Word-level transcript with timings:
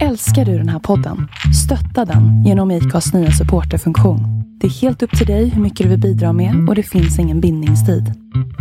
Älskar 0.00 0.44
du 0.44 0.58
den 0.58 0.68
här 0.68 0.78
podden? 0.78 1.28
Stötta 1.64 2.04
den 2.04 2.44
genom 2.44 2.70
IKAs 2.70 3.14
nya 3.14 3.30
supporterfunktion. 3.30 4.20
Det 4.60 4.66
är 4.66 4.70
helt 4.70 5.02
upp 5.02 5.18
till 5.18 5.26
dig 5.26 5.48
hur 5.48 5.62
mycket 5.62 5.84
du 5.84 5.90
vill 5.90 6.00
bidra 6.00 6.32
med 6.32 6.68
och 6.68 6.74
det 6.74 6.82
finns 6.82 7.18
ingen 7.18 7.40
bindningstid. 7.40 8.04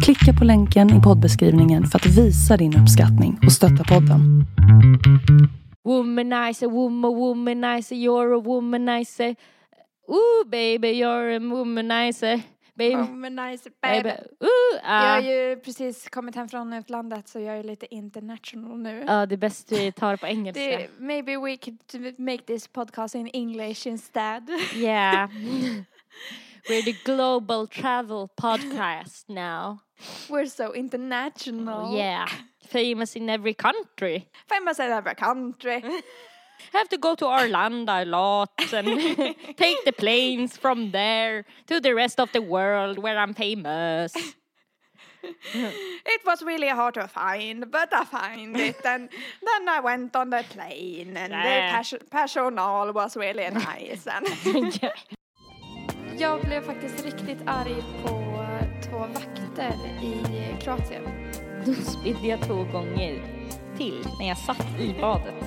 Klicka 0.03 0.33
på 0.39 0.45
länken 0.45 0.99
i 0.99 1.01
poddbeskrivningen 1.01 1.85
för 1.85 1.99
att 1.99 2.05
visa 2.05 2.57
din 2.57 2.77
uppskattning 2.77 3.39
och 3.45 3.51
stötta 3.51 3.83
podden. 3.83 4.45
Womanizer, 5.85 6.67
woman, 6.67 7.15
womanizer, 7.15 7.95
you're 7.95 8.37
a 8.37 8.41
womanizer. 8.45 9.35
Ooh 10.07 10.49
baby, 10.51 10.87
you're 10.87 11.35
a 11.35 11.39
womanizer. 11.39 12.41
Baby, 12.81 12.95
Womanizer 12.95 13.71
baby. 13.81 14.03
baby. 14.03 14.23
Ooh, 14.39 14.73
Jag 14.73 14.81
ah. 14.83 15.13
har 15.13 15.19
ju 15.21 15.55
precis 15.55 16.09
kommit 16.09 16.35
hem 16.35 16.49
från 16.49 16.73
utlandet 16.73 17.27
så 17.27 17.39
jag 17.39 17.57
är 17.57 17.63
lite 17.63 17.95
international 17.95 18.77
nu. 18.79 19.03
Ja, 19.07 19.25
det 19.25 19.35
är 19.35 19.37
bäst 19.37 19.71
vi 19.71 19.91
tar 19.91 20.17
på 20.17 20.27
engelska. 20.35 20.61
Det, 20.61 20.89
maybe 20.99 21.37
we 21.37 21.57
could 21.57 22.19
make 22.19 22.43
this 22.43 22.67
podcast 22.67 23.15
in 23.15 23.27
English 23.27 23.87
instead. 23.87 24.49
Yeah. 24.75 25.29
We're 26.69 26.83
the 26.85 26.95
global 27.05 27.67
travel 27.67 28.29
podcast 28.41 29.29
now. 29.29 29.79
We're 30.29 30.45
so 30.45 30.73
international. 30.75 31.97
Yeah. 31.97 32.27
Famous 32.67 33.15
in 33.15 33.29
every 33.29 33.53
country. 33.53 34.27
Famous 34.49 34.79
in 34.79 34.91
every 34.91 35.15
country. 35.15 35.83
Have 36.73 36.87
to 36.89 36.97
go 36.97 37.15
to 37.15 37.25
Orlando 37.25 37.91
a 37.93 38.05
lot 38.05 38.49
and 38.73 38.87
take 39.57 39.83
the 39.85 39.91
planes 39.97 40.57
from 40.57 40.91
there 40.91 41.45
to 41.67 41.79
the 41.79 41.93
rest 41.93 42.19
of 42.19 42.31
the 42.31 42.41
world 42.41 42.97
where 42.97 43.17
I'm 43.17 43.33
famous. 43.33 44.13
It 45.23 46.21
was 46.25 46.41
really 46.41 46.67
hard 46.69 46.93
to 46.95 47.07
find, 47.07 47.69
but 47.71 47.89
I 47.93 48.05
find 48.05 48.57
it. 48.57 48.81
And 48.85 49.09
then 49.45 49.69
I 49.69 49.79
went 49.79 50.15
on 50.15 50.29
the 50.31 50.43
plane 50.53 51.17
and 51.17 51.31
the 51.33 51.37
Yeah. 51.49 51.77
pers- 51.77 52.03
personal 52.11 52.91
was 52.93 53.15
really 53.17 53.49
nice. 53.49 54.07
And 54.07 54.27
Yeah. 54.81 54.93
jag 56.19 56.41
blev 56.41 56.61
faktiskt 56.61 57.05
riktigt 57.05 57.37
arg 57.47 57.75
på 58.05 58.09
två 58.89 58.97
vakter 58.97 59.73
i 60.03 60.15
Kroatien. 60.63 61.03
Då 61.65 61.73
spydde 61.73 62.27
jag 62.27 62.41
två 62.41 62.55
gånger 62.63 63.21
till 63.77 64.05
när 64.19 64.27
jag 64.27 64.37
satt 64.37 64.79
i 64.79 64.93
badet. 65.01 65.43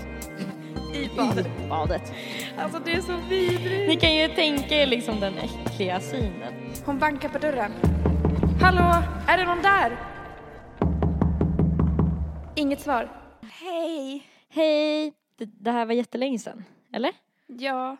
I 0.94 1.04
I 1.04 1.68
badet. 1.68 2.12
Alltså 2.58 2.78
det 2.84 2.92
är 2.92 3.00
så 3.00 3.16
vidrigt. 3.28 3.88
Ni 3.88 3.96
kan 3.96 4.14
ju 4.14 4.28
tänka 4.28 4.74
er 4.74 4.86
liksom 4.86 5.20
den 5.20 5.34
äckliga 5.38 6.00
synen. 6.00 6.52
Hon 6.86 6.98
bankar 6.98 7.28
på 7.28 7.38
dörren. 7.38 7.72
Hallå, 8.60 9.02
är 9.28 9.38
det 9.38 9.44
någon 9.44 9.62
där? 9.62 9.96
Inget 12.56 12.80
svar. 12.80 13.08
Hej. 13.60 14.26
Hej! 14.48 15.12
Det, 15.38 15.44
det 15.44 15.70
här 15.70 15.86
var 15.86 15.92
jättelänge 15.94 16.38
sedan, 16.38 16.64
eller? 16.92 17.12
Ja, 17.46 17.96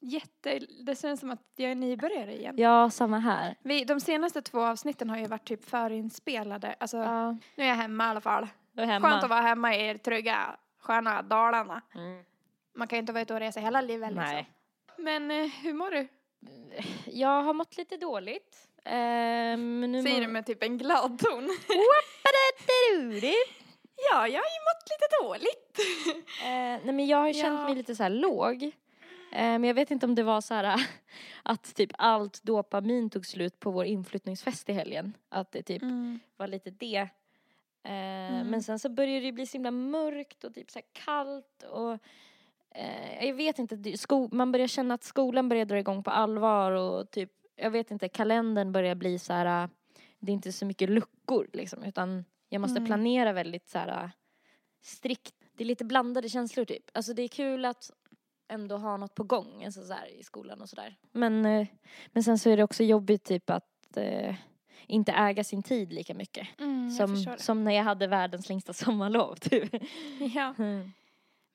jätte... 0.00 0.60
Det 0.86 1.00
känns 1.00 1.20
som 1.20 1.30
att 1.30 1.42
jag 1.56 1.70
är 1.70 1.74
nybörjare 1.74 2.36
igen. 2.36 2.54
Ja, 2.58 2.90
samma 2.90 3.18
här. 3.18 3.54
Vi, 3.62 3.84
de 3.84 4.00
senaste 4.00 4.42
två 4.42 4.60
avsnitten 4.60 5.10
har 5.10 5.16
ju 5.18 5.26
varit 5.26 5.44
typ 5.48 5.64
förinspelade. 5.70 6.74
Alltså, 6.80 6.96
Ja, 6.96 7.32
nu 7.32 7.64
är 7.64 7.68
jag 7.68 7.74
hemma 7.74 8.04
i 8.06 8.08
alla 8.08 8.20
fall. 8.20 8.46
jag 8.72 8.82
är 8.82 8.86
hemma. 8.92 9.08
Skönt 9.10 9.24
att 9.24 9.30
vara 9.30 9.40
hemma 9.40 9.76
i 9.76 9.98
trygga, 9.98 10.56
sköna 10.80 11.22
Dalarna. 11.22 11.82
Mm. 11.94 12.22
Man 12.78 12.88
kan 12.88 12.96
ju 12.96 13.00
inte 13.00 13.12
vara 13.12 13.22
ute 13.22 13.34
och 13.34 13.40
resa 13.40 13.60
hela 13.60 13.80
livet 13.80 14.08
liksom. 14.10 14.24
Nej. 14.24 14.50
Men 14.98 15.30
eh, 15.30 15.46
hur 15.62 15.72
mår 15.74 15.90
du? 15.90 16.08
Jag 17.06 17.42
har 17.42 17.52
mått 17.54 17.76
lite 17.76 17.96
dåligt. 17.96 18.68
Ehm, 18.84 19.80
men 19.80 19.92
nu 19.92 20.02
Säger 20.02 20.16
mår- 20.16 20.26
du 20.26 20.32
med 20.32 20.46
typ 20.46 20.62
en 20.62 20.78
glad 20.78 21.18
ton. 21.18 21.48
Ja, 24.10 24.28
jag 24.28 24.40
har 24.40 24.48
ju 24.48 24.62
mått 24.68 24.88
lite 24.90 25.22
dåligt. 25.22 25.78
Eh, 26.42 26.84
nej 26.84 26.92
men 26.94 27.06
jag 27.06 27.18
har 27.18 27.28
ju 27.28 27.34
känt 27.34 27.58
Ja. 27.60 27.64
mig 27.64 27.74
lite 27.74 27.94
så 27.96 28.02
här 28.02 28.10
låg. 28.10 28.62
Eh, 28.62 28.70
men 29.32 29.64
jag 29.64 29.74
vet 29.74 29.90
inte 29.90 30.06
om 30.06 30.14
det 30.14 30.22
var 30.22 30.40
så 30.40 30.54
här 30.54 30.80
att 31.42 31.74
typ 31.74 31.90
allt 31.98 32.42
dopamin 32.42 33.10
tog 33.10 33.26
slut 33.26 33.60
på 33.60 33.70
vår 33.70 33.84
inflyttningsfest 33.84 34.68
i 34.68 34.72
helgen. 34.72 35.16
Att 35.28 35.52
det 35.52 35.62
typ 35.62 35.82
var 36.36 36.46
lite 36.46 36.70
det. 36.70 36.96
Eh, 37.82 38.44
Men 38.44 38.62
sen 38.62 38.78
så 38.78 38.88
började 38.88 39.26
det 39.26 39.32
bli 39.32 39.46
så 39.46 39.52
himla 39.52 39.70
mörkt 39.70 40.44
och 40.44 40.54
typ 40.54 40.70
så 40.70 40.78
här 40.78 40.86
kallt 41.04 41.62
och 41.70 41.98
eh, 42.74 43.26
jag 43.26 43.34
vet 43.34 43.58
inte, 43.58 43.96
sko- 43.98 44.28
man 44.32 44.52
börjar 44.52 44.66
känna 44.66 44.94
att 44.94 45.04
skolan 45.04 45.48
börjar 45.48 45.64
dra 45.64 45.78
igång 45.78 46.02
på 46.02 46.10
allvar 46.10 46.72
och 46.72 47.10
typ, 47.10 47.30
jag 47.56 47.70
vet 47.70 47.90
inte, 47.90 48.08
kalendern 48.08 48.72
börjar 48.72 48.94
bli 48.94 49.18
så 49.18 49.32
här, 49.32 49.62
eh, 49.64 49.68
det 50.18 50.32
är 50.32 50.34
inte 50.34 50.52
så 50.52 50.66
mycket 50.66 50.90
luckor 50.90 51.48
liksom 51.52 51.82
utan 51.84 52.24
jag 52.48 52.60
måste 52.60 52.76
Mm. 52.78 52.86
planera 52.86 53.32
väldigt 53.32 53.68
så 53.68 53.78
här 53.78 54.02
eh, 54.04 54.10
strikt. 54.82 55.34
Det 55.56 55.64
är 55.64 55.66
lite 55.66 55.84
blandade 55.84 56.28
känslor 56.28 56.64
typ. 56.64 56.84
Alltså 56.94 57.14
det 57.14 57.22
är 57.22 57.28
kul 57.28 57.64
att 57.64 57.90
ändå 58.48 58.76
ha 58.76 58.96
något 58.96 59.14
på 59.14 59.24
gång 59.24 59.64
alltså 59.64 59.82
så 59.84 59.92
här, 59.92 60.06
i 60.20 60.22
skolan 60.22 60.60
och 60.62 60.68
sådär. 60.68 60.96
Men, 61.12 61.46
eh, 61.46 61.66
men 62.12 62.22
sen 62.24 62.38
så 62.38 62.50
är 62.50 62.56
det 62.56 62.62
också 62.64 62.84
jobbigt 62.84 63.24
typ 63.24 63.50
att 63.50 63.96
eh, 63.96 64.34
inte 64.86 65.12
äga 65.12 65.44
sin 65.44 65.62
tid 65.62 65.92
lika 65.92 66.14
mycket. 66.14 66.48
Mm, 66.58 66.90
Som, 66.90 67.26
som 67.38 67.64
när 67.64 67.72
jag 67.72 67.84
hade 67.84 68.06
världens 68.06 68.48
längsta 68.48 68.72
sommarlov 68.72 69.34
typ. 69.34 69.74
Ja. 70.34 70.54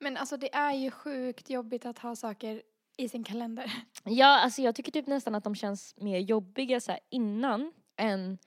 Men 0.04 0.18
alltså 0.18 0.38
det 0.38 0.54
är 0.56 0.72
ju 0.74 0.92
sjukt 0.92 1.50
jobbigt 1.50 1.86
att 1.86 2.00
ha 2.00 2.16
saker 2.16 2.62
i 2.98 3.10
sin 3.10 3.24
kalender. 3.24 3.74
Ja, 4.04 4.40
alltså 4.40 4.62
jag 4.62 4.76
tycker 4.76 4.92
typ 4.92 5.08
nästan 5.08 5.36
att 5.36 5.44
de 5.44 5.56
känns 5.56 5.96
mer 5.98 6.20
jobbiga 6.20 6.80
så 6.80 6.98
innan 7.10 7.74
än 7.98 8.38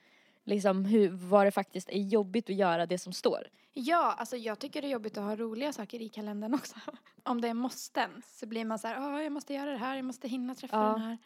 liksom 0.43 0.85
hur, 0.85 1.09
vad 1.09 1.45
det 1.47 1.51
faktiskt 1.51 1.89
är 1.89 1.99
jobbigt 1.99 2.49
att 2.49 2.55
göra 2.55 2.85
det 2.85 2.97
som 2.97 3.13
står. 3.13 3.47
Ja, 3.73 4.13
alltså 4.17 4.37
jag 4.37 4.59
tycker 4.59 4.81
det 4.81 4.87
är 4.87 4.91
jobbigt 4.91 5.17
att 5.17 5.23
ha 5.23 5.35
roliga 5.35 5.73
saker 5.73 6.01
i 6.01 6.09
kalendern 6.09 6.53
också. 6.53 6.75
Om 7.23 7.41
det 7.41 7.47
är 7.47 7.53
måsten 7.53 8.21
så 8.25 8.45
blir 8.45 8.65
man 8.65 8.79
så 8.79 8.87
här, 8.87 9.19
jag 9.21 9.31
måste 9.31 9.53
göra 9.53 9.71
det 9.71 9.77
här, 9.77 9.95
jag 9.95 10.05
måste 10.05 10.27
hinna 10.27 10.55
träffa 10.55 10.77
Ja. 10.77 10.91
den 10.91 11.01
här. 11.01 11.17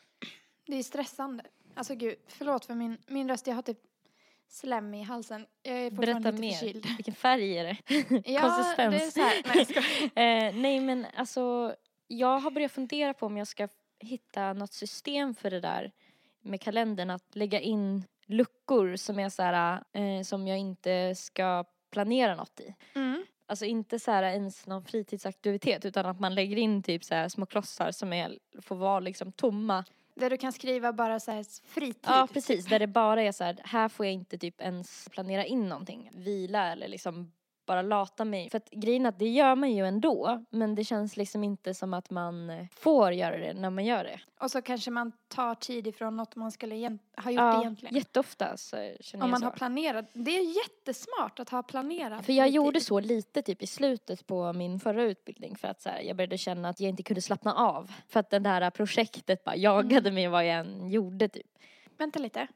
Det 0.66 0.76
är 0.76 0.82
stressande. 0.82 1.44
Alltså 1.74 1.94
gud, 1.94 2.14
förlåt 2.28 2.64
för 2.64 2.74
min, 2.74 2.98
min 3.06 3.28
röst, 3.28 3.46
jag 3.46 3.54
har 3.54 3.62
typ 3.62 3.78
slem 4.52 4.94
i 4.94 5.02
halsen. 5.02 5.46
Jag 5.62 5.76
är 5.76 5.90
fortfarande 5.90 6.20
Berätta 6.20 6.30
lite 6.30 6.40
mer. 6.40 6.52
förkyld. 6.52 6.86
Vilken 6.96 7.14
färg 7.14 7.58
är 7.58 7.64
det? 7.64 7.76
Ja, 8.32 8.40
Konsistens. 8.40 8.76
det 8.76 9.06
är 9.06 9.10
så 9.10 9.20
här, 9.20 9.42
nej 9.54 9.66
jag 10.14 10.48
eh, 10.48 10.54
nej 10.62 10.80
men 10.80 11.06
alltså, 11.16 11.74
jag 12.06 12.38
har 12.38 12.50
börjat 12.50 12.72
fundera 12.72 13.14
på 13.14 13.26
om 13.26 13.36
jag 13.36 13.46
ska 13.46 13.68
hitta 14.00 14.52
något 14.52 14.72
system 14.72 15.34
för 15.34 15.50
det 15.50 15.60
där 15.60 15.92
med 16.40 16.60
kalendern, 16.60 17.10
att 17.10 17.36
lägga 17.36 17.60
in 17.60 18.04
luckor 18.26 18.96
som 18.96 19.18
är 19.18 19.28
så 19.28 19.42
här, 19.42 19.82
eh, 19.92 20.22
som 20.22 20.46
jag 20.48 20.58
inte 20.58 21.14
ska 21.14 21.64
planera 21.90 22.34
något 22.34 22.60
i. 22.60 22.74
Mm. 22.94 23.24
Alltså 23.46 23.64
inte 23.64 23.98
så 23.98 24.10
här 24.10 24.22
ens 24.22 24.66
någon 24.66 24.84
fritidsaktivitet 24.84 25.84
utan 25.84 26.06
att 26.06 26.20
man 26.20 26.34
lägger 26.34 26.56
in 26.56 26.82
typ 26.82 27.04
så 27.04 27.14
här 27.14 27.28
små 27.28 27.46
klossar 27.46 27.90
som 27.90 28.12
är, 28.12 28.38
får 28.62 28.76
vara 28.76 29.00
liksom 29.00 29.32
tomma. 29.32 29.84
Där 30.14 30.30
du 30.30 30.36
kan 30.36 30.52
skriva 30.52 30.92
bara 30.92 31.20
så 31.20 31.30
här 31.30 31.44
fritid. 31.68 32.02
Ja 32.02 32.28
precis, 32.32 32.66
där 32.66 32.78
det 32.78 32.86
bara 32.86 33.22
är 33.22 33.32
så 33.32 33.44
här, 33.44 33.60
här 33.64 33.88
får 33.88 34.06
jag 34.06 34.12
inte 34.12 34.38
typ 34.38 34.60
ens 34.60 35.08
planera 35.10 35.44
in 35.44 35.68
någonting. 35.68 36.10
Vila 36.12 36.72
eller 36.72 36.88
liksom 36.88 37.32
bara 37.72 37.82
lata 37.82 38.24
mig. 38.24 38.50
För 38.50 38.56
att 38.58 38.70
grejen 38.70 39.06
att 39.06 39.18
det 39.18 39.28
gör 39.28 39.54
man 39.54 39.72
ju 39.72 39.86
ändå 39.86 40.44
men 40.50 40.74
det 40.74 40.84
känns 40.84 41.16
liksom 41.16 41.44
inte 41.44 41.74
som 41.74 41.94
att 41.94 42.10
man 42.10 42.50
eh, 42.50 42.66
får 42.76 43.12
göra 43.12 43.36
det 43.38 43.54
när 43.54 43.70
man 43.70 43.84
gör 43.84 44.04
det. 44.04 44.20
Och 44.40 44.50
så 44.50 44.62
kanske 44.62 44.90
man 44.90 45.12
tar 45.28 45.54
tid 45.54 45.86
ifrån 45.86 46.16
något 46.16 46.36
man 46.36 46.52
skulle 46.52 46.74
ha 46.74 47.30
gjort 47.30 47.40
Ja, 47.40 47.60
egentligen. 47.60 47.94
jätteofta 47.94 48.56
så 48.56 48.76
känner 49.00 49.24
Om 49.24 49.30
man 49.30 49.40
så. 49.40 49.46
har 49.46 49.52
planerat. 49.52 50.04
Det 50.12 50.30
är 50.38 50.56
jättesmart 50.56 51.40
att 51.40 51.48
ha 51.50 51.62
planerat. 51.62 52.26
För 52.26 52.32
jag 52.32 52.44
fritid. 52.44 52.54
gjorde 52.56 52.80
så 52.80 53.00
lite 53.00 53.42
typ 53.42 53.62
i 53.62 53.66
slutet 53.66 54.26
på 54.26 54.52
min 54.52 54.80
förra 54.80 55.02
utbildning 55.02 55.56
för 55.56 55.68
att 55.68 55.80
så 55.82 55.88
här, 55.88 56.00
jag 56.00 56.16
började 56.16 56.38
känna 56.38 56.68
att 56.68 56.80
jag 56.80 56.88
inte 56.88 57.02
kunde 57.02 57.20
slappna 57.20 57.54
av. 57.54 57.92
För 58.08 58.20
att 58.20 58.30
det 58.30 58.38
där 58.38 58.70
projektet 58.70 59.44
bara 59.44 59.56
jagade 59.56 60.10
mig 60.12 60.28
vad 60.28 60.46
jag 60.46 60.56
än 60.58 60.88
gjorde 60.90 61.28
typ. 61.28 61.46
Vänta 61.98 62.18
lite. 62.18 62.46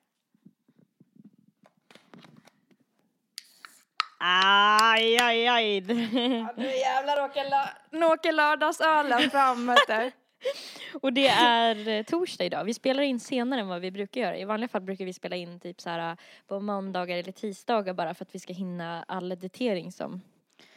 Aj, 4.18 5.16
aj, 5.18 5.46
aj. 5.48 5.76
Ja, 5.76 6.52
nu 6.56 6.66
jävlar 6.76 7.24
åker, 7.24 7.50
la- 7.50 7.76
nu 7.90 8.06
åker 8.06 8.32
lördagsölen 8.32 9.30
fram. 9.30 9.76
Och 11.02 11.12
det 11.12 11.28
är 11.28 11.88
eh, 11.88 12.02
torsdag 12.02 12.44
idag. 12.44 12.64
Vi 12.64 12.74
spelar 12.74 13.02
in 13.02 13.20
senare 13.20 13.60
än 13.60 13.68
vad 13.68 13.80
vi 13.80 13.90
brukar 13.90 14.20
göra. 14.20 14.36
I 14.38 14.44
vanliga 14.44 14.68
fall 14.68 14.80
brukar 14.80 15.04
vi 15.04 15.12
spela 15.12 15.36
in 15.36 15.60
typ 15.60 15.80
så 15.80 15.90
här 15.90 16.16
på 16.46 16.60
måndagar 16.60 17.16
eller 17.16 17.32
tisdagar 17.32 17.94
bara 17.94 18.14
för 18.14 18.24
att 18.24 18.34
vi 18.34 18.38
ska 18.38 18.52
hinna 18.52 19.02
all 19.08 19.32
editering 19.32 19.92
som, 19.92 20.20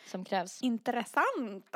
som 0.06 0.26
krävs. 0.26 0.62
Intressant. 0.62 1.66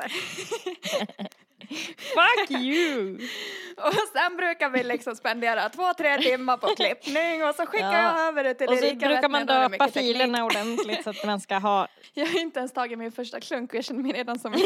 Fuck 1.98 2.50
you! 2.50 3.14
Och 3.76 3.94
sen 4.12 4.36
brukar 4.36 4.70
vi 4.70 4.82
liksom 4.84 5.16
spendera 5.16 5.68
två, 5.68 5.94
tre 5.94 6.18
timmar 6.18 6.56
på 6.56 6.66
klippning 6.76 7.44
och 7.44 7.54
så 7.54 7.66
skickar 7.66 7.92
Ja. 7.92 8.18
jag 8.18 8.28
över 8.28 8.44
det 8.44 8.54
till 8.54 8.68
Och 8.68 8.78
så 8.78 8.84
Erika 8.84 9.06
brukar 9.08 9.28
man 9.28 9.46
döpa 9.46 9.88
filerna 9.88 10.44
ordentligt 10.44 11.04
så 11.04 11.10
att 11.10 11.24
man 11.26 11.40
ska 11.40 11.58
ha 11.58 11.88
Jag 12.14 12.26
har 12.26 12.40
inte 12.40 12.58
ens 12.58 12.72
tagit 12.72 12.98
min 12.98 13.12
första 13.12 13.40
klunk 13.40 13.70
och 13.70 13.76
jag 13.76 13.84
känner 13.84 14.02
mig 14.02 14.12
redan 14.12 14.38
som 14.38 14.52
en. 14.54 14.60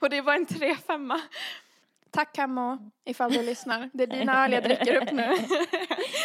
Och 0.00 0.10
det 0.10 0.20
var 0.20 0.34
en 0.34 0.46
3-5. 0.46 1.20
Tack 2.10 2.32
Camo, 2.36 2.78
ifall 3.04 3.32
du 3.32 3.42
lyssnar. 3.42 3.90
Det 3.92 4.02
är 4.02 4.06
dina 4.06 4.44
öl 4.44 4.52
jag 4.52 4.62
dricker 4.64 4.96
upp 5.02 5.12
nu. 5.12 5.36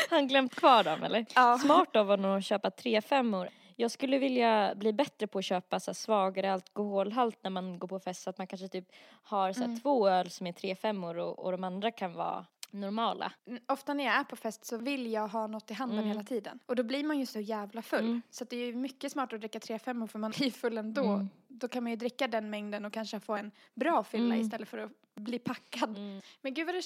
Han 0.09 0.27
glömt 0.27 0.55
kvar 0.55 0.83
dem 0.83 1.03
eller? 1.03 1.25
Ja. 1.35 1.57
Smart 1.57 1.95
av 1.95 2.07
honom 2.07 2.37
att 2.37 2.45
köpa 2.45 2.71
tre 2.71 3.01
femmor. 3.01 3.49
Jag 3.81 3.91
skulle 3.91 4.17
vilja 4.17 4.75
bli 4.75 4.93
bättre 4.93 5.27
på 5.27 5.39
att 5.39 5.45
köpa 5.45 5.79
så 5.79 5.93
svagare 5.93 6.53
alkoholhalt 6.53 7.43
när 7.43 7.49
man 7.49 7.79
går 7.79 7.87
på 7.87 7.99
fest 7.99 8.21
så 8.23 8.29
att 8.29 8.37
man 8.37 8.47
kanske 8.47 8.67
typ 8.67 8.91
har 9.07 9.53
så 9.53 9.63
Mm. 9.63 9.79
två 9.79 10.07
öl 10.09 10.29
som 10.29 10.47
är 10.47 10.51
tre 10.51 10.75
femmor 10.75 11.17
och, 11.17 11.39
och 11.39 11.51
de 11.51 11.63
andra 11.63 11.91
kan 11.91 12.13
vara 12.13 12.45
normala. 12.71 13.31
Ofta 13.67 13.93
när 13.93 14.03
jag 14.03 14.13
är 14.15 14.23
på 14.23 14.35
fest 14.35 14.65
så 14.65 14.77
vill 14.77 15.11
jag 15.11 15.27
ha 15.27 15.47
något 15.47 15.71
i 15.71 15.73
handen 15.73 15.97
Mm. 15.97 16.07
hela 16.09 16.23
tiden. 16.23 16.59
Och 16.65 16.75
då 16.75 16.83
blir 16.83 17.03
man 17.03 17.19
ju 17.19 17.25
så 17.25 17.39
jävla 17.39 17.81
full. 17.81 17.99
Mm. 17.99 18.21
Så 18.29 18.43
det 18.45 18.55
är 18.57 18.65
ju 18.65 18.75
mycket 18.75 19.11
smartare 19.11 19.35
att 19.35 19.41
dricka 19.41 19.59
tre 19.59 19.79
femmor 19.79 20.07
för 20.07 20.19
man 20.19 20.31
blir 20.37 20.51
full 20.51 20.77
ändå. 20.77 21.03
Mm. 21.05 21.29
Då 21.47 21.67
kan 21.67 21.83
man 21.83 21.89
ju 21.91 21.95
dricka 21.95 22.27
den 22.27 22.49
mängden 22.49 22.85
och 22.85 22.93
kanske 22.93 23.19
få 23.19 23.35
en 23.35 23.51
bra 23.75 24.03
fylla 24.03 24.25
Mm. 24.35 24.41
istället 24.41 24.69
för 24.69 24.77
att 24.77 24.91
bli 25.15 25.39
packad. 25.39 25.89
Mm. 25.97 26.21
Men 26.41 26.53
gud 26.53 26.65
vad 26.65 26.75
det, 26.75 26.83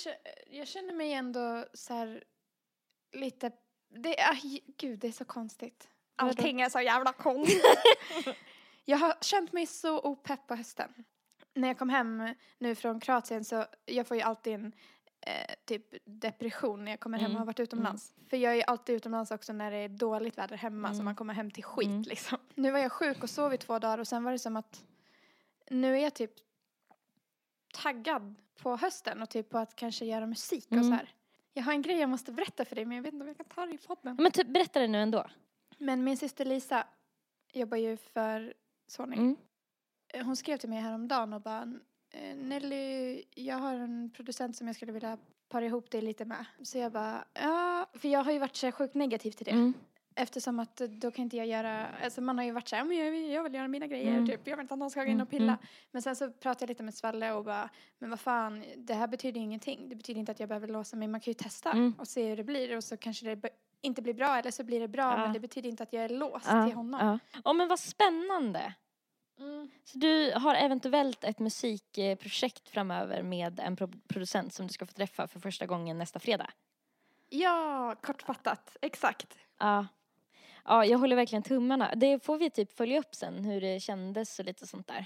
jag 0.52 0.68
känner 0.68 0.94
mig 0.94 1.14
ändå 1.14 1.66
så 1.74 1.94
här 1.94 2.24
lite, 3.14 3.52
det 3.90 4.16
aj, 4.20 4.60
gud 4.78 5.00
det 5.00 5.08
är 5.08 5.12
så 5.12 5.26
konstigt. 5.26 5.88
Allting 6.16 6.62
är 6.62 6.70
så 6.70 6.80
jävla 6.82 7.14
konstigt. 7.14 7.64
jag 8.86 8.98
har 8.98 9.14
känt 9.22 9.54
mig 9.54 9.66
så 9.68 10.00
opepp 10.00 10.48
på 10.48 10.56
hösten. 10.56 10.94
När 11.54 11.68
jag 11.68 11.78
kom 11.78 11.90
hem 11.90 12.34
nu 12.58 12.76
från 12.76 13.00
Kroatien 13.00 13.46
så, 13.46 13.66
jag 13.86 14.08
får 14.08 14.18
ju 14.18 14.24
alltid 14.24 14.54
en 14.54 14.74
eh, 15.22 15.56
typ 15.66 15.86
depression 16.06 16.86
när 16.86 16.92
jag 16.92 17.00
kommer 17.00 17.18
hem 17.18 17.26
och 17.26 17.30
Mm, 17.32 17.40
har 17.40 17.46
varit 17.46 17.60
utomlands. 17.60 18.14
För 18.30 18.38
jag 18.38 18.52
är 18.52 18.56
ju 18.56 18.64
alltid 18.64 18.96
utomlands 18.96 19.32
också 19.32 19.54
när 19.54 19.72
det 19.72 19.78
är 19.78 19.90
dåligt 19.90 20.38
väder 20.38 20.58
hemma 20.58 20.88
så 20.88 20.94
Mm. 20.94 21.06
man 21.06 21.16
kommer 21.16 21.34
hem 21.34 21.52
till 21.52 21.64
skit 21.64 21.88
Mm. 21.88 22.02
liksom. 22.02 22.38
Nu 22.56 22.72
var 22.72 22.80
jag 22.80 22.92
sjuk 22.92 23.24
och 23.24 23.30
sov 23.30 23.54
i 23.54 23.58
två 23.58 23.80
dagar 23.80 23.98
och 23.98 24.08
sen 24.08 24.24
var 24.24 24.32
det 24.32 24.40
som 24.40 24.58
att 24.58 24.84
nu 25.70 25.98
är 25.98 26.04
jag 26.04 26.14
typ 26.14 26.32
taggad 27.74 28.36
på 28.62 28.76
hösten 28.78 29.22
och 29.22 29.30
typ 29.30 29.50
på 29.50 29.58
att 29.58 29.76
kanske 29.76 30.06
göra 30.06 30.26
musik 30.26 30.66
och 30.68 30.72
Mm. 30.74 30.84
så 30.90 30.92
här. 30.92 31.10
Jag 31.54 31.64
har 31.64 31.74
en 31.74 31.82
grej 31.82 31.98
jag 32.00 32.10
måste 32.10 32.32
berätta 32.32 32.66
för 32.66 32.76
dig 32.76 32.86
men 32.86 32.96
jag 32.98 33.04
vet 33.04 33.14
inte 33.14 33.24
om 33.24 33.28
jag 33.28 33.38
kan 33.38 33.46
ta 33.46 33.66
det 33.66 33.74
i 33.74 33.78
podden. 33.78 34.16
Men 34.20 34.32
typ, 34.32 34.48
berätta 34.48 34.80
det 34.80 34.88
nu 34.88 35.02
ändå. 35.02 35.26
Men 35.84 36.04
min 36.04 36.18
syster 36.18 36.46
Lisa 36.46 36.88
jobbar 37.54 37.78
ju 37.78 37.98
för 37.98 38.54
Sony. 38.88 39.16
Mm. 39.16 39.36
Eh, 40.14 40.26
Hon 40.26 40.36
skrev 40.36 40.58
till 40.58 40.70
mig 40.70 40.80
häromdagen 40.80 41.34
och 41.34 41.42
bara 41.42 41.74
eh, 42.14 42.36
Nelly, 42.36 43.24
jag 43.36 43.56
har 43.56 43.74
en 43.74 44.10
producent 44.16 44.56
som 44.58 44.68
jag 44.68 44.76
skulle 44.76 44.92
vilja 44.92 45.18
para 45.50 45.66
ihop 45.66 45.92
dig 45.92 46.02
lite 46.02 46.26
med. 46.26 46.46
Så 46.62 46.78
jag 46.78 46.92
bara, 46.92 47.26
ja, 47.34 47.90
för 47.94 48.08
jag 48.08 48.24
har 48.24 48.32
ju 48.32 48.40
varit 48.40 48.56
så 48.56 48.72
sjukt 48.72 48.96
negativ 48.96 49.32
till 49.32 49.46
det. 49.46 49.52
Mm. 49.52 49.74
Eftersom 50.16 50.60
att 50.60 50.82
eh, 50.82 50.88
då 50.88 51.12
kan 51.12 51.24
inte 51.24 51.38
jag 51.38 51.48
göra, 51.48 51.88
alltså 51.88 52.22
man 52.22 52.38
har 52.38 52.46
ju 52.46 52.52
varit 52.52 52.68
så 52.68 52.76
här, 52.76 52.92
jag, 52.94 53.12
vill- 53.12 53.30
jag 53.32 53.44
vill 53.44 53.54
göra 53.54 53.68
mina 53.68 53.88
grejer, 53.88 54.12
Mm. 54.14 54.28
typ. 54.28 54.48
Jag 54.48 54.58
vill 54.58 54.62
inte 54.64 54.74
att 54.74 54.80
någon 54.80 54.92
ska 54.92 55.00
gå 55.00 55.06
in 55.06 55.12
Mm, 55.12 55.24
och 55.24 55.30
pilla. 55.30 55.44
mm. 55.54 55.58
Men 55.92 56.02
sen 56.02 56.16
så 56.16 56.32
pratade 56.32 56.64
jag 56.64 56.68
lite 56.70 56.84
med 56.84 56.94
Svalle 56.94 57.32
och 57.32 57.44
bara, 57.46 57.70
men 58.00 58.10
vad 58.10 58.20
fan, 58.20 58.64
det 58.78 58.94
här 58.94 59.08
betyder 59.08 59.40
ju 59.40 59.44
ingenting. 59.46 59.90
Det 59.90 59.96
betyder 59.96 60.20
inte 60.20 60.32
att 60.32 60.40
jag 60.40 60.50
behöver 60.50 60.68
låsa 60.68 60.96
mig, 60.98 61.08
man 61.08 61.22
kan 61.22 61.32
ju 61.32 61.36
testa 61.36 61.72
Mm. 61.72 61.94
och 62.00 62.08
se 62.08 62.30
hur 62.30 62.38
det 62.38 62.44
blir 62.44 62.78
och 62.78 62.84
så 62.84 62.98
kanske 62.98 63.36
det 63.36 63.50
inte 63.84 64.02
blir 64.02 64.14
bra 64.14 64.38
eller 64.38 64.52
så 64.52 64.64
blir 64.64 64.80
det 64.80 64.88
bra 64.88 65.04
Ja. 65.12 65.18
men 65.18 65.34
det 65.34 65.40
betyder 65.40 65.70
inte 65.70 65.84
att 65.84 65.94
jag 65.94 66.04
är 66.04 66.10
låst 66.10 66.46
Ja, 66.50 66.66
till 66.66 66.76
honom. 66.76 67.00
ja. 67.34 67.40
Ja 67.46 67.54
men 67.54 67.68
vad 67.68 67.80
spännande. 67.80 68.74
Mm. 69.40 69.72
Så 69.84 69.98
du 69.98 70.34
har 70.36 70.56
eventuellt 70.56 71.24
ett 71.24 71.40
musikprojekt 71.40 72.70
framöver 72.70 73.22
med 73.24 73.60
en 73.60 73.76
pro- 73.76 73.92
producent 74.08 74.54
som 74.54 74.68
du 74.68 74.74
ska 74.74 74.86
få 74.86 74.94
träffa 74.94 75.28
för 75.28 75.40
första 75.40 75.66
gången 75.66 75.98
nästa 75.98 76.20
fredag? 76.20 76.50
Ja, 77.30 77.96
kortfattat, 78.02 78.78
exakt. 78.82 79.38
Ja. 79.60 79.88
Ja, 80.66 80.86
jag 80.86 80.98
håller 81.00 81.16
verkligen 81.16 81.44
tummarna. 81.44 81.96
Det 81.96 82.20
får 82.24 82.38
vi 82.38 82.50
typ 82.50 82.78
följa 82.78 83.00
upp 83.00 83.16
sen, 83.16 83.46
hur 83.46 83.62
det 83.62 83.80
kändes 83.80 84.40
och 84.40 84.46
lite 84.46 84.68
sånt 84.68 84.88
där. 84.88 85.06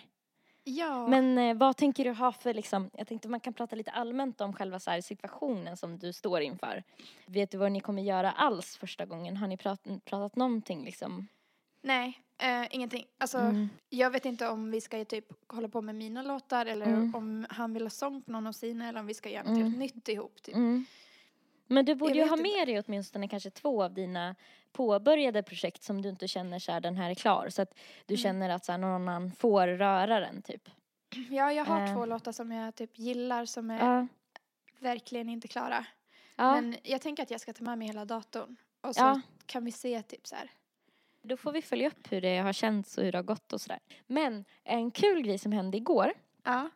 Ja. 0.70 1.08
Men 1.08 1.38
eh, 1.38 1.56
vad 1.56 1.78
tänker 1.78 2.04
du 2.04 2.12
ha 2.12 2.32
för 2.32 2.54
liksom, 2.54 2.90
jag 2.94 3.08
tänkte 3.08 3.28
man 3.28 3.40
kan 3.40 3.54
prata 3.54 3.76
lite 3.76 3.92
allmänt 3.92 4.42
om 4.42 4.54
själva 4.54 4.80
så 4.80 4.92
här 4.92 5.02
situationen 5.02 5.78
som 5.78 5.98
du 6.00 6.14
står 6.14 6.42
inför. 6.42 6.84
Vet 7.26 7.52
du 7.52 7.58
vad 7.58 7.72
ni 7.72 7.80
kommer 7.80 8.02
göra 8.02 8.32
alls 8.32 8.78
första 8.78 9.06
gången? 9.06 9.38
Har 9.38 9.48
ni 9.48 9.58
prat, 9.58 9.88
pratat 10.06 10.36
någonting 10.36 10.84
liksom? 10.86 11.28
Nej, 11.82 12.22
eh, 12.38 12.76
ingenting. 12.76 13.06
Alltså, 13.18 13.38
Mm. 13.38 13.70
jag 13.90 14.10
vet 14.12 14.26
inte 14.26 14.48
om 14.50 14.72
vi 14.72 14.82
ska 14.82 15.06
typ 15.06 15.26
hålla 15.54 15.68
på 15.68 15.82
med 15.82 15.96
mina 15.96 16.22
låtar 16.22 16.66
eller 16.66 16.86
Mm. 16.86 17.16
om 17.16 17.46
han 17.50 17.74
vill 17.74 17.84
ha 17.84 17.90
sång 17.90 18.22
på 18.22 18.32
någon 18.32 18.48
av 18.48 18.52
sina 18.52 18.90
eller 18.90 19.00
om 19.00 19.06
vi 19.06 19.14
ska 19.14 19.30
göra 19.30 19.44
något 19.44 19.52
Mm. 19.58 19.64
helt 19.64 19.78
nytt 19.96 20.08
ihop. 20.10 20.42
Typ. 20.42 20.56
Men 21.68 21.86
du 21.86 21.96
borde 21.96 22.14
ju 22.14 22.24
ha 22.28 22.38
inte. 22.38 22.44
med 22.58 22.68
dig 22.68 22.84
åtminstone 22.88 23.28
kanske 23.28 23.50
två 23.50 23.84
av 23.84 23.94
dina 23.94 24.36
påbörjade 24.72 25.44
projekt 25.44 25.84
som 25.84 26.02
du 26.02 26.10
inte 26.10 26.28
känner 26.28 26.60
så 26.60 26.72
här, 26.72 26.80
den 26.82 26.96
här 26.98 27.10
är 27.10 27.16
klar. 27.16 27.50
Så 27.50 27.62
att 27.62 27.74
du 28.06 28.14
Mm. 28.14 28.22
känner 28.24 28.50
att 28.50 28.66
så 28.66 28.72
här, 28.72 28.80
någon 28.80 28.92
annan 29.10 29.32
får 29.32 29.68
röra 29.68 30.20
den 30.20 30.42
typ. 30.42 30.70
Ja, 31.30 31.52
jag 31.54 31.66
har 31.66 31.82
Eh. 31.82 31.94
två 31.94 32.06
låtar 32.06 32.32
som 32.32 32.52
jag 32.52 32.76
typ 32.76 33.00
gillar 33.00 33.46
som 33.46 33.72
är 33.72 33.80
Ja. 33.80 34.08
verkligen 34.80 35.30
inte 35.30 35.48
klara. 35.48 35.86
Ja. 36.36 36.52
Men 36.62 36.76
jag 36.84 37.02
tänker 37.02 37.24
att 37.24 37.32
jag 37.32 37.42
ska 37.42 37.54
ta 37.54 37.64
med 37.64 37.78
mig 37.78 37.88
hela 37.88 38.06
datorn. 38.06 38.56
Och 38.82 38.96
så 38.96 39.22
kan 39.46 39.66
vi 39.66 39.72
se 39.72 40.02
typ 40.04 40.28
så 40.28 40.36
här. 40.36 40.50
Då 41.22 41.38
får 41.38 41.52
vi 41.52 41.62
följa 41.62 41.88
upp 41.88 42.12
hur 42.12 42.22
det 42.22 42.38
har 42.38 42.54
känts 42.54 42.98
och 42.98 43.04
hur 43.04 43.12
det 43.12 43.18
har 43.18 43.24
gått 43.24 43.54
och 43.54 43.62
sådär. 43.62 43.80
Men 44.08 44.46
en 44.64 44.92
kul 44.92 45.22
grej 45.22 45.38
som 45.38 45.52
hände 45.52 45.78
igår. 45.78 46.14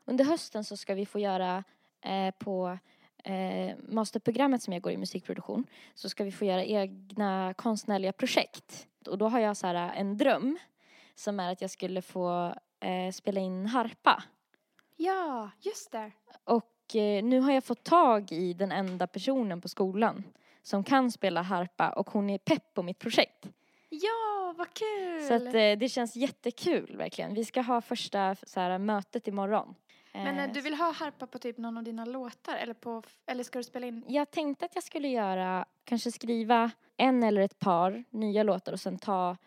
Under 0.06 0.26
hösten 0.26 0.64
så 0.64 0.78
ska 0.78 0.94
vi 0.94 1.06
få 1.06 1.20
göra 1.20 1.64
eh, 2.02 2.34
på 2.38 2.78
eh, 3.24 3.76
masterprogrammet 3.88 4.64
som 4.64 4.74
jag 4.74 4.82
går 4.82 4.92
i 4.92 4.98
musikproduktion 4.98 5.66
så 5.94 6.10
ska 6.10 6.24
vi 6.24 6.32
få 6.32 6.46
göra 6.46 6.64
egna 6.64 7.54
konstnärliga 7.58 8.14
projekt. 8.14 8.88
Och 9.08 9.18
då 9.18 9.28
har 9.28 9.40
jag 9.40 9.58
så 9.58 9.68
här 9.68 9.94
en 9.96 10.18
dröm 10.18 10.58
som 11.16 11.40
är 11.40 11.52
att 11.52 11.62
jag 11.62 11.70
skulle 11.70 12.02
få 12.02 12.56
eh, 12.80 13.12
spela 13.12 13.40
in 13.40 13.66
harpa. 13.66 14.24
Ja, 14.96 15.52
just 15.60 15.92
det. 15.92 16.12
Och 16.44 16.96
eh, 16.96 17.24
nu 17.24 17.40
har 17.40 17.52
jag 17.52 17.64
fått 17.64 17.84
tag 17.84 18.32
i 18.32 18.54
den 18.54 18.72
enda 18.72 19.08
personen 19.08 19.62
på 19.62 19.68
skolan 19.68 20.24
som 20.64 20.84
kan 20.84 21.12
spela 21.12 21.42
harpa 21.42 21.90
och 21.90 22.10
hon 22.10 22.30
är 22.30 22.38
pepp 22.38 22.74
på 22.74 22.84
mitt 22.84 23.00
projekt. 23.00 23.48
Ja, 23.90 24.54
vad 24.58 24.74
kul! 24.74 25.28
Så 25.28 25.34
att 25.34 25.46
eh, 25.46 25.72
det 25.80 25.92
känns 25.92 26.16
jättekul 26.16 26.98
verkligen. 26.98 27.34
Vi 27.34 27.46
ska 27.46 27.62
ha 27.62 27.82
första 27.82 28.36
så 28.36 28.60
här, 28.60 28.78
mötet 28.78 29.28
imorgon. 29.28 29.76
Men 30.14 30.38
eh, 30.38 30.44
Eh, 30.44 30.52
du 30.52 30.62
vill 30.62 30.74
ha 30.74 30.92
harpa 30.92 31.28
på 31.28 31.40
typ 31.40 31.58
någon 31.58 31.78
av 31.78 31.84
dina 31.84 32.06
låtar 32.06 32.56
eller, 32.56 32.74
på, 32.74 33.04
eller 33.26 33.44
ska 33.44 33.60
du 33.60 33.64
spela 33.64 33.88
in? 33.88 34.04
Jag 34.08 34.32
tänkte 34.32 34.66
att 34.66 34.76
jag 34.76 34.84
skulle 34.84 35.08
göra, 35.08 35.66
kanske 35.84 36.12
skriva 36.12 36.72
en 36.98 37.24
eller 37.24 37.42
ett 37.42 37.60
par 37.60 38.04
nya 38.10 38.44
låtar 38.44 38.74
och 38.74 38.80
sen 38.80 38.98
ta 38.98 39.38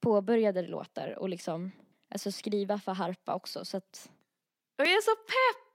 påbörjade 0.00 0.62
låtar 0.62 1.18
och 1.18 1.28
liksom, 1.28 1.72
alltså 2.10 2.32
skriva 2.32 2.78
för 2.78 2.92
harpa 2.92 3.34
också 3.34 3.64
så 3.64 3.76
att, 3.76 4.10
Och 4.78 4.84
jag 4.84 4.92
är 4.92 5.02
så 5.02 5.16
pepp 5.16 5.67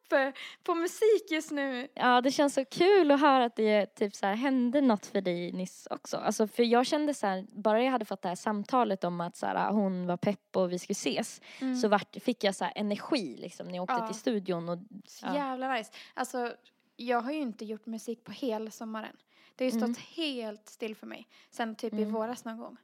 på 0.63 0.75
musik 0.75 1.31
just 1.31 1.51
nu. 1.51 1.87
ja 1.93 2.21
det 2.21 2.31
känns 2.31 2.53
så 2.53 2.65
kul 2.65 3.11
att 3.11 3.19
höra 3.21 3.45
att 3.45 3.55
det 3.55 3.85
typ 3.85 4.15
så 4.15 4.25
här 4.25 4.35
hände 4.35 4.81
något 4.81 5.05
för 5.05 5.21
dig 5.21 5.51
nyss 5.51 5.87
också. 5.91 6.17
Alltså 6.17 6.47
för 6.47 6.63
jag 6.63 6.85
kände 6.85 7.13
så 7.13 7.27
här, 7.27 7.45
bara 7.51 7.83
jag 7.83 7.91
hade 7.91 8.05
fått 8.05 8.21
det 8.21 8.27
här 8.29 8.35
samtalet 8.35 9.03
om 9.03 9.21
att 9.21 9.35
så 9.37 9.45
här, 9.45 9.71
hon 9.71 10.07
var 10.07 10.17
pepp 10.17 10.55
och 10.57 10.71
vi 10.71 10.79
skulle 10.79 10.93
ses 10.93 11.41
Mm. 11.61 11.75
så 11.75 11.87
vart, 11.87 12.15
fick 12.23 12.43
jag 12.43 12.55
så 12.55 12.63
här 12.63 12.73
energi 12.75 13.37
liksom 13.37 13.67
när 13.67 13.75
jag 13.75 13.83
åkte 13.83 13.95
Ja. 13.99 14.07
till 14.07 14.15
studion 14.19 14.69
och 14.69 14.77
Så 15.07 15.25
Ja. 15.25 15.35
jävla 15.35 15.73
nice. 15.73 15.91
Alltså, 16.13 16.53
jag 16.95 17.21
har 17.21 17.31
ju 17.31 17.39
inte 17.39 17.65
gjort 17.65 17.85
musik 17.85 18.23
på 18.23 18.31
hela 18.31 18.71
sommaren. 18.71 19.15
Det 19.55 19.65
har 19.65 19.71
ju 19.71 19.77
stått 19.79 19.83
Mm. 19.83 20.01
helt 20.15 20.69
still 20.69 20.95
för 20.95 21.07
mig. 21.07 21.27
Sen 21.49 21.75
typ 21.75 21.93
i 21.93 21.97
Mm. 22.01 22.13
våras 22.13 22.45
någon 22.45 22.57
gång. 22.57 22.77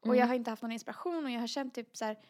Och 0.00 0.06
Mm. 0.06 0.18
jag 0.18 0.26
har 0.26 0.34
inte 0.34 0.50
haft 0.50 0.62
någon 0.62 0.72
inspiration 0.72 1.24
och 1.24 1.30
jag 1.30 1.40
har 1.40 1.46
känt 1.46 1.74
typ 1.74 1.96
så 1.96 2.04
här, 2.04 2.14
"Va- 2.14 2.20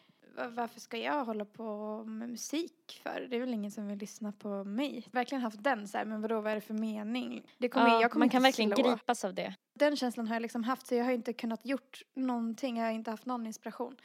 varför 0.47 0.79
ska 0.79 0.97
jag 0.97 1.25
hålla 1.25 1.45
på 1.45 2.03
med 2.03 2.29
musik 2.29 2.99
för? 3.03 3.27
Det 3.29 3.35
är 3.35 3.39
väl 3.39 3.53
ingen 3.53 3.71
som 3.71 3.87
vill 3.87 3.97
lyssna 3.97 4.31
på 4.31 4.63
mig. 4.63 5.07
Verkligen 5.11 5.41
haft 5.41 5.63
den 5.63 5.87
så 5.87 5.97
här, 5.97 6.05
men 6.05 6.21
vadå, 6.21 6.41
vad 6.41 6.51
är 6.51 6.55
det 6.55 6.61
för 6.61 6.73
mening? 6.73 7.43
Det 7.57 7.69
kommer, 7.69 7.87
ja, 7.87 8.01
jag 8.01 8.11
kommer 8.11 8.25
man 8.25 8.29
kan 8.29 8.43
verkligen 8.43 8.75
slå. 8.75 8.83
gripas 8.89 9.25
av 9.25 9.33
det. 9.33 9.55
Den 9.73 9.95
känslan 9.95 10.27
har 10.27 10.35
jag 10.35 10.41
liksom 10.41 10.63
haft 10.63 10.87
så 10.87 10.95
jag 10.95 11.05
har 11.05 11.11
inte 11.11 11.33
kunnat 11.33 11.65
gjort 11.65 12.01
någonting, 12.13 12.77
jag 12.77 12.85
har 12.85 12.91
inte 12.91 13.11
haft 13.11 13.25
någon 13.25 13.47
inspiration. 13.47 13.95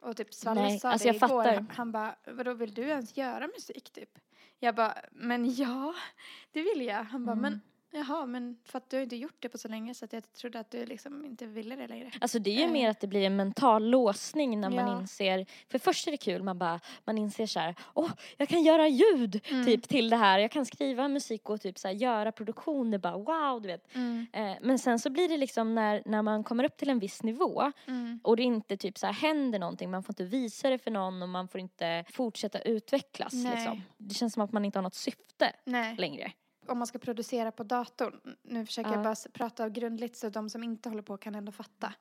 Och 0.00 0.16
typ 0.16 0.34
Svalle 0.34 0.60
Nej, 0.62 0.78
sa 0.80 0.88
alltså 0.90 1.08
det 1.08 1.16
jag 1.18 1.30
igår, 1.30 1.42
fattar. 1.42 1.54
han- 1.54 1.70
han 1.76 1.92
bara, 1.92 2.14
vadå 2.26 2.54
vill 2.54 2.74
du 2.74 2.82
ens 2.82 3.16
göra 3.16 3.46
musik 3.46 3.90
typ? 3.90 4.18
Jag 4.58 4.74
bara, 4.74 4.94
men 5.12 5.54
ja, 5.54 5.94
det 6.52 6.62
vill 6.62 6.86
jag. 6.86 7.04
Han 7.04 7.24
bara, 7.26 7.32
Mm. 7.32 7.42
men 7.42 7.60
jaha, 7.94 8.26
men 8.26 8.56
för 8.64 8.78
att 8.78 8.90
du 8.90 8.96
har 8.96 9.02
inte 9.02 9.16
gjort 9.16 9.36
det 9.38 9.48
på 9.48 9.58
så 9.58 9.68
länge 9.68 9.94
så 9.94 10.04
att 10.04 10.12
jag 10.12 10.32
trodde 10.32 10.60
att 10.60 10.70
du 10.70 10.86
liksom 10.86 11.24
inte 11.24 11.46
ville 11.46 11.76
det 11.76 11.86
längre. 11.86 12.10
Alltså 12.20 12.38
det 12.38 12.50
är 12.50 12.54
ju 12.58 12.62
Eh. 12.64 12.70
mer 12.70 12.90
att 12.90 13.00
det 13.00 13.06
blir 13.06 13.26
en 13.26 13.36
mental 13.36 13.84
låsning 13.90 14.60
när 14.60 14.70
man 14.70 14.86
Ja. 14.88 15.00
inser, 15.00 15.46
för 15.70 15.78
först 15.78 16.06
är 16.06 16.10
det 16.10 16.16
kul, 16.16 16.42
man 16.42 16.58
bara, 16.58 16.80
man 17.04 17.18
inser 17.18 17.46
så 17.46 17.60
här, 17.60 17.74
åh, 17.94 18.10
jag 18.36 18.48
kan 18.48 18.62
göra 18.62 18.88
ljud 18.88 19.40
Mm. 19.50 19.66
typ 19.66 19.88
till 19.88 20.10
det 20.10 20.16
här, 20.16 20.38
jag 20.38 20.50
kan 20.50 20.66
skriva 20.66 21.08
musik 21.08 21.50
och 21.50 21.60
typ 21.60 21.78
så 21.78 21.88
här, 21.88 21.94
göra 21.94 22.32
produktioner, 22.32 22.98
bara 22.98 23.16
wow, 23.16 23.62
du 23.62 23.66
vet. 23.68 23.94
Mm, 23.94 24.26
Eh, 24.32 24.52
men 24.62 24.78
sen 24.78 24.98
så 24.98 25.10
blir 25.10 25.28
det 25.28 25.36
liksom 25.36 25.74
när, 25.74 26.02
när 26.06 26.22
man 26.22 26.44
kommer 26.44 26.64
upp 26.64 26.76
till 26.76 26.90
en 26.90 26.98
viss 26.98 27.22
nivå 27.22 27.72
mm, 27.86 28.20
och 28.24 28.36
det 28.36 28.42
inte 28.42 28.76
typ 28.76 28.98
så 28.98 29.06
här 29.06 29.12
händer 29.14 29.58
någonting, 29.58 29.90
man 29.90 30.02
får 30.02 30.12
inte 30.12 30.24
visa 30.24 30.70
det 30.70 30.78
för 30.78 30.90
någon 30.90 31.22
och 31.22 31.28
man 31.28 31.48
får 31.48 31.60
inte 31.60 32.04
fortsätta 32.12 32.58
utvecklas 32.60 33.32
Nej. 33.32 33.54
liksom. 33.56 33.82
Det 33.96 34.14
känns 34.14 34.32
som 34.34 34.42
att 34.42 34.52
man 34.52 34.64
inte 34.64 34.78
har 34.78 34.82
något 34.82 34.94
syfte 34.94 35.52
nej. 35.64 35.96
längre. 35.98 36.32
Om 36.66 36.78
man 36.78 36.86
ska 36.86 36.98
producera 36.98 37.52
på 37.52 37.62
datorn, 37.62 38.36
nu 38.42 38.66
försöker 38.66 38.90
Ja. 38.90 38.96
jag 38.96 39.04
bara 39.04 39.14
prata 39.32 39.68
grundligt 39.68 40.16
så 40.16 40.28
de 40.28 40.50
som 40.50 40.62
inte 40.62 40.88
håller 40.88 41.02
på 41.02 41.16
kan 41.16 41.34
ändå 41.34 41.52
fatta. 41.52 41.92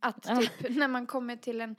Att 0.00 0.22
typ 0.22 0.52
när 0.76 0.88
man 0.88 1.06
kommer 1.06 1.36
till 1.36 1.60
en 1.60 1.76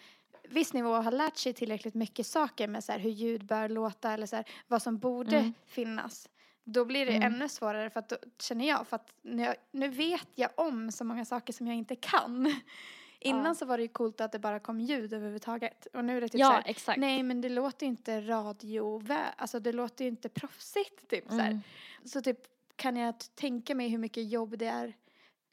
viss 0.50 0.74
nivå 0.74 0.90
och 0.90 1.04
har 1.04 1.12
lärt 1.12 1.38
sig 1.38 1.54
tillräckligt 1.54 1.94
mycket 1.94 2.28
saker 2.28 2.68
med 2.68 2.84
så 2.84 2.92
här, 2.92 3.00
hur 3.00 3.10
ljud 3.10 3.46
bör 3.46 3.70
låta 3.70 4.12
eller 4.12 4.26
så 4.28 4.36
här, 4.36 4.46
vad 4.68 4.82
som 4.82 4.98
borde 4.98 5.38
Mm. 5.38 5.54
finnas. 5.66 6.30
Då 6.64 6.86
blir 6.86 7.06
det 7.06 7.12
Mm. 7.16 7.34
ännu 7.34 7.50
svårare 7.50 7.90
för 7.90 8.00
att 8.00 8.10
då 8.10 8.16
känner 8.40 8.68
jag, 8.68 8.88
för 8.88 8.96
att 8.96 9.14
nu, 9.22 9.54
nu 9.72 9.88
vet 9.88 10.28
jag 10.36 10.50
om 10.56 10.92
så 10.92 11.04
många 11.04 11.26
saker 11.26 11.54
som 11.54 11.68
jag 11.68 11.76
inte 11.76 11.96
kan. 11.96 12.56
Innan 13.20 13.46
Ja. 13.46 13.56
så 13.56 13.66
var 13.66 13.78
det 13.78 13.84
ju 13.84 13.90
coolt 13.90 14.22
att 14.22 14.32
det 14.32 14.40
bara 14.40 14.60
kom 14.60 14.80
ljud 14.80 15.14
överhuvudtaget. 15.14 15.88
Och 15.94 16.06
nu 16.06 16.18
är 16.18 16.22
det 16.22 16.30
typ 16.30 16.40
Ja, 16.42 16.48
så 16.48 16.54
här, 16.54 16.64
exakt. 16.66 17.00
nej 17.00 17.24
men 17.24 17.42
det 17.42 17.50
låter 17.50 17.86
ju 17.86 17.90
inte 17.90 18.22
radio, 18.22 19.02
alltså 19.38 19.60
det 19.60 19.72
låter 19.72 20.06
ju 20.06 20.10
inte 20.10 20.30
proffsigt 20.30 21.08
typ. 21.10 21.32
Mm. 21.32 21.60
Så 22.06 22.22
typ 22.22 22.40
kan 22.76 22.96
jag 22.98 23.16
tänka 23.36 23.76
mig 23.76 23.88
hur 23.90 23.98
mycket 23.98 24.30
jobb 24.30 24.58
det 24.58 24.66
är 24.68 24.94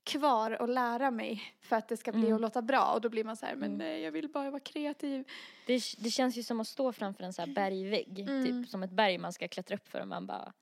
kvar 0.04 0.50
att 0.50 0.68
lära 0.70 1.10
mig 1.10 1.42
för 1.60 1.76
att 1.76 1.88
det 1.88 1.96
ska 1.96 2.12
bli 2.12 2.20
Mm. 2.22 2.34
att 2.34 2.40
låta 2.40 2.62
bra 2.62 2.92
och 2.94 3.00
då 3.00 3.08
blir 3.08 3.24
man 3.24 3.36
så 3.36 3.46
här, 3.46 3.54
men 3.54 3.64
Mm. 3.74 3.78
nej 3.78 4.00
jag 4.00 4.12
vill 4.12 4.28
bara 4.28 4.50
vara 4.50 4.60
kreativ. 4.60 5.24
Det, 5.66 5.80
det 5.98 6.10
känns 6.10 6.36
ju 6.36 6.42
som 6.42 6.60
att 6.60 6.68
stå 6.68 6.92
framför 6.92 7.24
en 7.24 7.32
så 7.32 7.42
här 7.42 7.54
bergvägg. 7.54 8.18
Mm. 8.18 8.44
Typ 8.44 8.70
som 8.70 8.82
ett 8.82 8.90
berg 8.90 9.18
man 9.18 9.32
ska 9.32 9.48
klättra 9.48 9.76
upp 9.76 9.88
för 9.88 10.00
och 10.00 10.08
man 10.08 10.26
bara, 10.26 10.52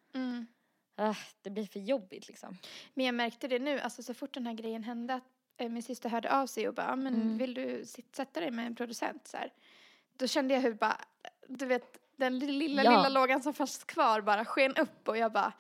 ah, 0.97 1.15
det 1.43 1.51
blir 1.51 1.67
för 1.67 1.81
jobbigt 1.81 2.29
liksom. 2.29 2.59
Men 2.95 3.07
jag 3.07 3.15
märkte 3.15 3.49
det 3.49 3.59
nu, 3.59 3.81
alltså 3.81 4.03
så 4.03 4.15
fort 4.15 4.35
den 4.35 4.47
här 4.47 4.55
grejen 4.55 4.83
hände 4.85 5.15
att 5.15 5.25
min 5.69 5.83
syster 5.83 6.09
hörde 6.09 6.33
av 6.41 6.47
sig 6.47 6.69
och 6.69 6.75
bara, 6.75 6.87
"Ah, 6.93 6.97
men 6.97 7.15
Mm. 7.15 7.39
vill 7.39 7.55
du 7.55 7.85
sätta 8.13 8.41
dig 8.41 8.51
med 8.51 8.67
en 8.67 8.75
producent 8.75 9.27
så 9.29 9.37
här. 9.37 9.53
Då 10.19 10.27
kände 10.27 10.55
jag 10.55 10.61
hur 10.61 10.75
bara, 10.75 10.97
du 11.49 11.67
vet 11.67 11.99
den 12.17 12.39
lilla, 12.39 12.85
Ja. 12.85 12.91
lilla 12.91 13.09
lågan 13.09 13.43
som 13.43 13.55
fanns 13.55 13.85
kvar 13.85 14.21
bara 14.21 14.45
sken 14.45 14.75
upp 14.77 15.09
och 15.09 15.17
jag 15.17 15.33
bara 15.33 15.53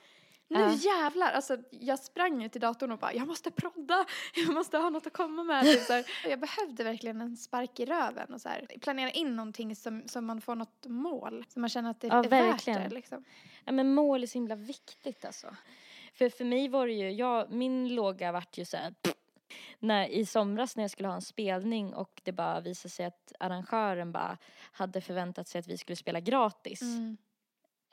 nu 0.48 0.60
Ja. 0.60 0.72
jävlar! 0.72 1.32
Alltså 1.32 1.56
jag 1.70 1.98
sprang 1.98 2.42
ju 2.42 2.48
till 2.48 2.60
datorn 2.60 2.92
och 2.92 2.98
bara 2.98 3.12
jag 3.14 3.26
måste 3.28 3.50
prodda, 3.50 4.04
jag 4.34 4.54
måste 4.54 4.78
ha 4.78 4.90
något 4.90 5.06
att 5.06 5.12
komma 5.12 5.44
med. 5.44 5.64
Typ, 5.64 5.80
så 5.82 5.92
här. 5.92 6.04
Jag 6.30 6.40
behövde 6.40 6.84
verkligen 6.84 7.20
en 7.20 7.36
spark 7.36 7.80
i 7.80 7.84
röven 7.86 8.34
och 8.34 8.40
så 8.40 8.48
här. 8.48 8.66
planera 8.80 9.10
in 9.10 9.36
någonting 9.36 9.76
som, 9.76 10.02
som 10.06 10.24
man 10.26 10.40
får 10.40 10.54
något 10.54 10.86
mål. 10.86 11.44
Så 11.48 11.60
man 11.60 11.68
känner 11.70 11.90
att 11.90 12.00
det 12.00 12.06
Ja, 12.06 12.24
är 12.24 12.28
verkligen. 12.28 12.80
värt 12.80 12.90
det 12.90 12.94
liksom. 12.94 13.24
Ja 13.64 13.72
men 13.72 13.94
mål 13.94 14.22
är 14.22 14.26
så 14.26 14.34
himla 14.38 14.54
viktigt 14.56 15.24
alltså. 15.24 15.56
För 16.14 16.28
för 16.28 16.44
mig 16.44 16.68
var 16.68 16.86
det 16.86 16.92
ju, 16.92 17.10
jag, 17.10 17.52
min 17.52 17.94
låga 17.94 18.32
vart 18.32 18.58
ju 18.58 18.64
så 18.64 18.76
här, 18.76 18.94
när, 19.78 20.08
i 20.08 20.26
somras 20.26 20.76
när 20.76 20.84
jag 20.84 20.90
skulle 20.90 21.08
ha 21.08 21.14
en 21.14 21.22
spelning 21.22 21.94
och 21.94 22.20
det 22.24 22.32
bara 22.32 22.60
visade 22.60 22.92
sig 22.92 23.06
att 23.06 23.32
arrangören 23.40 24.12
bara 24.12 24.38
hade 24.72 25.00
förväntat 25.00 25.48
sig 25.48 25.58
att 25.58 25.68
vi 25.68 25.78
skulle 25.78 25.96
spela 25.96 26.20
gratis. 26.20 26.82
Mm. 26.82 27.16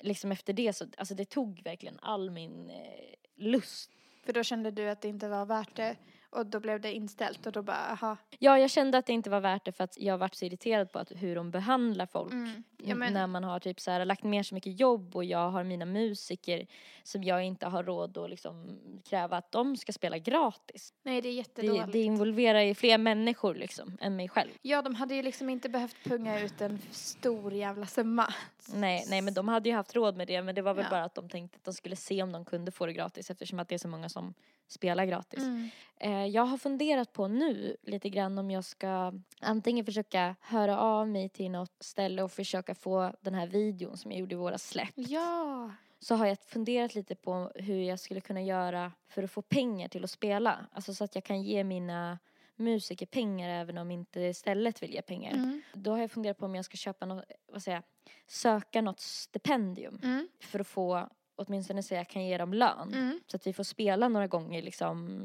Liksom 0.01 0.31
efter 0.31 0.53
det 0.53 0.73
så, 0.73 0.85
alltså 0.97 1.15
det 1.15 1.25
tog 1.25 1.61
verkligen 1.63 1.99
all 2.01 2.29
min 2.29 2.69
eh, 2.69 3.15
lust. 3.35 3.91
För 4.25 4.33
då 4.33 4.43
kände 4.43 4.71
du 4.71 4.89
att 4.89 5.01
det 5.01 5.07
inte 5.07 5.27
var 5.27 5.45
värt 5.45 5.75
det 5.75 5.95
och 6.29 6.45
då 6.45 6.59
blev 6.59 6.81
det 6.81 6.93
inställt 6.93 7.45
och 7.45 7.51
då 7.51 7.61
bara 7.61 7.77
aha. 7.91 8.17
Ja, 8.39 8.59
jag 8.59 8.69
kände 8.69 8.97
att 8.97 9.05
det 9.05 9.13
inte 9.13 9.29
var 9.29 9.39
värt 9.39 9.65
det 9.65 9.71
för 9.71 9.83
att 9.83 9.97
jag 9.99 10.17
varit 10.17 10.35
så 10.35 10.45
irriterad 10.45 10.91
på 10.91 10.99
att, 10.99 11.11
hur 11.15 11.35
de 11.35 11.51
behandlar 11.51 12.05
folk. 12.05 12.31
Mm. 12.33 12.63
Ja, 12.77 12.95
men, 12.95 13.13
När 13.13 13.27
man 13.27 13.43
har 13.43 13.59
typ 13.59 13.79
så 13.79 13.91
här, 13.91 14.05
lagt 14.05 14.23
ner 14.23 14.43
så 14.43 14.55
mycket 14.55 14.79
jobb 14.79 15.15
och 15.15 15.23
jag 15.25 15.49
har 15.49 15.63
mina 15.63 15.85
musiker 15.85 16.67
som 17.03 17.23
jag 17.23 17.43
inte 17.43 17.65
har 17.67 17.83
råd 17.83 18.17
att 18.17 18.29
liksom 18.29 18.79
kräva 19.09 19.37
att 19.37 19.51
de 19.51 19.77
ska 19.77 19.91
spela 19.91 20.17
gratis. 20.17 20.93
nej 21.03 21.21
det 21.21 21.27
är 21.27 21.31
Det, 21.31 21.35
jättedåligt. 21.37 21.91
det 21.91 21.99
involverar 22.01 22.61
ju 22.61 22.75
fler 22.75 22.97
människor 22.97 23.55
liksom 23.55 23.97
än 24.01 24.15
mig 24.15 24.29
själv. 24.29 24.49
Ja 24.61 24.81
de 24.81 24.95
hade 24.95 25.15
ju 25.15 25.21
liksom 25.21 25.49
inte 25.49 25.69
behövt 25.69 25.95
punga 26.03 26.39
ut 26.41 26.61
en 26.61 26.79
stor 26.91 27.53
jävla 27.53 27.85
summa. 27.85 28.33
Nej, 28.73 29.05
nej 29.09 29.21
men 29.21 29.33
de 29.33 29.47
hade 29.47 29.69
ju 29.69 29.75
haft 29.75 29.95
råd 29.95 30.17
med 30.17 30.27
det 30.27 30.41
men 30.41 30.55
det 30.55 30.61
var 30.61 30.73
väl 30.73 30.83
Ja. 30.85 30.89
bara 30.89 31.03
att 31.03 31.15
de 31.15 31.29
tänkte 31.29 31.57
att 31.57 31.63
de 31.63 31.73
skulle 31.73 31.95
se 31.95 32.23
om 32.23 32.31
de 32.31 32.45
kunde 32.45 32.71
få 32.71 32.85
det 32.85 32.93
gratis 32.93 33.29
eftersom 33.29 33.59
att 33.59 33.67
det 33.69 33.75
är 33.75 33.79
så 33.79 33.87
många 33.87 34.09
som 34.09 34.33
spelar 34.69 35.05
gratis. 35.05 35.43
Mm. 35.43 35.69
Eh, 35.97 36.25
jag 36.25 36.45
har 36.45 36.57
funderat 36.57 37.13
på 37.13 37.27
nu 37.27 37.77
lite 37.83 38.09
grann 38.09 38.37
om 38.37 38.51
jag 38.51 38.63
ska 38.63 39.13
antingen 39.39 39.85
försöka 39.85 40.35
höra 40.41 40.79
av 40.79 41.07
mig 41.07 41.29
till 41.29 41.51
något 41.51 41.83
ställe 41.83 42.23
och 42.23 42.31
försöka 42.31 42.75
få 42.75 43.13
den 43.21 43.33
här 43.33 43.47
videon 43.47 43.97
som 43.97 44.11
jag 44.11 44.19
gjorde 44.19 44.35
i 44.35 44.37
våra 44.37 44.57
släpp. 44.57 44.93
Ja. 44.95 45.71
Så 45.99 46.15
har 46.15 46.25
jag 46.25 46.37
funderat 46.39 46.95
lite 46.95 47.15
på 47.15 47.51
hur 47.55 47.81
jag 47.83 47.99
skulle 47.99 48.21
kunna 48.21 48.41
göra 48.41 48.91
för 49.07 49.23
att 49.23 49.31
få 49.31 49.41
pengar 49.41 49.87
till 49.87 50.03
att 50.03 50.09
spela. 50.11 50.65
Alltså 50.73 50.93
så 50.93 51.03
att 51.03 51.15
jag 51.15 51.23
kan 51.23 51.41
ge 51.43 51.63
mina 51.63 52.19
musiker 52.55 53.05
pengar 53.05 53.49
även 53.49 53.77
om 53.77 53.91
inte 53.91 54.33
stället 54.33 54.83
vill 54.83 54.93
ge 54.93 55.01
pengar. 55.01 55.33
Mm. 55.33 55.61
Då 55.73 55.91
har 55.91 55.97
jag 55.97 56.11
funderat 56.11 56.37
på 56.37 56.45
om 56.45 56.55
jag 56.55 56.65
ska 56.65 56.77
köpa 56.77 57.05
något, 57.05 57.25
vad 57.51 57.63
säger 57.63 57.77
jag, 57.77 57.83
söka 58.27 58.81
något 58.81 58.99
stipendium 58.99 59.99
Mm. 60.03 60.27
för 60.39 60.59
att 60.59 60.67
få 60.67 61.09
åtminstone 61.39 61.83
så 61.83 61.93
jag 61.93 62.07
kan 62.07 62.25
ge 62.25 62.37
dem 62.37 62.53
lön. 62.53 62.93
Mm. 62.93 63.19
Så 63.27 63.35
att 63.35 63.47
vi 63.47 63.53
får 63.53 63.63
spela 63.63 64.07
några 64.07 64.27
gånger 64.27 64.61
liksom. 64.61 65.19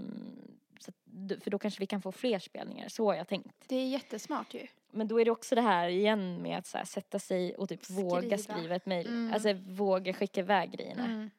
Att, 0.89 1.43
för 1.43 1.51
då 1.51 1.59
kanske 1.59 1.81
vi 1.81 1.87
kan 1.87 2.03
få 2.03 2.13
fler 2.13 2.39
spelningar. 2.39 2.89
Så 2.89 3.07
har 3.07 3.15
jag 3.15 3.29
tänkt. 3.29 3.65
Det 3.67 3.77
är 3.77 3.89
jättesmart 3.89 4.55
ju. 4.55 4.67
Men 4.91 5.09
då 5.09 5.21
är 5.21 5.25
det 5.25 5.31
också 5.31 5.55
det 5.55 5.61
här 5.61 5.89
igen 5.89 6.43
med 6.43 6.59
att 6.59 6.75
här, 6.75 6.85
sätta 6.85 7.19
sig 7.19 7.55
och 7.55 7.69
typ 7.69 7.91
våga 7.91 8.39
Skriva. 8.39 8.59
skriva 8.59 8.75
ett 8.75 8.87
mejl. 8.87 9.07
Mm. 9.07 9.35
Alltså 9.35 9.53
våga 9.53 10.13
skicka 10.13 10.41
iväg 10.41 10.71
grejerna. 10.71 11.05
Mm. 11.05 11.31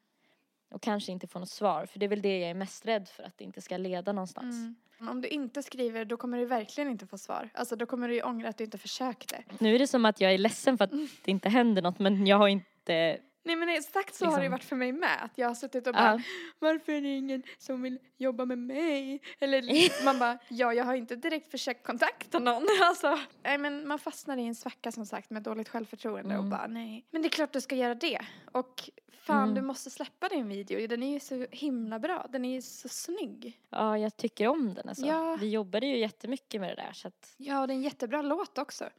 Och 0.70 0.82
kanske 0.82 1.12
inte 1.12 1.28
få 1.28 1.40
något 1.40 1.50
svar. 1.50 1.86
För 1.86 2.00
det 2.00 2.06
är 2.06 2.08
väl 2.08 2.22
det 2.22 2.40
jag 2.40 2.50
är 2.50 2.54
mest 2.54 2.86
rädd 2.86 3.08
för. 3.10 3.24
Att 3.24 3.38
det 3.38 3.44
inte 3.44 3.62
ska 3.62 3.78
leda 3.78 4.12
någonstans. 4.12 4.56
Mm. 4.56 4.76
Om 5.10 5.22
du 5.22 5.28
inte 5.28 5.64
skriver 5.64 6.06
då 6.06 6.18
kommer 6.18 6.38
du 6.38 6.46
verkligen 6.46 6.90
inte 6.90 7.08
få 7.08 7.18
svar. 7.18 7.50
Alltså 7.54 7.76
då 7.76 7.86
kommer 7.86 8.08
du 8.08 8.14
ju 8.14 8.22
ångra 8.22 8.50
att 8.50 8.58
du 8.58 8.64
inte 8.64 8.78
försökte. 8.78 9.44
Nu 9.60 9.76
är 9.76 9.80
det 9.80 9.88
som 9.88 10.06
att 10.06 10.22
jag 10.22 10.34
är 10.34 10.38
ledsen 10.38 10.78
för 10.78 10.86
att 10.86 10.92
det 11.26 11.32
inte 11.32 11.50
händer 11.50 11.82
något. 11.82 12.00
Men 12.00 12.28
jag 12.28 12.38
har 12.38 12.48
inte... 12.48 13.18
Nej 13.46 13.56
men 13.56 13.70
exakt 13.70 14.16
så 14.16 14.26
har 14.26 14.32
det 14.32 14.38
Liksom. 14.38 14.52
varit 14.52 14.64
för 14.64 14.76
mig 14.76 14.92
med. 14.92 15.24
Att 15.24 15.38
jag 15.38 15.48
har 15.48 15.56
suttit 15.56 15.88
och 15.88 15.94
bara 15.94 16.12
Ja. 16.12 16.20
varför 16.60 16.92
är 16.92 17.02
det 17.02 17.08
ingen 17.18 17.44
som 17.58 17.82
vill 17.82 18.00
jobba 18.18 18.46
med 18.46 18.58
mig? 18.58 19.22
Eller 19.40 19.62
man 20.06 20.20
bara, 20.20 20.38
ja 20.50 20.74
jag 20.74 20.84
har 20.86 20.96
inte 20.96 21.16
direkt 21.16 21.52
försökt 21.52 21.86
kontakta 21.86 22.40
någon. 22.40 22.68
Alltså, 22.82 23.20
nej 23.44 23.58
men 23.58 23.88
man 23.88 24.00
fastnar 24.00 24.38
i 24.38 24.46
en 24.46 24.56
svacka 24.56 24.92
som 24.92 25.06
sagt 25.06 25.30
med 25.30 25.44
dåligt 25.44 25.70
självförtroende 25.70 26.36
och 26.36 26.40
Mm. 26.46 26.50
bara 26.50 26.68
nej. 26.68 27.06
Men 27.12 27.22
det 27.22 27.28
är 27.28 27.30
klart 27.30 27.54
du 27.54 27.62
ska 27.62 27.76
göra 27.76 27.96
det. 27.96 28.20
Och 28.52 28.90
fan 29.12 29.44
Mm. 29.44 29.56
du 29.56 29.62
måste 29.62 29.90
släppa 29.90 30.30
din 30.30 30.48
video, 30.50 30.88
den 30.88 31.04
är 31.04 31.14
ju 31.14 31.20
så 31.20 31.46
himla 31.52 32.00
bra, 32.00 32.26
den 32.30 32.46
är 32.46 32.54
ju 32.56 32.62
så 32.62 32.90
snygg. 32.90 33.60
Ja, 33.70 33.98
jag 33.98 34.18
tycker 34.18 34.48
om 34.48 34.74
den 34.74 34.90
alltså. 34.90 35.06
Ja. 35.06 35.38
Vi 35.42 35.50
jobbade 35.50 35.86
ju 35.86 35.98
jättemycket 35.98 36.62
med 36.62 36.70
det 36.70 36.76
där. 36.76 36.94
Så 36.94 37.08
att 37.08 37.34
Ja 37.38 37.62
och 37.62 37.68
det 37.68 37.74
är 37.74 37.76
en 37.76 37.82
jättebra 37.82 38.22
låt 38.22 38.58
också. 38.58 38.90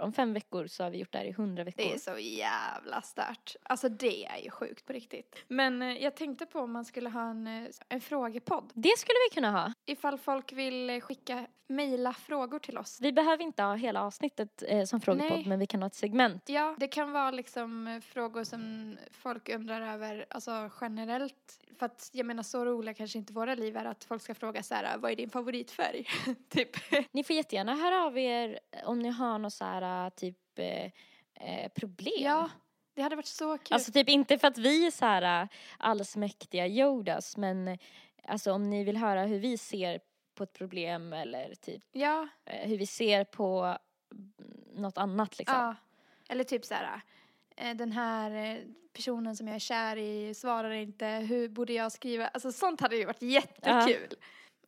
Om 0.00 0.12
fem 0.12 0.32
veckor 0.32 0.66
så 0.66 0.82
har 0.84 0.90
vi 0.90 0.98
gjort 0.98 1.12
det 1.12 1.18
här 1.18 1.24
i 1.24 1.32
hundra 1.32 1.64
veckor. 1.64 1.84
Det 1.84 1.94
är 1.94 1.98
så 1.98 2.18
jävla 2.18 3.02
stört. 3.02 3.56
Alltså 3.62 3.88
det 3.88 4.26
är 4.26 4.38
ju 4.44 4.50
sjukt 4.50 4.86
på 4.86 4.92
riktigt. 4.92 5.36
Men 5.48 5.82
eh, 5.82 6.02
jag 6.02 6.16
tänkte 6.16 6.46
på 6.46 6.60
om 6.60 6.72
man 6.72 6.84
skulle 6.84 7.08
ha 7.08 7.30
en, 7.30 7.46
eh, 7.46 7.68
en 7.88 8.00
frågepodd. 8.00 8.72
Det 8.74 8.98
skulle 8.98 9.18
vi 9.30 9.34
kunna 9.34 9.50
ha. 9.50 9.72
Ifall 9.86 10.18
folk 10.18 10.52
vill 10.52 10.90
eh, 10.90 11.00
skicka, 11.00 11.46
mejla 11.70 12.12
frågor 12.12 12.58
till 12.58 12.78
oss. 12.78 12.98
Vi 13.00 13.12
behöver 13.12 13.44
inte 13.44 13.62
ha 13.62 13.74
hela 13.74 14.02
avsnittet 14.02 14.62
eh, 14.66 14.84
som 14.84 15.00
frågepodd 15.00 15.38
Nej. 15.38 15.48
men 15.48 15.58
vi 15.58 15.66
kan 15.66 15.82
ha 15.82 15.86
ett 15.86 15.94
segment. 15.94 16.42
Ja, 16.46 16.76
det 16.78 16.88
kan 16.88 17.12
vara 17.12 17.30
liksom 17.30 17.86
eh, 17.86 18.00
frågor 18.00 18.44
som 18.44 18.96
folk 19.12 19.48
undrar 19.48 19.94
över, 19.94 20.26
alltså 20.30 20.70
generellt. 20.80 21.60
För 21.78 21.86
att 21.86 22.10
jag 22.12 22.26
menar 22.26 22.42
så 22.42 22.64
roliga 22.64 22.94
kanske 22.94 23.18
inte 23.18 23.32
våra 23.32 23.54
liv 23.54 23.76
är 23.76 23.84
att 23.84 24.04
folk 24.04 24.22
ska 24.22 24.34
fråga 24.34 24.62
så 24.62 24.74
här, 24.74 24.98
vad 24.98 25.10
är 25.10 25.16
din 25.16 25.30
favoritfärg? 25.30 26.06
typ. 26.48 26.70
Ni 27.12 27.24
får 27.24 27.36
jättegärna 27.36 27.74
höra 27.74 28.04
av 28.04 28.18
er 28.18 28.58
om 28.84 28.98
ni 28.98 29.08
har 29.08 29.38
något 29.38 29.52
så 29.52 29.64
här 29.64 29.82
typ 30.16 30.58
eh, 30.58 30.90
eh, 31.34 31.68
problem. 31.74 32.14
Ja, 32.16 32.50
det 32.94 33.02
hade 33.02 33.16
varit 33.16 33.26
så 33.26 33.58
kul. 33.58 33.74
Alltså 33.74 33.92
typ 33.92 34.08
inte 34.08 34.38
för 34.38 34.48
att 34.48 34.58
vi 34.58 34.86
är 34.86 34.90
så 34.90 35.04
här 35.04 35.42
äh, 35.42 35.48
allsmäktiga 35.78 36.66
Yodas 36.66 37.36
men 37.36 37.68
eh, 37.68 37.78
alltså 38.24 38.52
om 38.52 38.70
ni 38.70 38.84
vill 38.84 38.96
höra 38.96 39.22
hur 39.22 39.38
vi 39.38 39.58
ser 39.58 40.00
på 40.34 40.44
ett 40.44 40.52
problem 40.52 41.12
eller 41.12 41.54
typ 41.54 41.82
ja, 41.92 42.28
eh, 42.44 42.68
hur 42.68 42.78
vi 42.78 42.86
ser 42.86 43.24
på 43.24 43.76
mm, 44.12 44.32
något 44.82 44.98
annat 44.98 45.38
liksom. 45.38 45.56
ja. 45.56 45.74
Eller 46.28 46.44
typ 46.44 46.64
så 46.64 46.74
här, 46.74 47.00
eh, 47.56 47.76
den 47.76 47.92
här 47.92 48.30
eh, 48.30 48.58
personen 48.92 49.36
som 49.36 49.46
jag 49.46 49.54
är 49.54 49.58
kär 49.58 49.96
i 49.96 50.34
svarar 50.34 50.70
inte, 50.70 51.06
hur 51.06 51.48
borde 51.48 51.72
jag 51.72 51.92
skriva? 51.92 52.28
Alltså 52.28 52.52
sånt 52.52 52.80
hade 52.80 52.96
ju 52.96 53.04
varit 53.04 53.22
jättekul. 53.22 54.14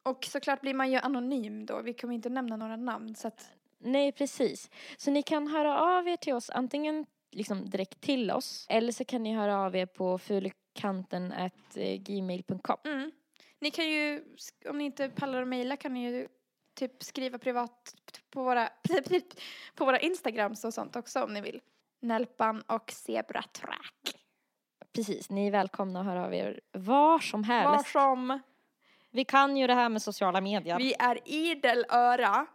Och 0.03 0.25
såklart 0.25 0.61
blir 0.61 0.75
man 0.75 0.91
ju 0.91 0.99
anonym 0.99 1.67
då, 1.67 1.83
vi 1.83 1.95
kommer 1.95 2.15
inte 2.15 2.29
nämna 2.29 2.57
några 2.57 2.77
namn 2.77 3.15
så 3.15 3.29
att, 3.29 3.53
Nej, 3.83 4.13
precis. 4.13 4.71
Så 4.97 5.11
ni 5.11 5.23
kan 5.23 5.49
höra 5.49 5.81
av 5.81 6.09
er 6.09 6.17
till 6.17 6.35
oss 6.35 6.51
antingen 6.51 7.07
liksom 7.31 7.71
direkt 7.71 8.01
till 8.01 8.31
oss 8.31 8.67
eller 8.69 8.93
så 8.93 9.05
kan 9.05 9.23
ni 9.23 9.35
höra 9.35 9.59
av 9.59 9.77
er 9.77 9.87
på 9.87 10.19
fulekanten 10.19 11.33
eh, 11.33 11.97
gmail.com. 11.99 12.77
mm. 12.85 13.13
Ni 13.61 13.71
kan 13.71 13.91
ju, 13.91 14.25
om 14.69 14.79
ni 14.79 14.85
inte 14.85 15.09
pallar 15.09 15.43
att 15.43 15.49
mejla 15.49 15.77
kan 15.77 15.95
ni 15.95 16.11
ju 16.11 16.29
typ 16.75 17.03
skriva 17.03 17.39
privat 17.39 17.95
på 18.31 18.43
våra, 18.43 18.69
på 19.75 19.85
våra 19.85 20.01
Instagrams 20.01 20.65
och 20.65 20.75
sånt 20.75 20.97
också 20.97 21.23
om 21.25 21.35
ni 21.35 21.41
vill. 21.41 21.61
Nelpan 22.01 22.63
och 22.67 22.91
Zebratrack. 22.91 24.17
Precis, 24.93 25.31
ni 25.31 25.47
är 25.47 25.51
välkomna 25.51 26.01
att 26.01 26.07
höra 26.07 26.25
av 26.25 26.35
er 26.35 26.61
var 26.73 27.19
som 27.19 27.45
helst. 27.45 27.95
Var 27.95 28.03
som 28.03 28.41
Vi 29.11 29.25
kan 29.25 29.57
ju 29.57 29.67
det 29.67 29.75
här 29.75 29.89
med 29.89 30.03
sociala 30.03 30.41
medier. 30.41 30.79
vi 30.79 30.95
är 30.99 31.19
idel 31.25 31.85
öra. 31.89 32.47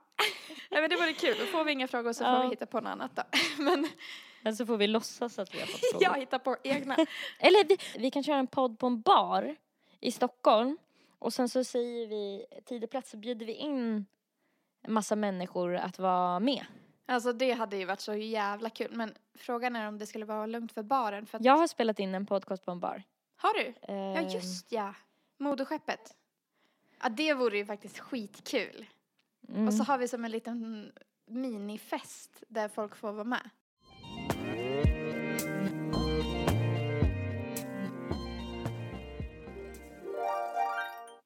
Nej 0.72 0.82
men 0.82 0.90
det 0.90 0.96
vore 0.96 1.14
kul, 1.14 1.36
då 1.40 1.46
får 1.46 1.64
vi 1.64 1.72
inga 1.72 1.88
frågor 1.88 2.14
så 2.14 2.24
får 2.24 2.34
Ja. 2.34 2.42
vi 2.44 2.50
hitta 2.50 2.66
på 2.66 2.80
något 2.82 2.90
annat 2.92 3.16
då. 3.16 3.24
Men 3.64 3.88
Men 4.42 4.56
så 4.56 4.66
får 4.66 4.78
vi 4.78 4.88
låtsas 4.88 5.40
att 5.40 5.56
vi 5.56 5.60
har 5.60 5.68
fått 5.68 5.80
frågor. 5.92 6.04
jag 6.04 6.20
hittar 6.20 6.40
på 6.40 6.58
egna. 6.64 6.96
Eller 7.40 7.64
vi, 7.68 7.78
vi 8.00 8.12
kan 8.12 8.24
köra 8.24 8.38
en 8.38 8.48
podd 8.48 8.80
på 8.80 8.88
en 8.88 9.02
bar 9.02 9.56
i 10.00 10.12
Stockholm 10.12 10.78
och 11.20 11.34
sen 11.34 11.50
så 11.50 11.64
säger 11.64 12.08
vi 12.08 12.46
tid 12.66 12.84
och 12.84 12.90
plats 12.90 13.10
så 13.12 13.18
bjuder 13.18 13.46
vi 13.46 13.54
in 13.54 14.06
massa 14.88 15.16
människor 15.16 15.76
att 15.76 16.00
vara 16.00 16.40
med. 16.40 16.66
Alltså 17.06 17.34
det 17.34 17.52
hade 17.52 17.78
ju 17.78 17.86
varit 17.86 18.00
så 18.02 18.14
jävla 18.14 18.70
kul 18.70 18.92
men 18.92 19.14
frågan 19.36 19.76
är 19.76 19.88
om 19.88 19.98
det 19.98 20.06
skulle 20.08 20.26
vara 20.26 20.46
lugnt 20.46 20.72
för 20.72 20.84
baren 20.84 21.26
för 21.26 21.38
att, 21.38 21.46
Jag 21.46 21.58
har 21.58 21.68
spelat 21.68 22.00
in 22.00 22.16
en 22.16 22.26
podcast 22.26 22.66
på 22.66 22.72
en 22.72 22.80
bar. 22.80 23.04
Har 23.36 23.54
du? 23.54 23.74
Ja 23.82 23.94
Ehm, 23.94 24.28
just 24.30 24.72
ja, 24.72 24.94
moderskeppet. 25.38 26.16
Ja 27.04 27.10
det 27.10 27.34
vore 27.34 27.58
ju 27.58 27.66
faktiskt 27.66 28.00
skitkul. 28.00 28.86
Mm. 29.50 29.68
Och 29.68 29.74
så 29.74 29.84
har 29.84 29.98
vi 29.98 30.08
som 30.08 30.26
en 30.26 30.32
liten 30.32 30.92
minifest 31.28 32.44
där 32.48 32.68
folk 32.68 32.96
får 32.96 33.12
vara 33.12 33.24
med. 33.24 33.50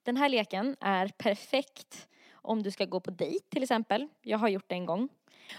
Den 0.03 0.17
här 0.17 0.29
leken 0.29 0.75
är 0.79 1.07
perfekt 1.07 2.07
om 2.33 2.63
du 2.63 2.71
ska 2.71 2.85
gå 2.85 2.99
på 2.99 3.11
dejt 3.11 3.45
till 3.49 3.63
exempel. 3.63 4.07
Jag 4.21 4.37
har 4.37 4.49
gjort 4.49 4.69
det 4.69 4.75
en 4.75 4.85
gång. 4.85 5.09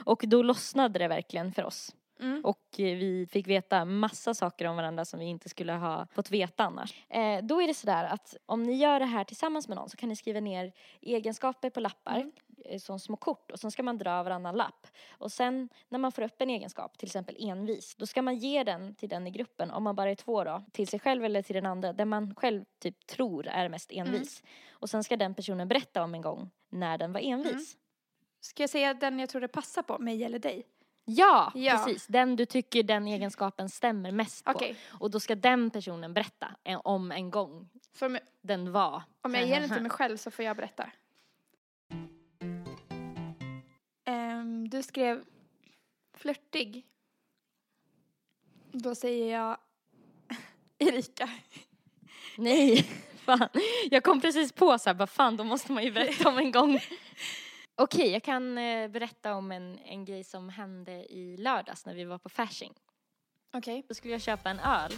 Och 0.05 0.25
då 0.27 0.43
lossnade 0.43 0.99
det 0.99 1.09
verkligen 1.09 1.53
för 1.53 1.65
oss. 1.65 1.95
Mm. 2.21 2.45
Och 2.45 2.81
eh, 2.81 2.97
vi 2.97 3.27
fick 3.31 3.47
veta 3.47 3.85
massa 3.85 4.35
saker 4.35 4.65
om 4.65 4.77
varandra 4.77 5.05
som 5.05 5.21
vi 5.21 5.27
inte 5.27 5.49
skulle 5.49 5.73
ha 5.73 6.07
fått 6.15 6.31
veta 6.31 6.65
annars. 6.65 7.05
Eh, 7.09 7.45
då 7.45 7.63
är 7.63 7.67
det 7.67 7.75
sådär 7.75 8.05
att 8.05 8.37
om 8.47 8.63
ni 8.63 8.73
gör 8.73 9.01
det 9.01 9.07
här 9.07 9.25
tillsammans 9.25 9.69
med 9.69 9.77
någon 9.77 9.89
så 9.89 9.97
kan 9.97 10.09
ni 10.09 10.17
skriva 10.17 10.41
ner 10.41 10.73
egenskaper 11.01 11.71
på 11.71 11.81
lappar 11.81 12.17
Mm. 12.17 12.33
Eh, 12.65 12.79
som 12.79 12.99
små 13.01 13.17
kort 13.17 13.51
och 13.51 13.61
sen 13.61 13.71
ska 13.71 13.83
man 13.83 13.99
dra 13.99 14.23
varannan 14.23 14.57
lapp. 14.57 14.87
Och 15.19 15.33
sen 15.33 15.69
när 15.89 15.99
man 15.99 16.13
får 16.13 16.23
upp 16.23 16.43
en 16.43 16.51
egenskap, 16.51 16.99
till 16.99 17.09
exempel 17.09 17.37
envis, 17.39 17.95
då 17.95 18.07
ska 18.07 18.23
man 18.23 18.37
ge 18.37 18.65
den 18.65 18.95
till 18.95 19.09
den 19.09 19.27
i 19.27 19.31
gruppen, 19.31 19.71
om 19.71 19.83
man 19.83 19.95
bara 19.97 20.11
är 20.11 20.15
två 20.15 20.45
då, 20.45 20.63
till 20.73 20.89
sig 20.89 21.01
själv 21.01 21.25
eller 21.25 21.43
till 21.43 21.55
den 21.55 21.67
andra, 21.67 21.93
den 21.93 22.09
man 22.09 22.35
själv 22.35 22.65
typ 22.79 23.07
tror 23.07 23.47
är 23.47 23.69
mest 23.69 23.93
envis. 23.93 24.43
Och 24.71 24.91
sen 24.91 25.05
ska 25.05 25.17
den 25.17 25.35
personen 25.35 25.69
berätta 25.69 26.03
om 26.03 26.15
en 26.15 26.21
gång 26.23 26.51
när 26.71 26.99
den 26.99 27.13
var 27.13 27.21
envis. 27.21 27.77
Ska 28.41 28.63
jag 28.63 28.71
säga 28.71 28.95
den 28.95 29.19
jag 29.19 29.29
tror 29.29 29.41
det 29.41 29.49
passar 29.49 29.83
på, 29.83 29.99
mig 29.99 30.25
eller 30.25 30.39
dig? 30.39 30.67
Ja, 31.05 31.53
Ja. 31.55 31.73
precis. 31.73 32.07
Den 32.07 32.37
du 32.37 32.47
tycker 32.47 32.83
den 32.83 33.07
egenskapen 33.09 33.69
stämmer 33.69 34.13
mest 34.13 34.45
på. 34.45 34.51
Okej, 34.51 34.77
Och 35.01 35.11
då 35.11 35.21
ska 35.21 35.35
den 35.35 35.71
personen 35.71 36.15
berätta 36.15 36.55
om 36.85 37.13
en 37.13 37.31
gång 37.31 37.69
för 37.95 38.07
om- 38.07 38.19
den 38.41 38.73
var. 38.73 39.03
om 39.23 39.35
jag 39.35 39.47
ger 39.47 39.61
den 39.61 39.71
till 39.71 39.83
mig 39.83 39.91
själv 39.91 40.17
så 40.17 40.31
får 40.31 40.45
jag 40.45 40.57
berätta. 40.57 40.91
Du 44.71 44.83
skrev 44.83 45.25
flörtig. 46.15 46.87
Då 48.73 48.95
säger 48.95 49.39
jag 49.39 49.57
Erika. 50.79 51.31
Nej, 52.37 52.83
fan. 53.17 53.49
Jag 53.91 54.05
kom 54.05 54.21
precis 54.21 54.53
på 54.53 54.79
så 54.79 54.91
här, 54.91 54.95
vad 54.95 55.11
fan, 55.11 55.37
då 55.37 55.45
måste 55.45 55.73
man 55.73 55.85
ju 55.85 55.93
berätta 55.93 56.29
om 56.29 56.39
en 56.39 56.53
gång. 56.53 56.81
Okej, 57.75 58.11
jag 58.11 58.23
kan 58.23 58.59
eh, 58.59 58.89
berätta 58.89 59.35
om 59.35 59.53
en, 59.53 59.79
en 59.79 60.05
grej 60.05 60.25
som 60.25 60.49
hände 60.49 60.93
i 60.93 61.37
lördags 61.37 61.87
när 61.87 61.95
vi 61.95 62.05
var 62.05 62.19
på 62.19 62.29
Fasching. 62.29 62.73
Okej. 63.53 63.85
Då 63.89 63.95
skulle 63.95 64.13
jag 64.13 64.23
köpa 64.23 64.51
en 64.51 64.61
öl. 64.61 64.93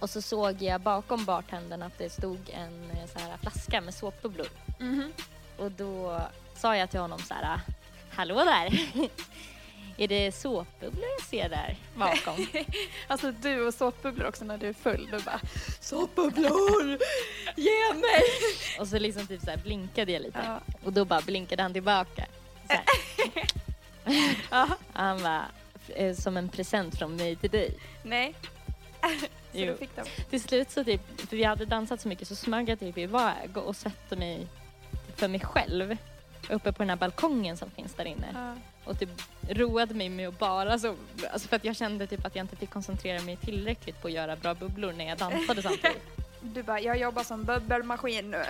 Och 0.00 0.10
så 0.10 0.22
såg 0.22 0.62
jag 0.62 0.80
bakom 0.80 1.24
bartendern 1.24 1.82
att 1.82 1.98
det 1.98 2.10
stod 2.10 2.50
en 2.50 2.90
eh, 2.90 3.06
så 3.06 3.18
här, 3.18 3.36
flaska 3.36 3.80
med 3.80 3.94
såpbubblor. 3.94 4.46
Mhm. 4.80 5.12
Och 5.58 5.72
då 5.72 6.20
sa 6.56 6.76
jag 6.76 6.90
till 6.90 7.00
honom 7.00 7.18
så 7.18 7.34
här, 7.34 7.60
hallå 8.10 8.44
där. 8.44 8.80
Är 9.96 10.08
det 10.08 10.32
såpbubblor 10.32 11.04
jag 11.18 11.26
ser 11.26 11.48
där 11.48 11.76
bakom? 11.94 12.46
Alltså 13.06 13.32
du 13.32 13.66
och 13.66 13.74
såpbubblor 13.74 14.26
också 14.28 14.44
när 14.44 14.58
du 14.58 14.68
är 14.68 14.72
full. 14.72 15.08
Du 15.12 15.18
bara 15.24 15.40
såpbubblor, 15.80 16.88
ge 17.56 17.94
mig! 17.94 18.22
Och 18.78 18.88
så 18.88 18.98
liksom 18.98 19.26
typ 19.26 19.40
så 19.40 19.50
blinkade 19.64 20.12
jag 20.12 20.22
lite. 20.22 20.38
Ja. 20.46 20.60
Och 20.84 20.92
då 20.92 21.04
bara 21.04 21.20
blinkade 21.20 21.62
han 21.62 21.72
tillbaka. 21.72 22.26
Ja. 24.50 24.68
Han 24.92 25.22
var 25.22 25.42
eh, 25.88 26.14
som 26.16 26.36
en 26.36 26.48
present 26.48 26.98
från 26.98 27.16
mig 27.16 27.36
till 27.36 27.50
dig. 27.50 27.74
Nej. 28.02 28.34
Så 29.02 29.08
Jo. 29.52 29.66
du 29.66 29.76
fick 29.76 29.96
dem. 29.96 30.06
Till 30.30 30.42
slut 30.42 30.70
så 30.70 30.84
typ, 30.84 31.20
för 31.28 31.36
vi 31.36 31.44
hade 31.44 31.64
dansat 31.64 32.00
så 32.00 32.08
mycket 32.08 32.28
så 32.28 32.36
smög 32.36 32.68
jag 32.68 32.80
typ 32.80 32.98
iväg 32.98 33.56
och 33.56 33.76
satte 33.76 34.16
mig 34.16 34.46
för 35.16 35.28
mig 35.28 35.40
själv 35.40 35.96
uppe 36.50 36.72
på 36.72 36.82
den 36.82 36.90
här 36.90 36.96
balkongen 36.96 37.56
som 37.56 37.70
finns 37.70 37.94
där 37.94 38.04
inne. 38.04 38.28
Ja. 38.34 38.54
Och 38.84 38.98
typ 38.98 39.08
roade 39.48 39.94
mig 39.94 40.08
med 40.08 40.28
att 40.28 40.38
bara 40.38 40.78
så, 40.78 40.96
alltså 41.32 41.48
för 41.48 41.56
att 41.56 41.64
jag 41.64 41.76
kände 41.76 42.06
typ 42.06 42.26
att 42.26 42.36
jag 42.36 42.44
inte 42.44 42.56
fick 42.56 42.70
koncentrera 42.70 43.22
mig 43.22 43.36
tillräckligt 43.36 44.02
på 44.02 44.08
att 44.08 44.14
göra 44.14 44.36
bra 44.36 44.54
bubblor 44.54 44.92
när 44.92 45.08
jag 45.08 45.18
dansade 45.18 45.62
samtidigt. 45.62 46.02
Du 46.42 46.62
bara, 46.62 46.80
jag 46.80 46.98
jobbar 46.98 47.22
som 47.22 47.44
bubbelmaskin 47.44 48.30
nu. 48.30 48.42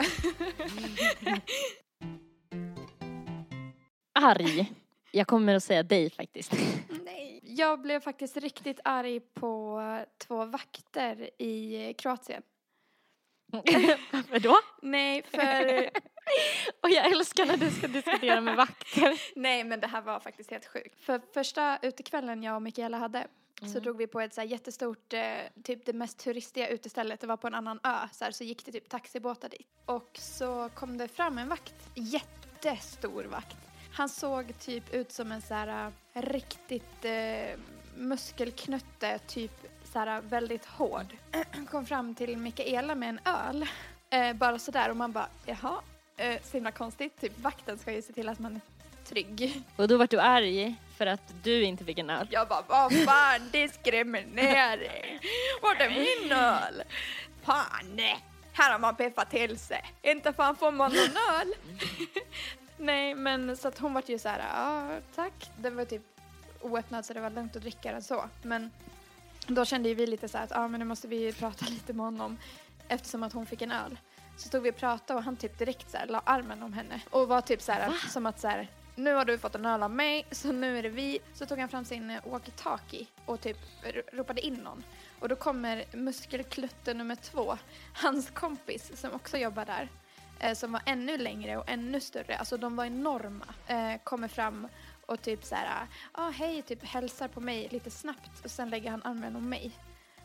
Arg. 4.12 4.72
Jag 5.12 5.26
kommer 5.26 5.54
att 5.54 5.64
säga 5.64 5.82
dig 5.82 6.10
faktiskt. 6.10 6.52
Nej. 7.04 7.40
Jag 7.42 7.80
blev 7.80 8.00
faktiskt 8.00 8.36
riktigt 8.36 8.80
arg 8.84 9.20
på 9.20 9.80
två 10.18 10.44
vakter 10.44 11.30
i 11.38 11.94
Kroatien. 11.98 12.42
Varför 13.52 14.38
då? 14.38 14.56
Nej, 14.82 15.22
för... 15.22 15.90
Och 16.82 16.90
jag 16.90 17.06
älskar 17.12 17.46
när 17.46 17.56
du 17.56 17.70
ska 17.70 17.88
diskutera 17.88 18.40
med 18.40 18.56
vakter. 18.56 19.20
Nej, 19.38 19.64
men 19.64 19.80
det 19.80 19.86
här 19.86 20.00
var 20.02 20.20
faktiskt 20.20 20.50
helt 20.50 20.66
sjukt. 20.66 21.00
För 21.04 21.20
första 21.34 21.78
utekvällen 21.82 22.42
jag 22.42 22.56
och 22.56 22.62
Mikaela 22.62 22.98
hade 22.98 23.26
så 23.60 23.66
Mm. 23.66 23.82
drog 23.82 23.96
vi 23.96 24.06
på 24.06 24.20
ett 24.20 24.34
så 24.34 24.42
jättestort, 24.42 25.12
eh, 25.12 25.22
typ 25.64 25.86
det 25.86 25.92
mest 25.92 26.18
turistiga 26.18 26.68
utestället. 26.68 27.20
Det 27.20 27.26
var 27.26 27.36
på 27.36 27.46
en 27.46 27.54
annan 27.54 27.80
ö, 27.84 27.94
så, 28.12 28.24
här, 28.24 28.32
så 28.32 28.44
gick 28.44 28.64
det 28.64 28.72
typ 28.72 28.88
taxibåtar 28.88 29.48
dit. 29.48 29.66
Och 29.86 30.10
så 30.14 30.68
kom 30.74 30.98
det 30.98 31.08
fram 31.08 31.38
en 31.38 31.48
vakt, 31.48 31.74
jättestor 31.94 33.24
vakt. 33.24 33.56
Han 33.92 34.08
såg 34.08 34.58
typ 34.58 34.94
ut 34.94 35.12
som 35.12 35.32
en 35.32 35.42
så 35.42 35.54
här 35.54 35.92
eh, 36.14 36.22
riktigt 36.22 37.04
eh, 37.04 37.58
muskelknutte, 37.96 39.18
typ 39.18 39.52
så 39.92 39.98
här 39.98 40.20
väldigt 40.20 40.64
hård. 40.66 41.16
Kom 41.70 41.86
fram 41.86 42.14
till 42.14 42.36
Mikaela 42.36 42.94
med 42.94 43.08
en 43.08 43.20
öl, 43.24 43.66
eh, 44.10 44.32
bara 44.36 44.58
sådär 44.58 44.90
och 44.90 44.96
man 44.96 45.12
bara 45.12 45.28
jaha, 45.46 45.80
eh, 46.20 46.42
så 46.42 46.52
himla 46.52 46.70
konstigt. 46.70 47.20
Typ 47.20 47.38
vakten 47.38 47.78
ska 47.78 47.92
ju 47.92 48.02
se 48.02 48.12
till 48.12 48.28
att 48.28 48.38
man 48.38 48.54
är 48.54 48.60
trygg. 49.04 49.62
Och 49.76 49.88
då 49.88 49.96
vart 49.96 50.10
du 50.10 50.20
arg 50.20 50.74
för 50.96 51.06
att 51.06 51.34
du 51.42 51.62
inte 51.62 51.84
fick 51.84 51.98
en 51.98 52.10
öl. 52.10 52.28
Jag 52.30 52.48
bara, 52.48 52.64
vad 52.68 52.92
fan 53.04 53.50
diskriminering! 53.52 55.20
Vart 55.62 55.80
är 55.80 55.90
min 55.90 56.32
öl? 56.32 56.82
Fan, 57.42 58.00
här 58.52 58.72
har 58.72 58.78
man 58.78 58.96
piffat 58.96 59.30
till 59.30 59.58
sig. 59.58 59.84
Inte 60.02 60.32
fan 60.32 60.56
får 60.56 60.72
man 60.72 60.92
någon 60.92 61.38
öl. 61.40 61.54
nej, 62.76 63.14
men 63.14 63.56
så 63.56 63.68
att 63.68 63.78
hon 63.78 63.94
vart 63.94 64.08
ju 64.08 64.18
så 64.18 64.28
här, 64.28 64.38
ja 64.38 64.88
tack. 65.14 65.50
Det 65.56 65.70
var 65.70 65.84
typ 65.84 66.02
oöppnad 66.60 67.06
så 67.06 67.12
det 67.12 67.20
var 67.20 67.30
lugnt 67.30 67.56
att 67.56 67.62
dricka 67.62 67.92
den 67.92 68.02
så. 68.02 68.24
Men 68.42 68.70
då 69.46 69.64
kände 69.64 69.88
ju 69.88 69.94
vi 69.94 70.06
lite 70.06 70.28
så 70.28 70.38
här 70.38 70.44
att 70.44 70.50
ja 70.50 70.68
men 70.68 70.80
nu 70.80 70.84
måste 70.86 71.08
vi 71.08 71.32
prata 71.32 71.66
lite 71.70 71.92
med 71.92 72.04
honom 72.04 72.36
eftersom 72.88 73.22
att 73.22 73.32
hon 73.32 73.46
fick 73.46 73.62
en 73.62 73.72
öl. 73.72 73.98
Så 74.40 74.48
stod 74.48 74.62
vi 74.62 74.70
och 74.70 74.76
pratade 74.76 75.18
och 75.18 75.24
han 75.24 75.36
typ 75.36 75.58
direkt 75.58 75.90
så 75.90 75.96
här 75.96 76.06
la 76.06 76.22
armen 76.24 76.62
om 76.62 76.72
henne 76.72 77.00
och 77.10 77.28
var 77.28 77.40
typ 77.40 77.62
så 77.62 77.72
här 77.72 77.88
Va? 77.88 77.94
som 78.08 78.26
att 78.26 78.40
så 78.40 78.48
här 78.48 78.68
nu 78.94 79.14
har 79.14 79.24
du 79.24 79.38
fått 79.38 79.54
en 79.54 79.66
öl 79.66 79.82
av 79.82 79.90
mig 79.90 80.26
så 80.30 80.52
nu 80.52 80.78
är 80.78 80.82
det 80.82 80.88
vi. 80.88 81.18
Så 81.34 81.46
tog 81.46 81.58
han 81.58 81.68
fram 81.68 81.84
sin 81.84 82.10
eh, 82.10 82.22
walkie-talkie 82.22 83.06
och 83.24 83.40
typ 83.40 83.56
ropade 84.12 84.40
in 84.40 84.54
någon. 84.54 84.84
Och 85.20 85.28
då 85.28 85.36
kommer 85.36 85.84
muskelklutte 85.92 86.94
nummer 86.94 87.14
två, 87.14 87.58
hans 87.94 88.30
kompis 88.30 89.00
som 89.00 89.12
också 89.12 89.36
jobbar 89.36 89.64
där, 89.64 89.88
eh, 90.38 90.54
som 90.54 90.72
var 90.72 90.82
ännu 90.86 91.18
längre 91.18 91.56
och 91.56 91.70
ännu 91.70 92.00
större, 92.00 92.36
alltså 92.36 92.56
de 92.56 92.76
var 92.76 92.84
enorma, 92.84 93.46
eh, 93.66 94.00
kommer 94.04 94.28
fram 94.28 94.68
och 95.06 95.22
typ 95.22 95.44
så 95.44 95.54
här, 95.54 95.66
ja 95.66 95.86
ah, 96.12 96.30
hej, 96.30 96.62
typ 96.62 96.84
hälsar 96.84 97.28
på 97.28 97.40
mig 97.40 97.68
lite 97.70 97.90
snabbt 97.90 98.44
och 98.44 98.50
sen 98.50 98.70
lägger 98.70 98.90
han 98.90 99.02
armen 99.02 99.36
om 99.36 99.48
mig. 99.48 99.72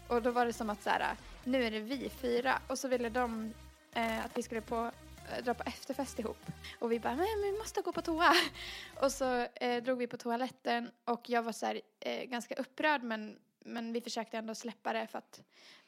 Och 0.08 0.22
då 0.22 0.32
var 0.32 0.46
det 0.46 0.54
som 0.54 0.70
att 0.70 0.84
så 0.84 0.90
här, 0.90 1.16
nu 1.44 1.64
är 1.64 1.72
det 1.72 1.80
vi 1.80 2.10
fyra 2.10 2.60
och 2.68 2.80
så 2.80 2.88
ville 2.88 3.10
de 3.10 3.54
eh, 3.96 4.26
att 4.26 4.38
vi 4.38 4.44
skulle 4.44 4.62
på, 4.62 4.92
eh, 5.38 5.44
dra 5.44 5.54
på 5.54 5.64
efterfest 5.66 6.20
ihop. 6.20 6.46
Och 6.80 6.92
vi 6.92 7.00
bara, 7.00 7.16
men 7.16 7.26
vi 7.44 7.58
måste 7.58 7.82
gå 7.82 7.92
på 7.92 8.02
toa. 8.02 8.34
Och 9.02 9.12
så 9.12 9.48
eh, 9.56 9.84
drog 9.84 9.98
vi 9.98 10.08
på 10.08 10.18
toaletten 10.18 10.92
och 11.06 11.30
jag 11.30 11.44
var 11.44 11.52
så 11.52 11.66
här, 11.66 11.82
eh, 12.00 12.24
ganska 12.24 12.56
upprörd 12.56 13.04
men, 13.04 13.40
men 13.60 13.94
vi 13.94 14.02
försökte 14.02 14.38
ändå 14.38 14.56
släppa 14.56 14.94
det 14.94 15.08
för 15.08 15.18
att 15.18 15.42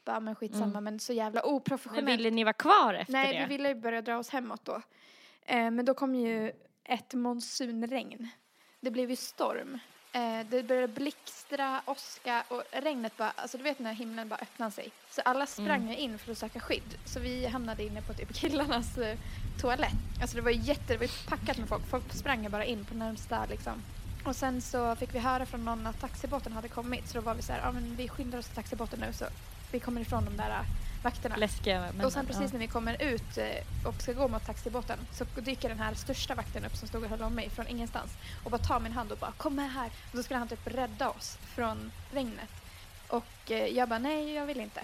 bara, 0.05 0.19
men 0.19 0.35
skitsamma 0.35 0.65
Mm. 0.65 0.83
men 0.83 0.99
så 0.99 1.13
jävla 1.13 1.41
Men 1.41 1.53
oprofessionellt. 1.53 2.07
ville 2.19 2.29
ni 2.31 2.43
vara 2.43 2.53
kvar 2.53 2.93
efter 2.93 3.13
Nej, 3.13 3.33
det? 3.33 3.39
vi 3.39 3.45
ville 3.57 3.69
ju 3.69 3.75
börja 3.75 4.01
dra 4.01 4.17
oss 4.17 4.29
hemåt 4.29 4.65
då. 4.65 4.81
Eh, 5.45 5.71
men 5.71 5.85
då 5.85 5.93
kom 5.93 6.15
ju 6.15 6.51
ett 6.83 7.13
monsunregn. 7.13 8.27
Det 8.79 8.91
blev 8.91 9.09
ju 9.09 9.15
storm. 9.15 9.79
Eh, 10.17 10.45
det 10.49 10.63
började 10.63 10.87
blixtra, 10.87 11.81
åska 11.85 12.43
och 12.47 12.63
regnet 12.71 13.17
bara, 13.17 13.31
alltså 13.35 13.57
du 13.57 13.63
vet 13.63 13.79
när 13.79 13.93
himlen 13.93 14.29
bara 14.29 14.39
öppnade 14.41 14.71
sig. 14.71 14.91
Så 15.09 15.21
alla 15.21 15.45
sprang 15.45 15.81
Mm. 15.83 15.97
in 15.99 16.17
för 16.19 16.31
att 16.31 16.37
söka 16.37 16.59
skydd. 16.59 16.97
Så 17.05 17.19
vi 17.19 17.45
hamnade 17.47 17.83
inne 17.83 18.01
på 18.01 18.13
typ 18.13 18.33
killarnas 18.41 18.97
eh, 18.97 19.17
toalett. 19.61 19.91
Alltså 20.21 20.35
det 20.35 20.41
var 20.41 20.51
jätte, 20.51 20.93
det 20.93 20.97
var 20.97 21.29
packat 21.29 21.57
med 21.57 21.69
folk. 21.69 21.83
Folk 21.89 22.13
sprang 22.13 22.49
bara 22.51 22.65
in 22.65 22.85
på 22.85 22.95
närmsta 22.95 23.45
liksom. 23.45 23.73
Och 24.25 24.35
sen 24.35 24.61
så 24.61 24.95
fick 24.95 25.15
vi 25.15 25.19
höra 25.19 25.45
från 25.45 25.65
någon 25.65 25.87
att 25.87 25.99
taxibåten 26.01 26.53
hade 26.53 26.69
kommit. 26.69 27.07
Så 27.07 27.13
då 27.17 27.21
var 27.21 27.33
vi 27.35 27.41
så 27.41 27.53
här, 27.53 27.59
ja 27.59 27.71
men 27.71 27.95
vi 27.95 28.07
skyndar 28.09 28.39
oss 28.39 28.45
till 28.45 28.55
taxibåten 28.55 28.99
nu 28.99 29.13
så 29.13 29.25
vi 29.71 29.79
kommer 29.79 30.01
ifrån 30.01 30.25
de 30.25 30.37
där 30.37 30.49
eh, 30.49 30.65
vakterna. 31.07 31.35
Läskiga 31.35 31.79
männen. 31.79 32.05
Och 32.05 32.13
sen 32.13 32.25
precis 32.25 32.53
när 32.53 32.59
vi 32.59 32.67
kommer 32.67 33.01
ut 33.01 33.37
eh, 33.37 33.87
och 33.87 34.01
ska 34.01 34.13
gå 34.13 34.27
mot 34.27 34.45
taxibåten 34.45 34.99
så 35.11 35.25
dyker 35.41 35.69
den 35.69 35.79
här 35.79 35.93
största 35.93 36.35
vakten 36.35 36.65
upp 36.65 36.75
som 36.75 36.87
stod 36.87 37.03
och 37.03 37.09
höll 37.09 37.21
om 37.21 37.33
mig 37.33 37.49
från 37.49 37.67
ingenstans 37.67 38.11
och 38.43 38.51
bara 38.51 38.61
tar 38.61 38.79
min 38.79 38.91
hand 38.91 39.11
och 39.11 39.17
bara 39.17 39.31
kom 39.31 39.55
med 39.55 39.71
här. 39.71 39.89
Och 40.11 40.17
då 40.17 40.23
skulle 40.23 40.39
han 40.39 40.47
typ 40.47 40.67
rädda 40.67 41.09
oss 41.09 41.37
från 41.55 41.91
regnet. 42.13 42.49
Och 43.07 43.51
eh, 43.51 43.67
jag 43.77 43.89
bara 43.89 43.99
nej 43.99 44.33
jag 44.33 44.45
vill 44.45 44.59
inte. 44.59 44.81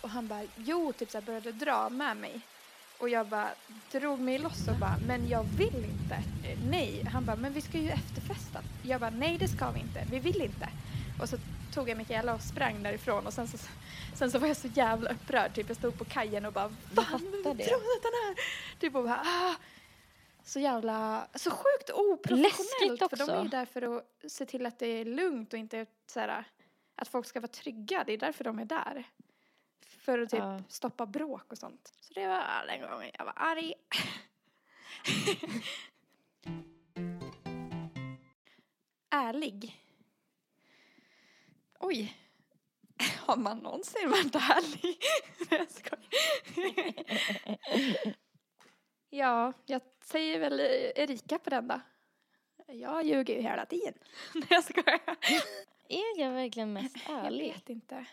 Och 0.00 0.10
han 0.10 0.28
bara 0.28 0.42
jo 0.56 0.92
typ 0.98 1.10
så 1.10 1.18
här 1.18 1.26
började 1.26 1.52
dra 1.52 1.88
med 1.88 2.16
mig. 2.16 2.40
Och 2.98 3.08
jag 3.08 3.26
bara 3.26 3.48
drog 3.92 4.20
mig 4.20 4.38
loss 4.38 4.68
och 4.68 4.76
bara, 4.76 4.96
men 5.06 5.28
jag 5.28 5.42
vill 5.42 5.84
inte. 5.84 6.14
Eh, 6.44 6.58
Nej. 6.70 7.08
Han 7.12 7.24
bara, 7.24 7.36
men 7.36 7.52
vi 7.52 7.60
ska 7.60 7.78
ju 7.78 7.90
efterfesta. 7.90 8.60
Jag 8.82 9.00
bara, 9.00 9.10
nej 9.10 9.38
det 9.38 9.48
ska 9.48 9.70
vi 9.70 9.80
inte. 9.80 10.06
Vi 10.10 10.18
vill 10.18 10.42
inte. 10.42 10.68
Och 11.20 11.28
så 11.28 11.36
tog 11.74 11.88
jag 11.88 11.98
Mikaela 11.98 12.34
och 12.34 12.40
sprang 12.40 12.82
därifrån 12.82 13.26
och 13.26 13.32
sen 13.32 13.48
så, 13.48 13.58
sen 14.14 14.30
så 14.30 14.38
var 14.38 14.48
jag 14.48 14.56
så 14.56 14.68
jävla 14.68 15.10
upprörd. 15.10 15.54
Typ 15.54 15.68
jag 15.68 15.76
stod 15.76 15.98
på 15.98 16.04
kajen 16.04 16.46
och 16.46 16.52
bara, 16.52 16.68
fan, 16.94 17.20
det. 17.42 17.64
tror 17.64 17.78
att 17.78 18.02
den 18.02 18.12
här? 18.24 18.36
Typ 18.80 18.94
och 18.94 19.04
bara, 19.04 19.20
ah. 19.24 19.54
Så 20.44 20.60
jävla, 20.60 21.28
så 21.34 21.50
sjukt 21.50 21.90
oprofessionellt. 21.90 23.00
Läskigt 23.00 23.10
För 23.10 23.16
de 23.16 23.22
är 23.22 23.34
också. 23.34 23.42
ju 23.42 23.48
där 23.48 23.64
för 23.66 23.96
att 23.96 24.04
se 24.32 24.46
till 24.46 24.66
att 24.66 24.78
det 24.78 24.86
är 24.86 25.04
lugnt 25.04 25.52
och 25.52 25.58
inte 25.58 25.86
så 26.06 26.20
här, 26.20 26.44
att 26.94 27.08
folk 27.08 27.26
ska 27.26 27.40
vara 27.40 27.48
trygga. 27.48 28.04
Det 28.06 28.12
är 28.12 28.18
därför 28.18 28.44
de 28.44 28.58
är 28.58 28.64
där. 28.64 29.04
För 29.86 30.18
att 30.18 30.30
typ 30.30 30.38
Ja. 30.40 30.62
stoppa 30.68 31.06
bråk 31.06 31.52
och 31.52 31.58
sånt. 31.58 31.94
Så 32.00 32.14
det 32.14 32.26
var 32.26 32.64
den 32.66 32.80
gången 32.90 33.10
jag 33.18 33.24
var 33.24 33.34
arg. 33.36 33.74
Ärlig. 39.10 39.85
Oj. 41.86 42.16
Har 43.26 43.36
man 43.36 43.58
någonsin 43.58 44.10
varit 44.10 44.34
ärlig? 44.34 44.98
Jag 45.50 45.70
skojar. 45.70 46.94
Ja, 49.10 49.52
jag 49.66 49.80
säger 50.04 50.38
väl 50.38 50.60
Erika 50.94 51.38
på 51.38 51.50
den 51.50 51.68
då. 51.68 51.80
Jag 52.66 53.06
ljuger 53.06 53.34
ju 53.34 53.40
hela 53.42 53.66
tiden. 53.66 53.94
Nej, 54.34 54.44
jag 54.50 54.64
skojar. 54.64 55.00
Är 55.88 56.20
jag 56.20 56.30
verkligen 56.32 56.72
mest 56.72 56.96
Jag 57.08 57.24
ärlig? 57.26 57.52
vet 57.52 57.68
inte. 57.68 58.06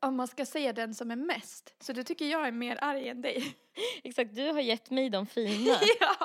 Om 0.00 0.16
man 0.16 0.28
ska 0.28 0.46
säga 0.46 0.72
den 0.72 0.94
som 0.94 1.10
är 1.10 1.16
mest. 1.16 1.74
Så 1.80 1.92
du 1.92 2.02
tycker 2.04 2.24
jag 2.26 2.46
är 2.46 2.52
mer 2.52 2.78
arg 2.84 3.08
än 3.08 3.22
dig? 3.22 3.56
Exakt, 4.02 4.34
du 4.34 4.46
har 4.52 4.60
gett 4.60 4.90
mig 4.90 5.10
de 5.10 5.26
fina. 5.26 5.74
ja. 6.00 6.16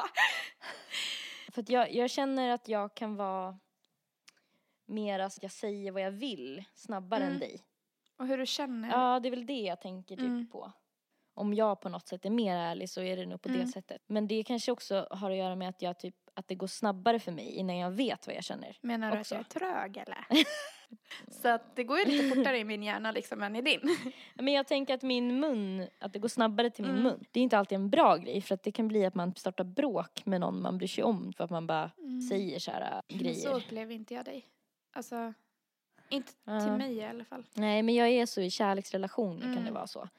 För 1.51 1.61
att 1.61 1.69
jag, 1.69 1.93
jag 1.93 2.09
känner 2.09 2.49
att 2.49 2.67
jag 2.67 2.95
kan 2.95 3.15
vara 3.15 3.59
mer 4.85 5.19
att 5.19 5.39
jag 5.41 5.51
säger 5.51 5.91
vad 5.91 6.01
jag 6.01 6.11
vill 6.11 6.63
snabbare 6.73 7.21
Mm. 7.23 7.33
än 7.33 7.39
dig. 7.39 7.59
Och 8.17 8.27
hur 8.27 8.37
du 8.37 8.45
känner. 8.45 8.89
Ja, 8.89 9.19
det 9.19 9.29
är 9.29 9.31
väl 9.31 9.45
det 9.45 9.59
jag 9.61 9.81
tänker 9.81 10.15
typ 10.15 10.25
Mm. 10.25 10.47
på. 10.47 10.71
Om 11.33 11.53
jag 11.53 11.81
på 11.81 11.89
något 11.89 12.07
sätt 12.07 12.25
är 12.25 12.29
mer 12.29 12.55
ärlig 12.55 12.89
så 12.89 13.01
är 13.01 13.17
det 13.17 13.25
nog 13.25 13.41
på 13.41 13.49
Mm. 13.49 13.61
det 13.61 13.67
sättet. 13.67 14.01
Men 14.07 14.27
det 14.27 14.43
kanske 14.43 14.71
också 14.71 15.07
har 15.11 15.31
att 15.31 15.37
göra 15.37 15.55
med 15.55 15.69
att 15.69 15.81
jag 15.81 15.99
typ, 15.99 16.15
att 16.33 16.47
det 16.47 16.55
går 16.55 16.67
snabbare 16.67 17.19
för 17.19 17.31
mig 17.31 17.51
innan 17.51 17.77
jag 17.77 17.91
vet 17.91 18.27
vad 18.27 18.35
jag 18.35 18.43
känner. 18.43 18.77
Menar 18.81 19.11
du 19.11 19.19
också. 19.19 19.35
att 19.35 19.55
jag 19.55 19.63
är 19.63 19.83
trög 19.83 19.97
eller? 19.97 20.25
Så 21.41 21.47
att 21.47 21.75
det 21.75 21.83
går 21.83 21.99
ju 21.99 22.05
lite 22.05 22.35
fortare 22.35 22.57
i 22.59 22.63
min 22.63 22.83
hjärna 22.83 23.11
liksom 23.11 23.43
än 23.43 23.55
i 23.55 23.61
din. 23.61 23.79
Men 24.35 24.53
jag 24.53 24.67
tänker 24.67 24.93
att 24.93 25.01
min 25.03 25.39
mun, 25.39 25.87
att 25.99 26.13
det 26.13 26.19
går 26.19 26.27
snabbare 26.29 26.69
till 26.69 26.83
min 26.85 26.91
Mm. 26.93 27.03
mun. 27.03 27.23
Det 27.31 27.39
är 27.39 27.43
inte 27.43 27.57
alltid 27.57 27.75
en 27.75 27.89
bra 27.89 28.17
grej 28.17 28.41
för 28.41 28.55
att 28.55 28.63
det 28.63 28.71
kan 28.71 28.87
bli 28.87 29.05
att 29.05 29.15
man 29.15 29.35
startar 29.35 29.63
bråk 29.63 30.25
med 30.25 30.39
någon 30.41 30.61
man 30.61 30.77
bryr 30.77 30.87
sig 30.87 31.03
om 31.03 31.33
för 31.33 31.43
att 31.43 31.49
man 31.49 31.67
bara 31.67 31.91
säger 32.29 32.59
så 32.59 32.71
här 32.71 33.01
äh, 33.07 33.17
grejer. 33.17 33.33
så 33.33 33.49
upplever 33.57 33.93
inte 33.93 34.13
jag 34.13 34.25
dig. 34.25 34.45
Alltså, 34.95 35.33
inte 36.09 36.31
Ja. 36.43 36.59
till 36.61 36.71
mig 36.71 36.95
i 36.95 37.03
alla 37.05 37.25
fall. 37.25 37.45
Nej 37.53 37.83
men 37.83 37.95
jag 37.95 38.09
är 38.09 38.25
så 38.25 38.41
i 38.41 38.49
kärleksrelationer 38.49 39.41
kan 39.41 39.51
det 39.53 39.59
Mm. 39.59 39.73
vara 39.73 39.87
så. 39.87 40.09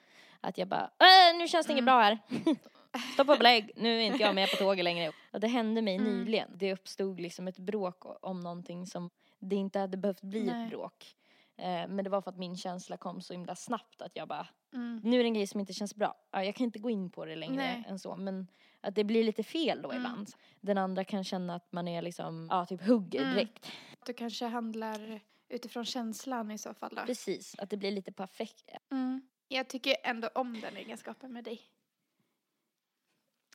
Att 0.41 0.59
jag 0.59 0.69
bara, 0.69 0.85
äh, 0.99 1.39
nu 1.39 1.49
känns 1.49 1.67
det 1.67 1.73
inget 1.73 1.83
Mm. 1.83 1.95
bra 1.95 2.01
här. 2.01 2.19
Stopp 3.15 3.29
och 3.29 3.39
belägg, 3.39 3.71
nu 3.77 3.97
är 3.99 4.03
inte 4.03 4.23
jag 4.23 4.35
med 4.35 4.51
på 4.51 4.57
tåget 4.57 4.85
längre. 4.85 5.13
Och 5.33 5.41
det 5.41 5.47
hände 5.49 5.83
mig 5.83 5.95
Mm. 5.97 6.07
nyligen. 6.19 6.51
Det 6.55 6.73
uppstod 6.73 7.21
liksom 7.21 7.49
ett 7.49 7.59
bråk 7.59 8.03
om 8.27 8.41
någonting 8.41 8.87
som 8.87 9.11
det 9.39 9.57
inte 9.57 9.79
hade 9.79 9.97
behövt 9.97 10.23
bli 10.23 10.45
Nej. 10.45 10.65
ett 10.65 10.71
bråk. 10.71 11.17
Eh, 11.57 11.65
men 11.89 11.97
det 12.05 12.11
var 12.11 12.21
för 12.23 12.31
att 12.31 12.39
min 12.39 12.57
känsla 12.57 12.97
kom 12.97 13.21
så 13.21 13.33
himla 13.33 13.55
snabbt 13.57 14.03
att 14.03 14.17
jag 14.17 14.29
bara, 14.29 14.47
Mm. 14.75 15.01
nu 15.05 15.19
är 15.19 15.23
det 15.23 15.29
en 15.29 15.35
grej 15.35 15.47
som 15.47 15.61
inte 15.61 15.73
känns 15.73 15.95
bra. 15.95 16.15
Ja, 16.31 16.45
jag 16.45 16.55
kan 16.55 16.65
inte 16.65 16.79
gå 16.79 16.91
in 16.91 17.11
på 17.11 17.25
det 17.25 17.37
längre 17.37 17.55
Nej. 17.57 17.85
än 17.89 17.99
så. 17.99 18.17
Men 18.17 18.47
att 18.87 18.95
det 18.95 19.05
blir 19.05 19.25
lite 19.25 19.43
fel 19.43 19.83
då 19.83 19.91
Mm. 19.91 19.97
ibland. 20.03 20.31
Den 20.61 20.79
andra 20.79 21.05
kan 21.05 21.25
känna 21.25 21.55
att 21.55 21.73
man 21.73 21.89
är 21.89 22.03
liksom, 22.03 22.49
ja 22.51 22.67
typ 22.67 22.83
hugger 22.87 23.21
Mm. 23.23 23.35
direkt. 23.35 23.73
Du 24.07 24.13
kanske 24.13 24.47
handlar 24.47 25.21
utifrån 25.49 25.85
känslan 25.85 26.51
i 26.51 26.59
så 26.59 26.75
fall 26.75 26.95
då. 26.95 27.03
Precis, 27.07 27.55
att 27.59 27.71
det 27.71 27.77
blir 27.77 27.91
lite 27.91 28.13
perfekt. 28.13 28.71
Mm. 28.91 29.29
Jag 29.49 29.69
tycker 29.69 29.97
ändå 30.05 30.29
om 30.35 30.61
den 30.61 30.77
egenskapen 30.77 31.33
med 31.33 31.45
dig. 31.45 31.61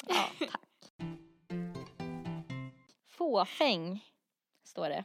Ja, 0.08 0.26
tack. 0.40 0.92
Fåfäng, 3.08 4.06
står 4.64 4.90
det. 4.90 5.04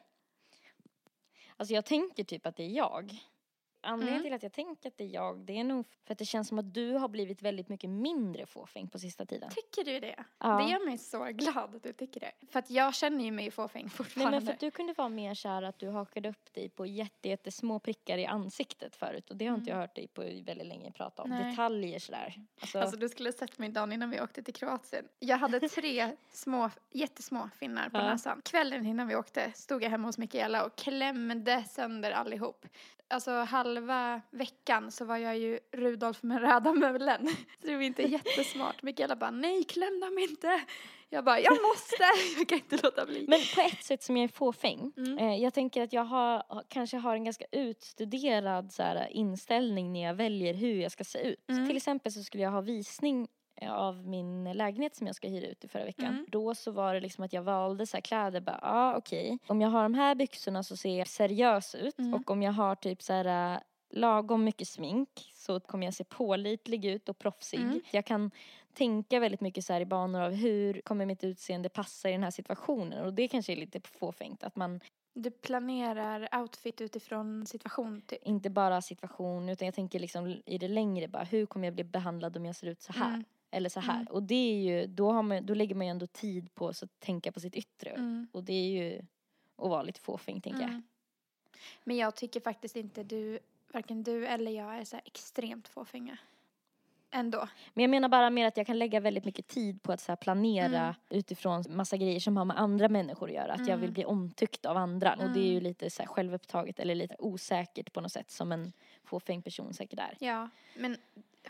Alltså 1.56 1.74
jag 1.74 1.84
tänker 1.84 2.24
typ 2.24 2.46
att 2.46 2.56
det 2.56 2.62
är 2.64 2.68
jag. 2.76 3.16
Anledningen 3.86 4.16
Mm. 4.16 4.22
till 4.24 4.34
att 4.34 4.42
jag 4.42 4.52
tänker 4.52 4.88
att 4.88 4.96
det 4.98 5.04
är 5.04 5.08
jag, 5.14 5.38
det 5.38 5.58
är 5.60 5.64
nog 5.64 5.86
för 6.04 6.12
att 6.12 6.18
det 6.18 6.24
känns 6.24 6.48
som 6.48 6.58
att 6.58 6.74
du 6.74 6.92
har 6.92 7.08
blivit 7.08 7.42
väldigt 7.42 7.68
mycket 7.68 7.90
mindre 7.90 8.46
fåfäng 8.46 8.88
på 8.88 8.98
sista 8.98 9.26
tiden. 9.26 9.50
Tycker 9.50 9.84
du 9.92 10.00
det? 10.00 10.24
Ja. 10.38 10.48
Det 10.48 10.70
gör 10.70 10.84
mig 10.86 10.98
så 10.98 11.24
glad 11.24 11.74
att 11.74 11.82
du 11.82 11.92
tycker 11.92 12.20
det. 12.20 12.32
För 12.50 12.58
att 12.58 12.70
jag 12.70 12.94
känner 12.94 13.24
ju 13.24 13.30
mig 13.30 13.50
fåfäng 13.50 13.82
Nej 13.82 13.90
fortfarande. 13.90 14.30
men 14.38 14.46
för 14.46 14.52
att 14.52 14.60
du 14.60 14.70
kunde 14.70 14.92
vara 14.92 15.08
mer 15.08 15.34
så 15.34 15.48
här 15.48 15.62
att 15.62 15.78
du 15.78 15.88
hakade 15.88 16.28
upp 16.28 16.54
dig 16.54 16.68
på 16.68 16.86
jätte, 16.86 17.28
jättesmå 17.28 17.78
prickar 17.78 18.18
i 18.18 18.26
ansiktet 18.26 18.96
förut 18.96 19.30
och 19.30 19.36
det 19.36 19.46
har 19.46 19.56
inte 19.58 19.70
jag 19.70 19.76
hört 19.76 19.94
dig 19.96 20.08
på 20.08 20.20
väldigt 20.22 20.66
länge 20.66 20.92
prata 20.92 21.22
om. 21.22 21.32
Mm. 21.32 21.42
Nej. 21.42 21.50
Detaljer 21.50 21.98
sådär. 21.98 22.34
Alltså, 22.60 22.78
Alltså 22.78 22.96
du 22.96 23.08
skulle 23.08 23.32
sett 23.32 23.58
mig 23.58 23.68
dagen 23.68 23.92
innan 23.92 24.10
vi 24.10 24.20
åkte 24.20 24.42
till 24.42 24.54
Kroatien. 24.54 25.08
Jag 25.18 25.36
hade 25.38 25.68
tre 25.68 26.16
små, 26.30 26.70
jättesmå 26.92 27.50
finnar 27.54 27.88
på 27.88 27.96
Ja. 27.98 28.02
näsan. 28.04 28.42
Kvällen 28.44 28.86
innan 28.86 29.08
vi 29.08 29.16
åkte 29.16 29.52
stod 29.54 29.82
jag 29.82 29.90
hemma 29.90 30.08
hos 30.08 30.18
Mikaela 30.18 30.64
och 30.66 30.76
klämde 30.76 31.64
sönder 31.64 32.10
allihop. 32.10 32.66
Alltså 33.08 33.30
halva 33.76 34.20
veckan 34.30 34.90
så 34.90 35.04
var 35.04 35.16
jag 35.16 35.38
ju 35.38 35.58
Rudolf 35.72 36.22
med 36.22 36.40
röda 36.40 36.72
mulen. 36.72 37.28
Så 37.60 37.66
det 37.66 37.74
var 37.74 37.82
inte 37.82 38.02
jättesmart. 38.02 38.82
Mikaela 38.82 39.16
bara, 39.16 39.30
nej 39.30 39.64
kläm 39.64 40.00
dem 40.00 40.18
inte. 40.18 40.60
Jag 41.08 41.24
bara, 41.24 41.40
jag 41.40 41.52
måste, 41.62 42.04
jag 42.38 42.48
kan 42.48 42.58
inte 42.58 42.78
låta 42.82 43.06
bli. 43.06 43.24
Men 43.28 43.40
på 43.54 43.60
ett 43.60 43.84
sätt 43.84 44.02
som 44.02 44.16
jag 44.16 44.24
är 44.24 44.28
fåfäng. 44.28 44.92
Mm. 44.96 45.18
Eh, 45.18 45.36
jag 45.36 45.54
tänker 45.54 45.82
att 45.82 45.92
jag 45.92 46.04
har, 46.04 46.64
kanske 46.68 46.96
har 46.96 47.14
en 47.14 47.24
ganska 47.24 47.44
utstuderad 47.52 48.72
så 48.72 48.82
här, 48.82 49.08
inställning 49.10 49.92
när 49.92 50.02
jag 50.02 50.14
väljer 50.14 50.54
hur 50.54 50.74
jag 50.74 50.92
ska 50.92 51.04
se 51.04 51.18
ut. 51.18 51.48
Mm. 51.48 51.66
Till 51.66 51.76
exempel 51.76 52.12
så 52.12 52.22
skulle 52.22 52.42
jag 52.42 52.50
ha 52.50 52.60
visning 52.60 53.28
av 53.62 54.06
min 54.06 54.52
lägenhet 54.52 54.96
som 54.96 55.06
jag 55.06 55.16
ska 55.16 55.28
hyra 55.28 55.46
ut 55.46 55.64
i 55.64 55.68
förra 55.68 55.84
veckan. 55.84 56.06
Mm. 56.06 56.26
Då 56.28 56.54
så 56.54 56.70
var 56.70 56.94
det 56.94 57.00
liksom 57.00 57.24
att 57.24 57.32
jag 57.32 57.42
valde 57.42 57.86
så 57.86 57.96
här 57.96 58.02
kläder, 58.02 58.40
bara 58.40 58.58
ja 58.62 58.68
ah, 58.70 58.96
okej. 58.96 59.38
Om 59.46 59.60
jag 59.60 59.68
har 59.68 59.82
de 59.82 59.94
här 59.94 60.14
byxorna 60.14 60.62
så 60.62 60.76
ser 60.76 60.98
jag 60.98 61.08
seriös 61.08 61.74
ut 61.74 61.98
Mm. 61.98 62.14
och 62.14 62.30
om 62.30 62.42
jag 62.42 62.52
har 62.52 62.74
typ 62.74 63.02
så 63.02 63.12
här 63.12 63.54
äh, 63.54 63.60
lagom 63.90 64.44
mycket 64.44 64.68
smink 64.68 65.08
så 65.34 65.60
kommer 65.60 65.86
jag 65.86 65.94
se 65.94 66.04
pålitlig 66.04 66.84
ut 66.84 67.08
och 67.08 67.18
proffsig. 67.18 67.60
Mm. 67.60 67.80
Jag 67.92 68.04
kan 68.04 68.30
tänka 68.74 69.20
väldigt 69.20 69.40
mycket 69.40 69.64
så 69.64 69.72
här 69.72 69.80
i 69.80 69.86
banor 69.86 70.20
av 70.20 70.32
hur 70.32 70.80
kommer 70.80 71.06
mitt 71.06 71.24
utseende 71.24 71.68
passa 71.68 72.08
i 72.08 72.12
den 72.12 72.22
här 72.22 72.30
situationen 72.30 73.04
och 73.06 73.12
det 73.14 73.28
kanske 73.28 73.52
är 73.52 73.56
lite 73.56 73.80
fåfängt 73.80 74.42
att 74.44 74.56
man 74.56 74.80
Du 75.14 75.30
planerar 75.30 76.28
outfit 76.42 76.80
utifrån 76.80 77.46
situation 77.46 78.00
typ. 78.06 78.22
inte 78.22 78.50
bara 78.50 78.82
situation 78.82 79.48
utan 79.48 79.66
jag 79.66 79.74
tänker 79.74 79.98
liksom 80.00 80.36
i 80.46 80.58
det 80.58 80.68
längre 80.68 81.08
bara 81.08 81.24
hur 81.24 81.46
kommer 81.46 81.66
jag 81.66 81.74
bli 81.74 81.84
behandlad 81.84 82.36
om 82.36 82.46
jag 82.46 82.56
ser 82.56 82.66
ut 82.66 82.82
så 82.82 82.92
här 82.92 83.08
Mm. 83.08 83.24
Eller 83.50 83.68
så 83.68 83.80
här 83.80 83.94
Mm. 83.94 84.06
och 84.06 84.22
det 84.22 84.34
är 84.34 84.54
ju 84.80 84.86
då, 84.86 85.12
har 85.12 85.22
man, 85.22 85.46
då 85.46 85.54
lägger 85.54 85.74
man 85.74 85.86
ju 85.86 85.90
ändå 85.90 86.06
tid 86.06 86.54
på 86.54 86.68
att 86.68 86.82
tänka 86.98 87.32
på 87.32 87.40
sitt 87.40 87.54
yttre 87.54 87.90
Mm. 87.90 88.28
och 88.32 88.44
det 88.44 88.52
är 88.52 88.66
ju 88.84 88.98
att 89.56 89.68
vara 89.70 89.82
lite 89.82 90.00
fåfäng 90.00 90.40
tänker 90.40 90.60
jag. 90.60 90.68
Mm. 90.70 90.82
Men 91.84 91.96
jag 91.96 92.14
tycker 92.14 92.40
faktiskt 92.40 92.76
inte 92.76 93.02
du, 93.02 93.38
varken 93.72 94.02
du 94.02 94.26
eller 94.26 94.50
jag 94.52 94.78
är 94.78 94.84
så 94.84 94.96
extremt 95.04 95.68
fåfänga. 95.68 96.18
Ändå. 97.10 97.48
Men 97.74 97.82
jag 97.82 97.90
menar 97.90 98.08
bara 98.08 98.30
mer 98.30 98.46
att 98.46 98.56
jag 98.56 98.66
kan 98.66 98.78
lägga 98.78 99.00
väldigt 99.00 99.24
mycket 99.24 99.46
tid 99.46 99.82
på 99.82 99.92
att 99.92 100.00
så 100.00 100.16
planera 100.16 100.82
Mm. 100.82 100.94
utifrån 101.08 101.64
massa 101.68 101.96
grejer 101.96 102.20
som 102.20 102.36
har 102.36 102.44
med 102.44 102.58
andra 102.60 102.88
människor 102.88 103.28
att 103.28 103.34
göra. 103.34 103.52
Att 103.52 103.58
jag 103.58 103.68
Mm. 103.68 103.80
vill 103.80 103.92
bli 103.92 104.04
omtyckt 104.04 104.66
av 104.66 104.76
andra. 104.76 105.14
Och 105.14 105.30
det 105.30 105.40
är 105.40 105.44
ju 105.46 105.50
Mm. 105.50 105.62
lite 105.62 105.90
så 105.90 106.02
här 106.02 106.08
självupptaget 106.08 106.80
eller 106.80 106.94
lite 106.94 107.16
osäkert 107.18 107.92
på 107.92 108.00
något 108.00 108.12
sätt 108.12 108.30
som 108.30 108.52
en 108.52 108.72
fåfäng 109.04 109.42
person 109.42 109.74
säkert 109.74 109.98
är. 109.98 110.16
Ja, 110.20 110.48
men 110.76 110.96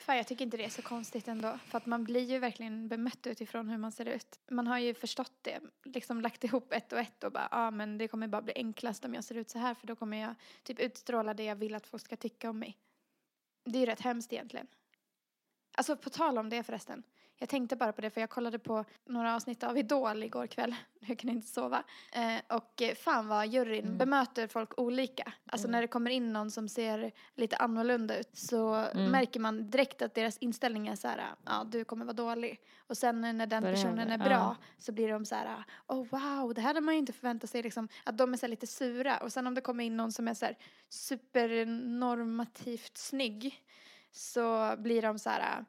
fan, 0.01 0.17
jag 0.17 0.27
tycker 0.27 0.45
inte 0.45 0.57
det 0.57 0.65
är 0.65 0.69
så 0.69 0.83
konstigt 0.83 1.29
ändå. 1.29 1.59
För 1.67 1.79
att 1.79 1.87
man 1.87 2.05
blir 2.05 2.31
ju 2.31 2.39
verkligen 2.39 2.89
bemött 2.89 3.27
utifrån 3.27 3.69
hur 3.69 3.79
man 3.79 3.93
ser 3.93 4.07
ut. 4.07 4.41
Man 4.51 4.67
har 4.67 4.79
ju 4.79 4.95
förstått 4.95 5.33
det, 5.43 5.61
liksom 5.85 6.21
lagt 6.21 6.45
ihop 6.45 6.73
ett 6.73 6.93
och 6.93 6.99
ett 6.99 7.25
och 7.25 7.33
bara, 7.33 7.49
ja 7.51 7.67
ah, 7.67 7.71
men 7.71 7.99
det 7.99 8.09
kommer 8.09 8.29
bara 8.29 8.43
bli 8.43 8.53
enklast 8.57 9.05
om 9.05 9.15
jag 9.15 9.25
ser 9.25 9.35
ut 9.35 9.51
så 9.51 9.59
här 9.59 9.75
för 9.75 9.87
då 9.87 9.97
kommer 9.97 10.17
jag 10.17 10.35
typ 10.63 10.79
utstråla 10.79 11.35
det 11.35 11.45
jag 11.45 11.57
vill 11.57 11.75
att 11.75 11.87
folk 11.87 12.03
ska 12.03 12.17
tycka 12.17 12.51
om 12.51 12.59
mig. 12.59 12.77
Det 13.65 13.79
är 13.79 13.81
ju 13.81 13.87
rätt 13.87 14.01
hemskt 14.01 14.33
egentligen. 14.33 14.67
Alltså 15.73 15.97
på 15.97 16.11
tal 16.11 16.39
om 16.39 16.49
det 16.49 16.63
förresten. 16.63 17.03
Jag 17.39 17.49
tänkte 17.49 17.77
bara 17.77 17.93
på 17.93 18.01
det 18.01 18.11
för 18.11 18.21
jag 18.21 18.31
kollade 18.31 18.59
på 18.59 18.85
några 19.05 19.35
avsnitt 19.37 19.63
av 19.65 19.79
Idol 19.79 20.23
igår 20.23 20.47
kväll. 20.47 20.75
Jag 21.09 21.19
kunde 21.19 21.33
inte 21.33 21.49
sova. 21.49 21.83
Eh, 22.13 22.37
och 22.57 22.83
eh, 22.83 22.95
fan 22.95 23.29
vad 23.29 23.47
juryn 23.47 23.85
Mm. 23.85 23.99
bemöter 23.99 24.47
folk 24.47 24.79
olika. 24.81 25.33
Alltså 25.47 25.67
Mm. 25.67 25.73
när 25.73 25.81
det 25.83 25.87
kommer 25.89 26.11
in 26.11 26.33
någon 26.33 26.51
som 26.51 26.69
ser 26.69 27.13
lite 27.35 27.57
annorlunda 27.57 28.19
ut 28.19 28.37
så 28.37 28.75
Mm. 28.75 29.11
märker 29.11 29.41
man 29.41 29.71
direkt 29.71 30.03
att 30.03 30.15
deras 30.15 30.39
inställning 30.39 30.89
är 30.89 30.97
så 30.97 31.09
här, 31.09 31.25
ja 31.45 31.65
du 31.65 31.85
kommer 31.85 32.05
vara 32.05 32.13
dålig. 32.15 32.61
Och 32.79 32.97
sen 32.99 33.21
när 33.21 33.47
den 33.47 33.63
personen 33.63 34.11
är 34.11 34.19
bra 34.19 34.31
ja. 34.31 34.57
så 34.79 34.93
blir 34.93 35.09
de 35.09 35.25
så 35.25 35.35
här, 35.35 35.65
oh 35.87 36.07
wow, 36.07 36.55
det 36.55 36.61
här 36.61 36.69
hade 36.69 36.81
man 36.81 36.95
ju 36.95 36.99
inte 36.99 37.13
förväntat 37.13 37.51
sig 37.51 37.63
liksom. 37.63 37.89
Att 38.05 38.19
de 38.19 38.33
är 38.33 38.37
så 38.37 38.47
här 38.47 38.51
lite 38.51 38.67
sura. 38.67 39.19
Och 39.19 39.33
sen 39.33 39.47
om 39.47 39.55
det 39.55 39.61
kommer 39.61 39.85
in 39.85 39.97
någon 39.97 40.13
som 40.13 40.29
är 40.29 40.35
så 40.35 40.45
här 40.47 40.57
supernormativt 40.89 42.97
snygg 42.97 43.63
så 44.13 44.75
blir 44.79 45.03
de 45.03 45.19
så 45.19 45.31
här, 45.31 45.65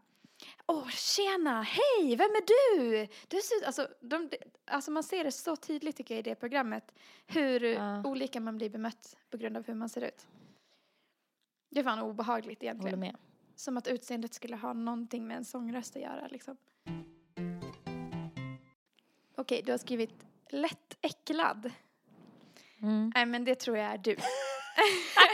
Åh, 0.69 0.89
tjena, 0.89 1.61
hej, 1.61 2.15
vem 2.15 2.29
är 2.31 2.47
du? 2.47 3.07
du 3.27 3.37
ser, 3.41 3.65
alltså, 3.65 3.87
de, 4.01 4.29
alltså 4.65 4.91
man 4.91 5.03
ser 5.03 5.23
det 5.23 5.31
så 5.31 5.55
tydligt 5.55 5.95
tycker 5.97 6.15
jag 6.15 6.19
i 6.19 6.29
det 6.29 6.35
programmet 6.35 6.93
hur 7.27 7.59
Ja. 7.63 8.03
olika 8.05 8.39
man 8.39 8.57
blir 8.57 8.69
bemött 8.69 9.17
på 9.29 9.37
grund 9.37 9.57
av 9.57 9.67
hur 9.67 9.73
man 9.73 9.89
ser 9.89 10.01
ut. 10.01 10.27
Det 11.69 11.79
är 11.79 11.83
fan 11.83 11.99
obehagligt 12.01 12.59
Håller 12.59 12.69
egentligen. 12.71 12.99
med. 12.99 13.15
Som 13.55 13.77
att 13.77 13.87
utseendet 13.87 14.33
skulle 14.33 14.55
ha 14.55 14.73
någonting 14.73 15.27
med 15.27 15.37
en 15.37 15.45
sångröst 15.45 15.95
att 15.95 16.01
göra 16.01 16.27
liksom. 16.27 16.57
Okej, 19.35 19.61
du 19.65 19.71
har 19.71 19.77
skrivit 19.77 20.13
lätt 20.49 20.97
äcklad. 21.01 21.71
Mm. 22.81 23.11
Nej 23.15 23.25
men 23.25 23.45
det 23.45 23.55
tror 23.55 23.77
jag 23.77 23.91
är 23.93 23.97
du. 23.97 24.15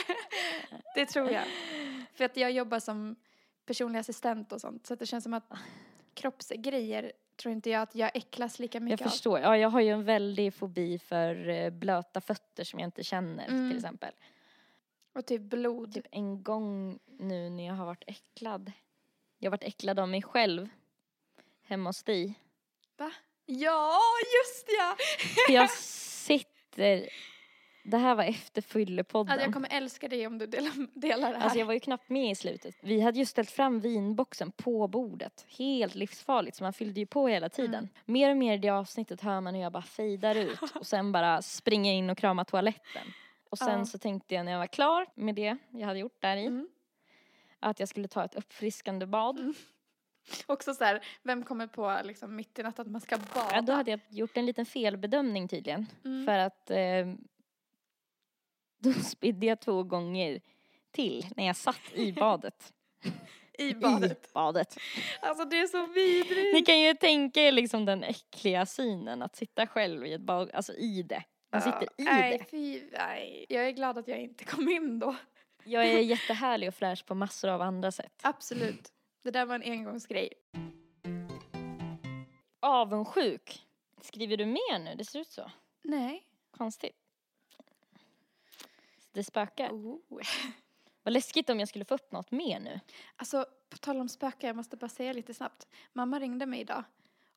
det 0.95 1.05
tror 1.05 1.29
jag. 1.31 1.43
För 2.13 2.25
att 2.25 2.37
jag 2.37 2.51
jobbar 2.51 2.79
som 2.79 3.15
personlig 3.65 3.99
assistent 3.99 4.51
och 4.51 4.61
sånt 4.61 4.87
så 4.87 4.95
det 4.95 5.05
känns 5.05 5.23
som 5.23 5.33
att 5.33 5.51
kroppsgrejer 6.13 7.11
tror 7.35 7.51
inte 7.51 7.69
jag 7.69 7.81
att 7.81 7.95
jag 7.95 8.11
äcklas 8.13 8.59
lika 8.59 8.75
Jag 8.75 8.83
mycket 8.83 9.05
av. 9.05 9.09
förstår. 9.09 9.39
Ja, 9.39 9.57
jag 9.57 9.69
har 9.69 9.81
ju 9.81 9.89
en 9.89 10.03
väldig 10.03 10.53
fobi 10.53 10.99
för 10.99 11.49
eh, 11.49 11.69
blöta 11.69 12.21
fötter 12.21 12.63
som 12.63 12.79
jag 12.79 12.87
inte 12.87 13.03
känner 13.03 13.47
Mm. 13.47 13.69
till 13.69 13.77
exempel. 13.77 14.13
Och 15.13 15.25
typ 15.25 15.41
blod. 15.41 15.93
Typ 15.93 16.05
en 16.11 16.43
gång 16.43 16.99
nu 17.19 17.49
när 17.49 17.65
jag 17.67 17.73
har 17.73 17.85
varit 17.85 18.03
äcklad. 18.07 18.71
Jag 19.39 19.47
har 19.51 19.51
varit 19.57 19.63
äcklad 19.63 19.99
av 19.99 20.09
mig 20.09 20.21
själv 20.21 20.69
hemma 21.63 21.89
hos 21.89 22.03
dig. 22.03 22.39
Va? 22.97 23.11
Ja, 23.45 23.99
just 24.43 24.65
ja! 24.79 24.95
Jag 25.53 25.69
sitter... 26.27 27.09
Det 27.83 27.97
här 27.97 28.15
var 28.15 28.23
efter 28.23 28.61
fyllepodden. 28.61 29.31
Alltså 29.31 29.45
jag 29.45 29.53
kommer 29.53 29.69
älska 29.71 30.07
dig 30.07 30.27
om 30.27 30.37
du 30.37 30.45
delar, 30.47 30.99
delar 30.99 31.29
det 31.31 31.37
här. 31.37 31.43
Alltså 31.43 31.59
jag 31.59 31.65
var 31.65 31.73
ju 31.73 31.79
knappt 31.79 32.09
med 32.09 32.31
i 32.31 32.35
slutet. 32.35 32.75
Vi 32.81 33.01
hade 33.01 33.19
ju 33.19 33.25
ställt 33.25 33.49
fram 33.51 33.79
vinboxen 33.79 34.51
på 34.51 34.87
bordet. 34.87 35.45
Helt 35.57 35.95
livsfarligt, 35.95 36.57
så 36.57 36.63
man 36.63 36.73
fyllde 36.73 36.99
ju 36.99 37.05
på 37.05 37.27
hela 37.27 37.49
tiden. 37.49 37.75
Mm. 37.75 37.89
Mer 38.05 38.29
och 38.29 38.37
mer 38.37 38.53
i 38.53 38.57
det 38.57 38.69
avsnittet 38.69 39.21
hör 39.21 39.41
man 39.41 39.55
hur 39.55 39.61
jag 39.61 39.71
bara 39.71 39.83
fejdar 39.83 40.35
ut 40.35 40.59
och 40.75 40.87
sen 40.87 41.11
bara 41.11 41.41
springer 41.41 41.93
in 41.93 42.09
och 42.09 42.17
kramar 42.17 42.43
toaletten. 42.43 43.07
Och 43.49 43.57
sen 43.57 43.79
Ja. 43.79 43.85
så 43.85 43.97
tänkte 43.97 44.35
jag 44.35 44.45
när 44.45 44.51
jag 44.51 44.59
var 44.59 44.67
klar 44.67 45.05
med 45.15 45.35
det 45.35 45.57
jag 45.71 45.87
hade 45.87 45.99
gjort 45.99 46.21
där 46.21 46.37
i, 46.37 46.45
Mm. 46.45 46.67
att 47.59 47.79
jag 47.79 47.89
skulle 47.89 48.07
ta 48.07 48.23
ett 48.25 48.35
uppfriskande 48.35 49.05
bad. 49.05 49.53
Också 50.45 50.73
så 50.73 50.83
här, 50.83 51.03
vem 51.23 51.43
kommer 51.43 51.67
på 51.67 51.99
liksom 52.03 52.35
mitt 52.35 52.59
i 52.59 52.63
natten 52.63 52.85
att 52.85 52.91
man 52.91 53.01
ska 53.01 53.17
bada? 53.17 53.49
Ja, 53.51 53.61
då 53.61 53.73
hade 53.73 53.91
jag 53.91 53.99
gjort 54.09 54.37
en 54.37 54.45
liten 54.45 54.65
felbedömning 54.65 55.47
tydligen. 55.47 55.85
Mm. 56.05 56.25
För 56.25 56.37
att 56.37 56.69
eh, 56.71 56.77
då 58.83 58.93
spydde 58.93 59.45
jag 59.45 59.59
två 59.59 59.83
gånger 59.83 60.41
till 60.91 61.27
när 61.35 61.45
jag 61.45 61.55
satt 61.55 61.93
i 61.93 62.13
badet. 62.13 62.73
I 63.57 63.73
badet. 63.73 64.25
I 64.29 64.33
badet. 64.33 64.77
Alltså 65.21 65.45
det 65.45 65.59
är 65.59 65.67
så 65.67 65.87
vidrigt. 65.87 66.53
Ni 66.53 66.61
kan 66.61 66.79
ju 66.79 66.93
tänka 66.93 67.41
er 67.41 67.51
liksom 67.51 67.85
den 67.85 68.03
äckliga 68.03 68.65
synen 68.65 69.21
att 69.21 69.35
sitta 69.35 69.67
själv 69.67 70.05
i 70.05 70.13
ett 70.13 70.21
bad, 70.21 70.51
alltså 70.53 70.73
i 70.73 71.03
det. 71.03 71.23
Man 71.51 71.61
sitter 71.61 71.83
i 71.83 72.03
nej, 72.03 72.37
det. 72.37 72.45
Fy, 72.51 72.81
nej, 72.91 73.45
jag 73.49 73.67
är 73.67 73.71
glad 73.71 73.97
att 73.97 74.07
jag 74.07 74.19
inte 74.19 74.43
kom 74.43 74.69
in 74.69 74.99
då. 74.99 75.15
Jag 75.63 75.85
är 75.85 75.99
jättehärlig 75.99 76.67
och 76.67 76.75
fräsch 76.75 77.05
på 77.05 77.15
massor 77.15 77.49
av 77.49 77.61
andra 77.61 77.91
sätt. 77.91 78.13
Absolut. 78.23 78.89
Det 79.23 79.31
där 79.31 79.45
var 79.45 79.55
en 79.55 79.71
engångsgrej. 79.71 80.29
Avundsjuk. 82.59 83.61
Skriver 84.01 84.37
du 84.37 84.45
mer 84.45 84.79
nu? 84.79 84.95
Det 84.95 85.05
ser 85.05 85.19
ut 85.19 85.31
så. 85.31 85.51
Nej. 85.83 86.23
Konstigt. 86.57 87.02
Det 89.13 89.23
spökar. 89.23 89.69
Oh. 89.69 89.99
Vad 91.03 91.13
läskigt 91.13 91.49
om 91.49 91.59
jag 91.59 91.69
skulle 91.69 91.85
få 91.85 91.95
upp 91.95 92.11
något 92.11 92.31
mer 92.31 92.59
nu. 92.59 92.79
Alltså, 93.15 93.45
på 93.69 93.77
tal 93.77 94.01
om 94.01 94.09
spöken, 94.09 94.47
jag 94.47 94.55
måste 94.55 94.77
bara 94.77 94.89
säga 94.89 95.13
lite 95.13 95.33
snabbt. 95.33 95.67
Mamma 95.93 96.19
ringde 96.19 96.45
mig 96.45 96.61
idag 96.61 96.83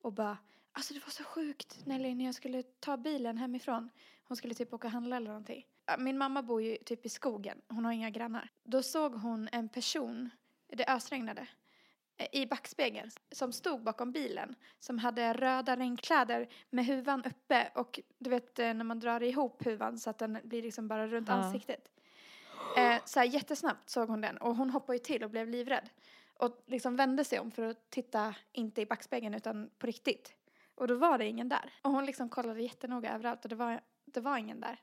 och 0.03 0.13
bara, 0.13 0.39
alltså 0.73 0.95
det 0.95 1.01
var 1.01 1.11
så 1.11 1.25
sjukt 1.25 1.87
Nelly 1.87 2.15
när 2.15 2.25
jag 2.25 2.35
skulle 2.35 2.63
ta 2.63 2.97
bilen 2.97 3.39
hemifrån. 3.39 3.91
Hon 4.25 4.37
skulle 4.37 4.55
typ 4.55 4.73
åka 4.75 4.87
och 4.87 4.93
handla 4.93 5.17
eller 5.17 5.29
någonting. 5.29 5.67
Min 5.99 6.19
mamma 6.19 6.43
bor 6.43 6.63
ju 6.63 6.77
typ 6.77 7.07
i 7.07 7.09
skogen, 7.09 7.63
hon 7.69 7.85
har 7.85 7.93
inga 7.93 8.11
grannar. 8.11 8.51
Då 8.65 8.83
såg 8.83 9.15
hon 9.15 9.49
en 9.53 9.69
person, 9.69 10.31
det 10.67 10.89
ösregnade, 10.89 11.47
i 12.33 12.47
backspegeln 12.47 13.11
som 13.33 13.53
stod 13.53 13.83
bakom 13.83 14.13
bilen 14.13 14.55
som 14.79 14.99
hade 14.99 15.33
röda 15.33 15.77
regnkläder 15.77 16.49
med 16.71 16.87
huvan 16.87 17.25
uppe 17.25 17.71
och 17.75 18.01
du 18.19 18.31
vet 18.31 18.59
eh, 18.59 18.75
när 18.75 18.85
man 18.85 19.01
drar 19.01 19.23
ihop 19.23 19.67
huvan 19.67 19.99
så 19.99 20.11
att 20.11 20.19
den 20.19 20.39
blir 20.45 20.63
liksom 20.63 20.89
bara 20.89 21.07
runt 21.07 21.29
Ja. 21.29 21.35
ansiktet. 21.35 21.89
Eh, 22.77 22.97
så 23.05 23.19
här 23.21 23.27
jättesnabbt 23.27 23.91
såg 23.91 24.09
hon 24.09 24.21
den 24.21 24.37
och 24.37 24.57
hon 24.57 24.71
hoppade 24.71 24.97
ju 24.99 25.05
till 25.05 25.25
och 25.25 25.31
blev 25.31 25.49
livrädd. 25.49 25.91
Och 26.39 26.63
liksom 26.67 26.97
vände 26.97 27.25
sig 27.25 27.39
om 27.41 27.51
för 27.51 27.63
att 27.63 27.91
titta, 27.91 28.35
inte 28.53 28.81
i 28.81 28.87
backspegeln 28.87 29.35
utan 29.35 29.71
på 29.79 29.87
riktigt. 29.87 30.37
Och 30.75 30.89
då 30.89 30.95
var 30.95 31.19
det 31.19 31.25
ingen 31.27 31.49
där. 31.49 31.73
Och 31.83 31.91
hon 31.91 32.07
liksom 32.07 32.29
kollade 32.29 32.63
jättenoga 32.63 33.15
överallt 33.15 33.45
och 33.45 33.49
det 33.49 33.55
var, 33.55 33.81
det 34.05 34.21
var 34.21 34.39
ingen 34.39 34.61
där. 34.61 34.81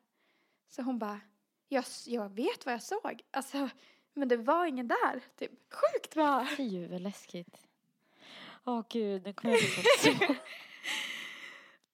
Så 0.69 0.81
hon 0.81 0.99
bara, 0.99 1.19
jag, 1.67 1.83
jag 2.07 2.29
vet 2.29 2.65
vad 2.65 2.73
jag 2.73 2.83
såg. 2.83 3.21
Alltså, 3.31 3.69
men 4.13 4.27
det 4.27 4.37
var 4.37 4.65
ingen 4.65 4.87
där. 4.87 5.21
Typ. 5.35 5.51
Sjukt 5.51 6.15
va? 6.15 6.47
Fy 6.57 6.87
vad 6.87 7.01
läskigt. 7.01 7.67
Åh 8.65 8.83
gud, 8.89 9.23
nu 9.25 9.33
kommer 9.33 9.53
jag 9.53 9.61
bli 9.61 10.17
så 10.17 10.35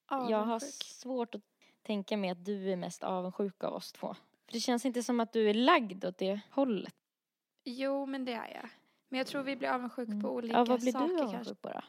Jag 0.29 0.43
har 0.43 0.60
svårt 0.84 1.36
att 1.36 1.41
tänka 1.82 2.17
mig 2.17 2.29
att 2.29 2.45
du 2.45 2.71
är 2.71 2.75
mest 2.75 3.03
avundsjuk 3.03 3.63
av 3.63 3.73
oss 3.73 3.91
två. 3.91 4.15
För 4.45 4.53
det 4.53 4.60
känns 4.60 4.86
inte 4.86 5.03
som 5.03 5.19
att 5.19 5.34
du 5.34 5.49
är 5.49 5.53
lagd 5.53 6.05
åt 6.05 6.17
det 6.17 6.39
hållet. 6.51 6.95
Jo, 7.63 8.05
men 8.05 8.25
det 8.25 8.34
är 8.34 8.53
jag. 8.55 8.69
Men 9.10 9.17
jag 9.17 9.27
tror 9.27 9.43
vi 9.43 9.55
blir 9.55 9.69
avundsjuk 9.69 10.08
Mm. 10.10 10.21
på 10.21 10.29
olika 10.29 10.53
Ja, 10.58 10.65
vad 10.65 10.79
blir 10.82 10.91
saker 10.91 11.08
du 11.08 11.21
avundsjuk 11.21 11.62
på 11.62 11.69
då? 11.69 11.82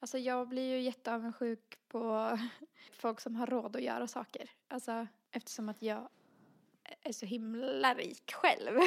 Alltså 0.00 0.18
jag 0.18 0.48
blir 0.48 0.62
ju 0.76 0.80
jätteavundsjuk 0.80 1.78
på 1.88 2.38
folk 2.92 3.20
som 3.20 3.36
har 3.36 3.46
råd 3.46 3.76
att 3.76 3.82
göra 3.82 4.06
saker. 4.06 4.50
Alltså 4.68 5.06
eftersom 5.30 5.68
att 5.68 5.82
jag 5.82 6.08
är 7.02 7.12
så 7.12 7.26
himla 7.26 7.94
rik 7.94 8.32
själv. 8.32 8.78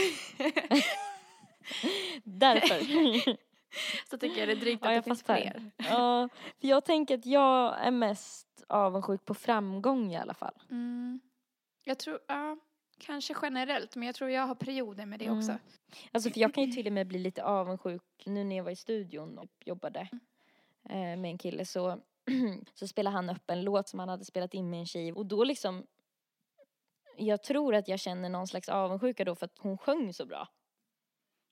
Därför. 2.24 2.80
så 4.10 4.18
tycker 4.18 4.40
jag 4.40 4.48
det 4.48 4.54
är 4.54 4.56
drygt 4.56 4.84
att 4.84 4.92
ja, 4.92 4.96
det 4.98 5.04
finns 5.04 5.24
fattar. 5.24 5.42
fler. 5.42 5.72
Ja, 5.78 6.30
för 6.62 6.68
jag 6.68 6.86
tänker 6.86 7.18
att 7.18 7.26
jag 7.26 7.80
är 7.86 7.92
mest 7.92 8.64
avundsjuk 8.68 9.26
på 9.26 9.34
framgång 9.34 10.12
i 10.12 10.18
alla 10.18 10.34
fall. 10.34 10.54
Mm. 10.72 11.20
Jag 11.84 12.00
tror, 12.00 12.20
ja, 12.28 12.58
kanske 12.98 13.36
generellt, 13.42 13.96
men 13.96 14.06
jag 14.06 14.16
tror 14.16 14.30
jag 14.30 14.48
har 14.48 14.56
perioder 14.56 15.06
med 15.06 15.20
det 15.20 15.26
Mm. 15.26 15.38
också. 15.38 15.58
Alltså 16.12 16.30
för 16.30 16.40
jag 16.40 16.54
kan 16.54 16.64
ju 16.64 16.72
till 16.72 16.88
och 16.88 16.94
med 16.94 17.08
bli 17.08 17.20
lite 17.20 17.44
avundsjuk 17.44 18.02
nu 18.26 18.44
när 18.44 18.56
jag 18.58 18.64
var 18.64 18.72
i 18.72 18.76
studion 18.76 19.38
och 19.38 19.50
jobbade 19.66 20.00
eh, 20.90 20.96
med 20.96 21.26
en 21.26 21.38
kille 21.38 21.66
så, 21.66 22.00
så 22.74 22.88
spelade 22.88 23.16
han 23.16 23.30
upp 23.30 23.50
en 23.50 23.64
låt 23.64 23.90
som 23.90 24.00
han 24.00 24.10
hade 24.10 24.26
spelat 24.26 24.54
in 24.54 24.70
med 24.70 24.80
en 24.80 24.86
tjej 24.86 25.14
och 25.14 25.26
då 25.26 25.44
liksom 25.44 25.86
jag 27.18 27.44
tror 27.44 27.76
att 27.76 27.88
jag 27.88 28.00
känner 28.00 28.30
någon 28.30 28.48
slags 28.48 28.70
avundsjuka 28.70 29.26
då 29.26 29.36
för 29.36 29.46
att 29.46 29.58
hon 29.60 29.78
sjöng 29.78 30.14
så 30.14 30.26
bra. 30.26 30.48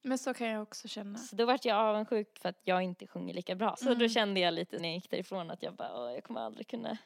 Men 0.04 0.17
så 0.17 0.34
kan 0.34 0.47
jag 0.47 0.62
också 0.62 0.88
känna. 0.88 1.17
Så 1.19 1.36
då 1.36 1.45
vart 1.45 1.65
jag 1.65 1.78
avundsjuk 1.78 2.39
för 2.39 2.50
att 2.50 2.60
jag 2.63 2.82
inte 2.82 3.08
sjunger 3.08 3.34
lika 3.34 3.56
bra. 3.56 3.76
Så 3.76 3.86
då 3.86 3.91
Mm. 3.91 4.10
kände 4.10 4.39
jag 4.39 4.54
lite 4.54 4.78
när 4.80 4.88
jag 4.89 4.95
gick 4.95 5.10
därifrån 5.12 5.52
att 5.52 5.63
jag 5.63 5.74
bara, 5.76 6.13
jag 6.13 6.24
kommer 6.24 6.41
aldrig 6.41 6.67
kunna, 6.67 6.97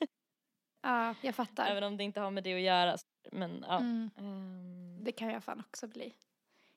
Ja, 0.82 1.14
jag 1.22 1.34
fattar. 1.34 1.66
även 1.66 1.84
om 1.84 1.96
det 1.96 2.04
inte 2.04 2.20
har 2.20 2.30
med 2.30 2.44
det 2.44 2.54
att 2.54 2.60
göra. 2.60 2.96
Men 3.32 3.64
ja. 3.68 3.78
Mm. 3.78 4.10
Ehm, 4.18 5.04
Det 5.04 5.12
kan 5.12 5.28
jag 5.30 5.44
fan 5.44 5.60
också 5.60 5.86
bli. 5.86 6.14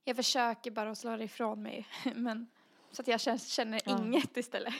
Jag 0.03 0.15
försöker 0.15 0.71
bara 0.71 0.89
att 0.91 0.97
slå 0.97 1.17
det 1.17 1.23
ifrån 1.23 1.63
mig, 1.63 1.87
men 2.15 2.47
så 2.91 3.01
att 3.01 3.07
jag 3.07 3.21
känner, 3.21 3.37
känner 3.37 3.81
Ja. 3.85 3.97
inget 4.05 4.37
istället. 4.37 4.73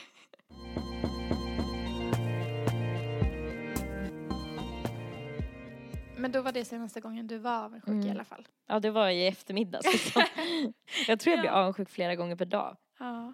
Men 6.16 6.32
då 6.32 6.42
var 6.42 6.52
det 6.52 6.64
senaste 6.64 7.00
gången 7.00 7.26
du 7.26 7.38
var 7.38 7.64
avundsjuk 7.64 7.94
i 7.94 7.98
Mm. 7.98 8.10
alla 8.10 8.24
fall. 8.24 8.48
ja, 8.66 8.80
det 8.80 8.90
var 8.90 9.08
i 9.08 9.26
eftermiddags 9.26 9.92
liksom. 9.92 10.22
Jag 11.08 11.20
tror 11.20 11.32
jag 11.34 11.40
blir 11.42 11.50
Ja. 11.50 11.56
avundsjuk 11.56 11.90
flera 11.90 12.16
gånger 12.16 12.36
per 12.36 12.44
dag. 12.44 12.76
Ja. 12.98 13.32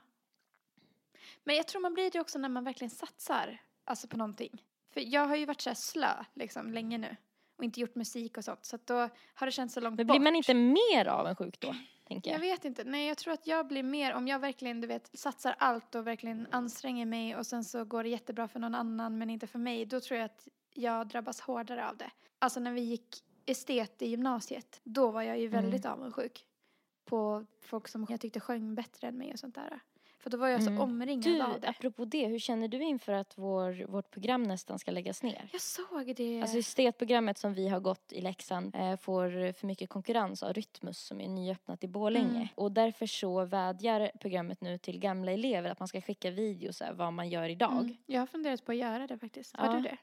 Men 1.44 1.56
jag 1.56 1.68
tror 1.68 1.80
man 1.82 1.94
blir 1.94 2.10
det 2.10 2.20
också 2.20 2.38
när 2.38 2.48
man 2.48 2.64
verkligen 2.64 2.90
satsar 2.90 3.58
alltså 3.84 4.08
på 4.08 4.16
någonting. 4.16 4.62
För 4.94 5.00
jag 5.14 5.26
har 5.26 5.36
ju 5.36 5.46
varit 5.46 5.60
så 5.60 5.70
här 5.70 5.74
slö 5.74 6.24
liksom 6.34 6.72
länge 6.72 6.98
nu 6.98 7.16
och 7.58 7.64
inte 7.64 7.80
gjort 7.80 7.94
musik 7.94 8.36
och 8.38 8.44
sånt 8.44 8.64
så 8.64 8.76
att 8.76 8.86
då 8.86 8.94
har 9.34 9.46
det 9.46 9.50
känts 9.52 9.74
så 9.74 9.80
långt 9.80 9.96
Men 9.96 10.06
bort. 10.06 10.14
blir 10.16 10.24
man 10.24 10.36
inte 10.36 10.54
mer 10.54 11.06
avundsjuk 11.06 11.60
då? 11.60 11.74
Tänker 12.08 12.30
Jag 12.30 12.36
jag. 12.36 12.40
vet 12.40 12.64
inte. 12.64 12.84
Nej, 12.84 13.08
jag 13.08 13.18
tror 13.18 13.34
att 13.34 13.46
jag 13.46 13.66
blir 13.66 13.82
mer 13.82 14.14
om 14.14 14.28
jag 14.28 14.38
verkligen, 14.38 14.80
du 14.80 14.86
vet, 14.86 15.18
satsar 15.18 15.54
allt 15.58 15.94
och 15.94 16.06
verkligen 16.06 16.46
anstränger 16.50 17.06
mig 17.06 17.36
och 17.36 17.46
sen 17.46 17.64
så 17.64 17.84
går 17.84 18.02
det 18.02 18.08
jättebra 18.08 18.48
för 18.48 18.58
någon 18.60 18.74
annan 18.74 19.18
men 19.18 19.30
inte 19.30 19.46
för 19.46 19.58
mig. 19.58 19.86
Då 19.86 20.00
tror 20.00 20.18
jag 20.18 20.24
att 20.24 20.48
jag 20.74 21.06
drabbas 21.08 21.40
hårdare 21.40 21.88
av 21.88 21.96
det. 21.96 22.10
Alltså 22.38 22.60
när 22.60 22.72
vi 22.72 22.80
gick 22.80 23.24
estet 23.46 24.02
i 24.02 24.06
gymnasiet, 24.06 24.80
då 24.84 25.10
var 25.10 25.22
jag 25.22 25.38
ju 25.38 25.46
Mm. 25.46 25.62
väldigt 25.62 25.86
avundsjuk 25.86 26.46
på 27.04 27.46
folk 27.60 27.88
som 27.88 28.06
jag 28.08 28.20
tyckte 28.20 28.40
sjöng 28.40 28.74
bättre 28.74 29.08
än 29.08 29.18
mig 29.18 29.32
och 29.32 29.38
sånt 29.38 29.54
där. 29.54 29.80
För 30.18 30.30
då 30.30 30.36
var 30.38 30.48
jag 30.48 30.62
så 30.62 30.70
Mm. 30.70 30.82
omringad 30.82 31.24
Du, 31.24 31.42
av 31.42 31.60
det. 31.60 31.68
apropå 31.68 32.04
det, 32.04 32.26
hur 32.26 32.38
känner 32.38 32.68
du 32.68 32.82
inför 32.82 33.12
att 33.12 33.38
vår, 33.38 33.86
vårt 33.86 34.10
program 34.10 34.42
nästan 34.42 34.78
ska 34.78 34.90
läggas 34.90 35.22
ner? 35.22 35.48
Jag 35.52 35.60
såg 35.60 36.14
det. 36.16 36.40
Alltså 36.42 36.58
estetprogrammet 36.58 37.38
som 37.38 37.54
vi 37.54 37.68
har 37.68 37.80
gått 37.80 38.12
i 38.12 38.20
Leksand 38.20 38.74
eh, 38.76 38.96
får 38.96 39.52
för 39.52 39.66
mycket 39.66 39.90
konkurrens 39.90 40.42
av 40.42 40.52
Rytmus 40.52 40.98
som 40.98 41.20
är 41.20 41.28
nyöppnat 41.28 41.84
i 41.84 41.88
Borlänge. 41.88 42.28
Mm. 42.36 42.48
Och 42.54 42.72
därför 42.72 43.06
så 43.06 43.44
vädjar 43.44 44.10
programmet 44.20 44.60
nu 44.60 44.78
till 44.78 44.98
gamla 44.98 45.32
elever 45.32 45.70
att 45.70 45.78
man 45.78 45.88
ska 45.88 46.00
skicka 46.00 46.30
videos 46.30 46.80
här, 46.80 46.92
vad 46.92 47.12
man 47.12 47.28
gör 47.30 47.48
idag. 47.48 47.72
Mm. 47.80 47.96
Jag 48.06 48.20
har 48.20 48.26
funderat 48.26 48.64
på 48.64 48.72
att 48.72 48.78
göra 48.78 49.06
det 49.06 49.18
faktiskt. 49.18 49.56
Har 49.56 49.66
Ja. 49.66 49.72
du 49.72 49.80
det? 49.80 49.96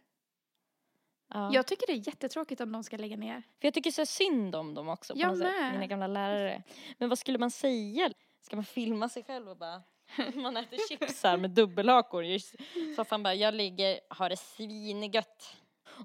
Ja. 1.33 1.53
Jag 1.53 1.67
tycker 1.67 1.87
det 1.87 1.93
är 1.93 2.07
jättetråkigt 2.07 2.61
om 2.61 2.71
de 2.71 2.83
ska 2.83 2.97
lägga 2.97 3.17
ner. 3.17 3.35
För 3.59 3.67
jag 3.67 3.73
tycker 3.73 3.91
så 3.91 4.05
synd 4.05 4.55
om 4.55 4.73
dem 4.73 4.89
också 4.89 5.13
på 5.13 5.19
Jag 5.19 5.29
något 5.29 5.37
sätt, 5.37 5.47
med. 5.59 5.73
mina 5.73 5.85
gamla 5.87 6.07
lärare. 6.07 6.63
Men 6.97 7.09
vad 7.09 7.19
skulle 7.19 7.37
man 7.37 7.51
säga? 7.51 8.09
Ska 8.41 8.55
man 8.55 8.65
filma 8.65 9.09
sig 9.09 9.23
själv 9.23 9.49
och 9.49 9.57
bara 9.57 9.81
man 10.33 10.57
äter 10.57 10.77
chips 10.89 11.23
här 11.23 11.37
med 11.37 11.49
dubbelhakor 11.51 12.23
i 12.23 12.39
soffan 12.95 13.23
bara 13.23 13.33
jag 13.35 13.53
ligger, 13.53 13.99
har 14.09 14.29
det 14.29 14.37
svingött. 14.37 15.55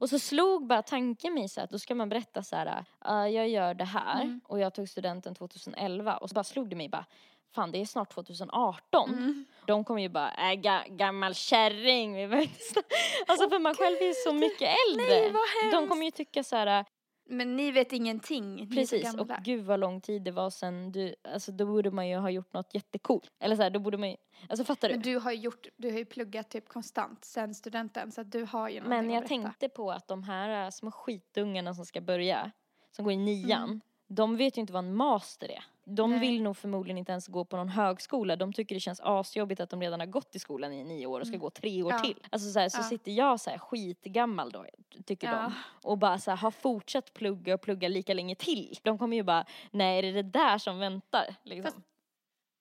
Och 0.00 0.10
så 0.10 0.18
slog 0.18 0.66
bara 0.66 0.82
tanken 0.82 1.34
mig 1.34 1.48
så 1.48 1.60
att 1.60 1.70
då 1.70 1.78
ska 1.78 1.94
man 1.94 2.08
berätta 2.08 2.42
så 2.42 2.56
här, 2.56 2.84
"Ah, 2.98 3.26
jag 3.26 3.48
gör 3.48 3.74
det 3.74 3.84
här 3.84 4.22
Mm. 4.22 4.40
och 4.44 4.58
jag 4.60 4.74
tog 4.74 4.88
studenten 4.88 5.34
2011 5.34 6.16
och 6.16 6.28
så 6.28 6.34
bara 6.34 6.44
slog 6.44 6.68
det 6.70 6.76
mig 6.76 6.88
bara 6.88 7.06
Fan 7.54 7.72
det 7.72 7.80
är 7.80 7.84
snart 7.86 8.10
2018. 8.14 9.08
Mm. 9.14 9.44
De 9.66 9.84
kommer 9.84 10.02
ju 10.02 10.08
bara, 10.08 10.50
äh, 10.52 10.54
ga, 10.60 10.84
gammal 10.88 11.34
kärring. 11.34 12.14
vi 12.16 12.26
behöver 12.28 12.42
inte 12.48 12.62
snacka." 12.64 12.88
Alltså 13.26 13.50
för 13.50 13.58
man 13.58 13.74
själv 13.74 13.96
är 13.96 14.12
så 14.28 14.32
mycket 14.34 14.68
äldre. 14.88 15.06
Nej, 15.06 15.30
vad 15.32 15.42
De 15.70 15.76
hemskt. 15.76 15.88
kommer 15.90 16.04
ju 16.04 16.10
tycka 16.10 16.44
så 16.44 16.56
här, 16.56 16.84
Men 17.26 17.56
ni 17.56 17.70
vet 17.70 17.92
ingenting. 17.92 18.54
Ni 18.56 18.62
är 18.62 18.66
så 18.66 18.74
Precis, 18.96 19.12
och 19.12 19.18
gamla. 19.18 19.40
gud 19.44 19.64
vad 19.64 19.80
lång 19.80 20.00
tid 20.00 20.22
det 20.22 20.30
var 20.30 20.50
sen 20.50 20.92
du, 20.92 21.14
alltså 21.34 21.52
då 21.52 21.66
borde 21.66 21.90
man 21.90 22.08
ju 22.08 22.16
ha 22.16 22.30
gjort 22.30 22.52
något 22.52 22.74
jättecoolt. 22.74 23.30
Eller 23.40 23.56
så 23.56 23.62
här, 23.62 23.70
då 23.70 23.80
borde 23.80 23.96
man 23.98 24.10
ju, 24.10 24.16
alltså 24.48 24.64
fattar 24.64 24.88
du? 24.88 24.94
Men 24.94 25.02
du 25.02 25.16
har 25.18 25.32
ju 25.32 25.38
gjort, 25.38 25.66
du 25.76 25.90
har 25.90 25.98
ju 25.98 26.04
pluggat 26.04 26.50
typ 26.50 26.68
konstant 26.68 27.24
sen 27.24 27.54
studenten 27.54 28.12
så 28.12 28.20
att 28.20 28.32
du 28.32 28.44
har 28.44 28.68
ju 28.68 28.80
Men 28.82 29.10
jag 29.10 29.26
tänkte 29.26 29.68
på 29.68 29.92
att 29.92 30.08
de 30.08 30.22
här 30.22 30.64
äh, 30.64 30.70
små 30.70 30.90
skitungarna 30.90 31.74
som 31.74 31.86
ska 31.86 32.00
börja, 32.00 32.50
som 32.90 33.04
går 33.04 33.12
i 33.12 33.16
nian, 33.16 33.62
Mm. 33.64 33.80
De 34.08 34.36
vet 34.36 34.56
ju 34.56 34.60
inte 34.60 34.72
vad 34.72 34.84
en 34.84 34.94
master 34.94 35.48
är. 35.50 35.64
De 35.86 36.10
Nej. 36.10 36.18
vill 36.20 36.42
nog 36.42 36.56
förmodligen 36.56 36.98
inte 36.98 37.12
ens 37.12 37.26
gå 37.28 37.44
på 37.44 37.56
någon 37.56 37.68
högskola. 37.68 38.36
De 38.36 38.52
tycker 38.52 38.74
det 38.74 38.80
känns 38.80 39.00
asjobbigt 39.04 39.60
att 39.60 39.70
de 39.70 39.80
redan 39.82 40.00
har 40.00 40.06
gått 40.06 40.34
i 40.36 40.38
skolan 40.38 40.72
i 40.72 40.84
nio 40.84 41.06
år 41.06 41.20
och 41.20 41.26
ska 41.26 41.34
Mm. 41.34 41.40
gå 41.40 41.50
tre 41.50 41.82
år 41.82 41.92
Ja. 41.92 41.98
till. 41.98 42.26
Alltså 42.30 42.50
så, 42.52 42.58
här, 42.58 42.68
så 42.68 42.78
Ja. 42.78 42.82
sitter 42.82 43.12
jag 43.12 43.40
så 43.40 43.50
här 43.50 43.58
skitgammal 43.58 44.50
då, 44.50 44.66
tycker 45.06 45.26
Ja. 45.26 45.32
de. 45.42 45.52
Och 45.88 45.98
bara 45.98 46.18
så 46.18 46.30
här, 46.30 46.38
har 46.38 46.50
fortsatt 46.50 47.14
plugga 47.14 47.54
och 47.54 47.60
plugga 47.60 47.88
lika 47.88 48.14
länge 48.14 48.34
till. 48.34 48.78
De 48.82 48.98
kommer 48.98 49.16
ju 49.16 49.22
bara, 49.22 49.44
nej 49.70 49.98
är 49.98 50.02
det 50.02 50.12
det 50.12 50.22
där 50.22 50.58
som 50.58 50.78
väntar? 50.78 51.34
Liksom. 51.42 51.72
Fast- 51.72 51.86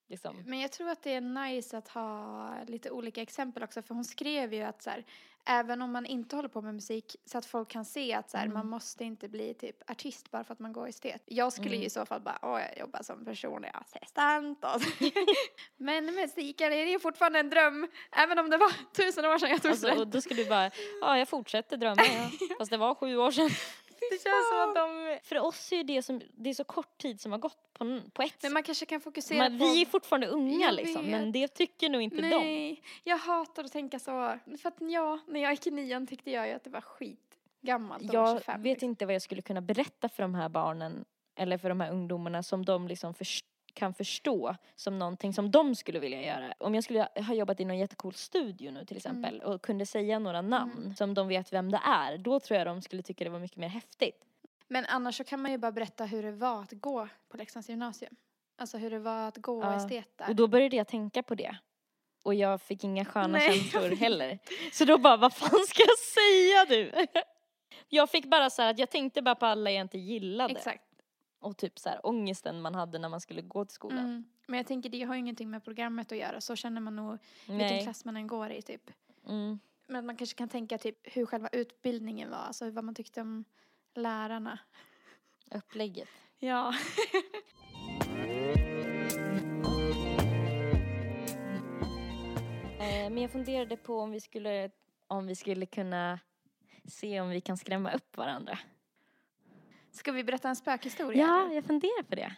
liksom. 0.10 0.44
Men 0.46 0.60
jag 0.60 0.72
tror 0.72 0.90
att 0.90 1.04
det 1.04 1.14
är 1.14 1.22
nice 1.22 1.78
att 1.78 1.88
ha 1.88 2.54
lite 2.68 2.92
olika 2.92 3.22
exempel 3.22 3.64
också 3.64 3.82
för 3.82 3.96
hon 3.96 4.06
skrev 4.06 4.54
ju 4.54 4.62
att 4.62 4.82
så 4.82 4.90
här, 4.90 5.06
även 5.46 5.82
om 5.82 5.92
man 5.92 6.06
inte 6.06 6.36
håller 6.36 6.50
på 6.50 6.62
med 6.62 6.74
musik 6.74 7.16
så 7.26 7.38
att 7.38 7.46
folk 7.46 7.70
kan 7.70 7.86
se 7.86 8.14
att 8.14 8.30
så 8.30 8.38
här, 8.38 8.46
Mm. 8.46 8.58
man 8.58 8.68
måste 8.68 9.04
inte 9.04 9.30
bli 9.30 9.54
typ 9.54 9.92
artist 9.92 10.32
bara 10.32 10.44
för 10.44 10.54
att 10.54 10.60
man 10.60 10.74
går 10.74 10.88
estet. 10.88 11.22
Jag 11.26 11.54
skulle 11.54 11.70
ju 11.70 11.76
Mm. 11.76 11.88
i 11.88 11.90
så 11.90 12.06
fall 12.06 12.22
bara, 12.22 12.40
åh 12.42 12.60
jag 12.62 12.78
jobbar 12.80 13.04
som 13.04 13.26
personlig 13.26 13.72
assistent 13.74 14.64
och 14.64 14.82
Men 15.78 16.06
musiken 16.06 16.74
är 16.74 16.86
ju 16.86 17.00
fortfarande 17.00 17.40
en 17.40 17.50
dröm 17.50 17.88
även 18.12 18.40
om 18.40 18.50
det 18.50 18.58
var 18.58 18.72
tusen 18.96 19.26
år 19.26 19.38
sedan 19.38 19.50
jag 19.50 19.62
tog 19.62 19.72
Alltså, 19.72 19.92
och 19.92 20.08
då 20.08 20.22
skulle 20.22 20.44
du 20.44 20.50
bara, 20.50 20.72
ja 21.02 21.18
jag 21.18 21.28
fortsätter 21.30 21.78
drömma. 21.78 22.02
Ja. 22.06 22.30
Fast 22.58 22.72
det 22.72 22.78
var 22.78 22.96
sju 22.96 23.18
år 23.18 23.32
sedan. 23.32 23.50
Det 24.12 24.24
känns 24.24 24.50
som 24.50 24.70
att 24.70 24.76
de, 24.76 25.20
för 25.24 25.40
oss 25.40 25.72
är 25.72 25.84
det 25.84 26.02
som, 26.02 26.22
det 26.38 26.50
är 26.50 26.54
så 26.54 26.64
kort 26.64 26.98
tid 26.98 27.22
som 27.22 27.32
har 27.32 27.40
gått 27.40 27.74
på, 27.74 28.02
på 28.14 28.22
ett 28.22 28.44
Men 28.44 28.54
man 28.54 28.64
kanske 28.64 28.86
kan 28.86 29.02
fokusera 29.02 29.38
man, 29.38 29.60
på 29.60 29.66
Vi 29.66 29.82
är 29.82 29.86
fortfarande 29.86 30.28
unga 30.28 30.66
Jag 30.66 30.76
liksom, 30.76 31.02
vet. 31.02 31.12
men 31.12 31.32
det 31.32 31.48
tycker 31.48 31.90
nog 31.90 32.02
inte 32.02 32.16
de. 32.16 32.30
Nej, 32.30 32.84
jag 33.04 33.18
hatar 33.18 33.64
att 33.64 33.72
tänka 33.72 34.00
så. 34.00 34.40
För 34.62 34.68
att 34.68 34.78
ja, 34.80 35.20
när 35.28 35.40
jag 35.40 35.52
gick 35.52 35.68
i 35.68 35.72
nian 35.72 36.08
tyckte 36.08 36.32
jag 36.32 36.48
ju 36.48 36.54
att 36.54 36.64
det 36.64 36.70
var 36.70 36.82
skit 36.82 37.20
gammalt 37.62 38.04
att 38.04 38.14
vara 38.14 38.30
Jag 38.30 38.38
25. 38.38 38.62
vet 38.64 38.72
liksom. 38.74 38.90
inte 38.90 39.06
vad 39.06 39.16
jag 39.16 39.22
skulle 39.22 39.42
kunna 39.42 39.62
berätta 39.62 40.10
för 40.10 40.24
de 40.24 40.36
här 40.36 40.50
barnen, 40.50 41.06
eller 41.36 41.58
för 41.58 41.70
de 41.70 41.80
här 41.80 41.92
ungdomarna 41.92 42.44
som 42.44 42.66
de 42.66 42.88
liksom 42.88 43.14
först, 43.14 43.46
kan 43.74 43.94
förstå 43.94 44.56
som 44.76 45.00
någonting 45.00 45.34
som 45.34 45.52
de 45.52 45.76
skulle 45.76 46.00
vilja 46.00 46.22
göra. 46.22 46.54
Om 46.58 46.76
jag 46.76 46.84
skulle 46.84 47.08
ha 47.16 47.34
jobbat 47.34 47.60
i 47.60 47.66
någon 47.66 47.78
jättecool 47.78 48.14
studio 48.14 48.72
nu 48.72 48.86
till 48.86 48.98
exempel 48.98 49.42
och 49.42 49.62
kunde 49.62 49.86
säga 49.86 50.20
några 50.20 50.42
namn 50.42 50.74
Mm. 50.78 50.96
som 50.96 51.14
de 51.14 51.28
vet 51.28 51.54
vem 51.54 51.72
det 51.72 51.80
är, 51.86 52.18
då 52.18 52.40
tror 52.40 52.58
jag 52.58 52.68
de 52.68 52.82
skulle 52.82 53.02
tycka 53.02 53.24
det 53.24 53.30
var 53.30 53.40
mycket 53.40 53.58
mer 53.58 53.68
häftigt. 53.68 54.26
Men 54.68 54.86
annars 54.86 55.18
så 55.18 55.24
kan 55.24 55.42
man 55.42 55.52
ju 55.52 55.58
bara 55.58 55.72
berätta 55.72 56.06
hur 56.06 56.24
det 56.24 56.32
var 56.32 56.62
att 56.62 56.72
gå 56.72 57.08
på 57.30 57.38
Leksands 57.38 57.70
gymnasium. 57.70 58.16
Alltså 58.58 58.78
hur 58.78 58.90
det 58.92 59.00
var 59.00 59.28
att 59.28 59.38
gå 59.38 59.64
Ja, 59.64 59.76
estet 59.76 60.18
där. 60.18 60.30
Och 60.30 60.36
då 60.36 60.48
började 60.48 60.76
jag 60.76 60.88
tänka 60.88 61.24
på 61.24 61.36
det. 61.36 61.56
Och 62.24 62.34
jag 62.34 62.62
fick 62.62 62.84
inga 62.84 63.06
sköna 63.06 63.28
Nej. 63.28 63.54
känslor 63.60 63.90
heller. 63.96 64.40
Så 64.74 64.86
då 64.86 64.98
bara, 64.98 65.18
vad 65.18 65.34
fan 65.34 65.60
ska 65.68 65.84
jag 65.84 66.00
säga 66.00 66.66
du? 66.66 67.06
Jag 67.90 68.10
fick 68.10 68.26
bara 68.26 68.50
så 68.50 68.62
här 68.62 68.70
att 68.70 68.80
jag 68.80 68.90
tänkte 68.90 69.22
bara 69.22 69.36
på 69.36 69.46
alla 69.46 69.72
jag 69.72 69.82
inte 69.82 69.98
gillade. 69.98 70.54
Exakt. 70.54 70.84
Och 71.44 71.58
typ 71.58 71.80
så 71.80 71.90
här 71.90 72.06
ångesten 72.06 72.62
man 72.62 72.76
hade 72.76 73.00
när 73.00 73.10
man 73.10 73.22
skulle 73.22 73.42
gå 73.42 73.66
till 73.66 73.76
skolan. 73.76 74.00
Mm. 74.06 74.24
Men 74.48 74.58
jag 74.58 74.68
tänker 74.68 74.90
det 74.90 75.04
har 75.04 75.14
ju 75.14 75.20
ingenting 75.20 75.50
med 75.50 75.64
programmet 75.64 76.12
att 76.12 76.18
göra. 76.18 76.42
Så 76.42 76.56
känner 76.56 76.82
man 76.82 76.96
nog 76.96 77.18
vilken 77.48 77.58
Nej. 77.58 77.84
klass 77.84 78.06
man 78.06 78.18
än 78.18 78.28
går 78.28 78.52
i 78.52 78.62
typ. 78.62 78.92
Mm. 79.28 79.60
Men 79.88 80.06
man 80.06 80.18
kanske 80.18 80.38
kan 80.38 80.50
tänka 80.50 80.78
typ 80.78 80.98
hur 81.04 81.26
själva 81.26 81.50
utbildningen 81.52 82.30
var. 82.30 82.38
Alltså 82.38 82.72
vad 82.72 82.84
man 82.84 82.96
tyckte 82.96 83.22
om 83.22 83.46
lärarna. 83.94 84.60
Upplägget. 85.52 86.10
Ja. 86.40 86.74
Eh, 92.84 93.10
men 93.10 93.18
jag 93.18 93.32
funderade 93.32 93.78
på 93.78 94.00
om 94.00 94.12
vi 94.12 94.20
skulle, 94.20 94.72
om 95.08 95.28
vi 95.28 95.36
skulle 95.36 95.66
kunna 95.66 96.20
se 96.86 97.22
om 97.22 97.30
vi 97.30 97.42
kan 97.42 97.58
skrämma 97.58 97.94
upp 97.94 98.18
varandra. 98.18 98.60
Ska 99.94 100.12
vi 100.12 100.24
berätta 100.24 100.50
en 100.50 100.56
spökhistoria? 100.56 101.22
Ja, 101.26 101.46
eller? 101.46 101.56
jag 101.56 101.66
funderar 101.66 102.04
på 102.04 102.16
det. 102.16 102.36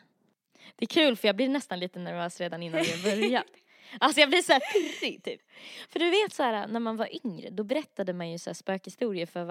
Det 0.76 0.86
är 0.86 0.88
kul 0.88 1.15
för 1.15 1.28
jag 1.28 1.36
blir 1.36 1.50
nästan 1.50 1.80
lite 1.80 2.00
nervös 2.00 2.39
redan 2.41 2.63
innan 2.63 2.82
vi 2.82 2.91
har 2.91 3.04
börjat. 3.04 3.46
Alltså 4.00 4.20
jag 4.22 4.30
blir 4.30 4.41
så 4.41 4.54
här 4.54 4.60
pirrig 4.74 5.24
typ. 5.24 5.41
För 5.89 6.00
du 6.00 6.10
vet 6.10 6.34
så 6.34 6.44
här 6.44 6.68
när 6.68 6.80
man 6.80 6.98
var 6.98 7.26
yngre 7.26 7.50
då 7.50 7.63
berättade 7.63 8.13
man 8.13 8.30
ju 8.32 8.39
så 8.39 8.50
här 8.50 8.54
spökhistorier 8.56 9.26
för 9.26 9.44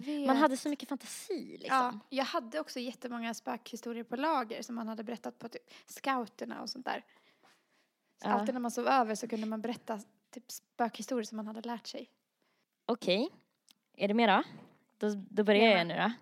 vet. 0.00 0.26
Man 0.26 0.36
hade 0.36 0.56
så 0.56 0.68
mycket 0.68 0.88
fantasi 0.88 1.56
liksom. 1.60 1.76
Ja, 1.76 1.98
jag 2.08 2.24
hade 2.24 2.60
också 2.60 2.80
jättemånga 2.80 3.34
spökhistorier 3.34 4.04
på 4.04 4.16
lager 4.16 4.62
som 4.62 4.74
man 4.74 4.88
hade 4.88 5.04
berättat 5.04 5.38
på 5.38 5.48
typ 5.48 5.62
scouterna 5.86 6.62
och 6.62 6.70
sånt 6.70 6.84
där. 6.86 7.04
Så 8.22 8.28
Ja. 8.28 8.32
alltid 8.32 8.54
när 8.54 8.60
man 8.60 8.70
sov 8.70 8.86
över 8.88 9.14
så 9.14 9.28
kunde 9.28 9.46
man 9.46 9.60
berätta 9.60 10.00
typ 10.30 10.50
spökhistorier 10.52 11.24
som 11.24 11.36
man 11.36 11.46
hade 11.46 11.60
lärt 11.60 11.86
sig. 11.86 12.10
Okej, 12.86 13.28
är 13.96 14.08
det 14.08 14.14
mera? 14.14 14.44
Då, 14.98 15.08
då 15.30 15.44
börjar 15.44 15.64
Ja. 15.70 15.78
jag 15.78 15.86
nu 15.86 15.94
då. 15.94 16.12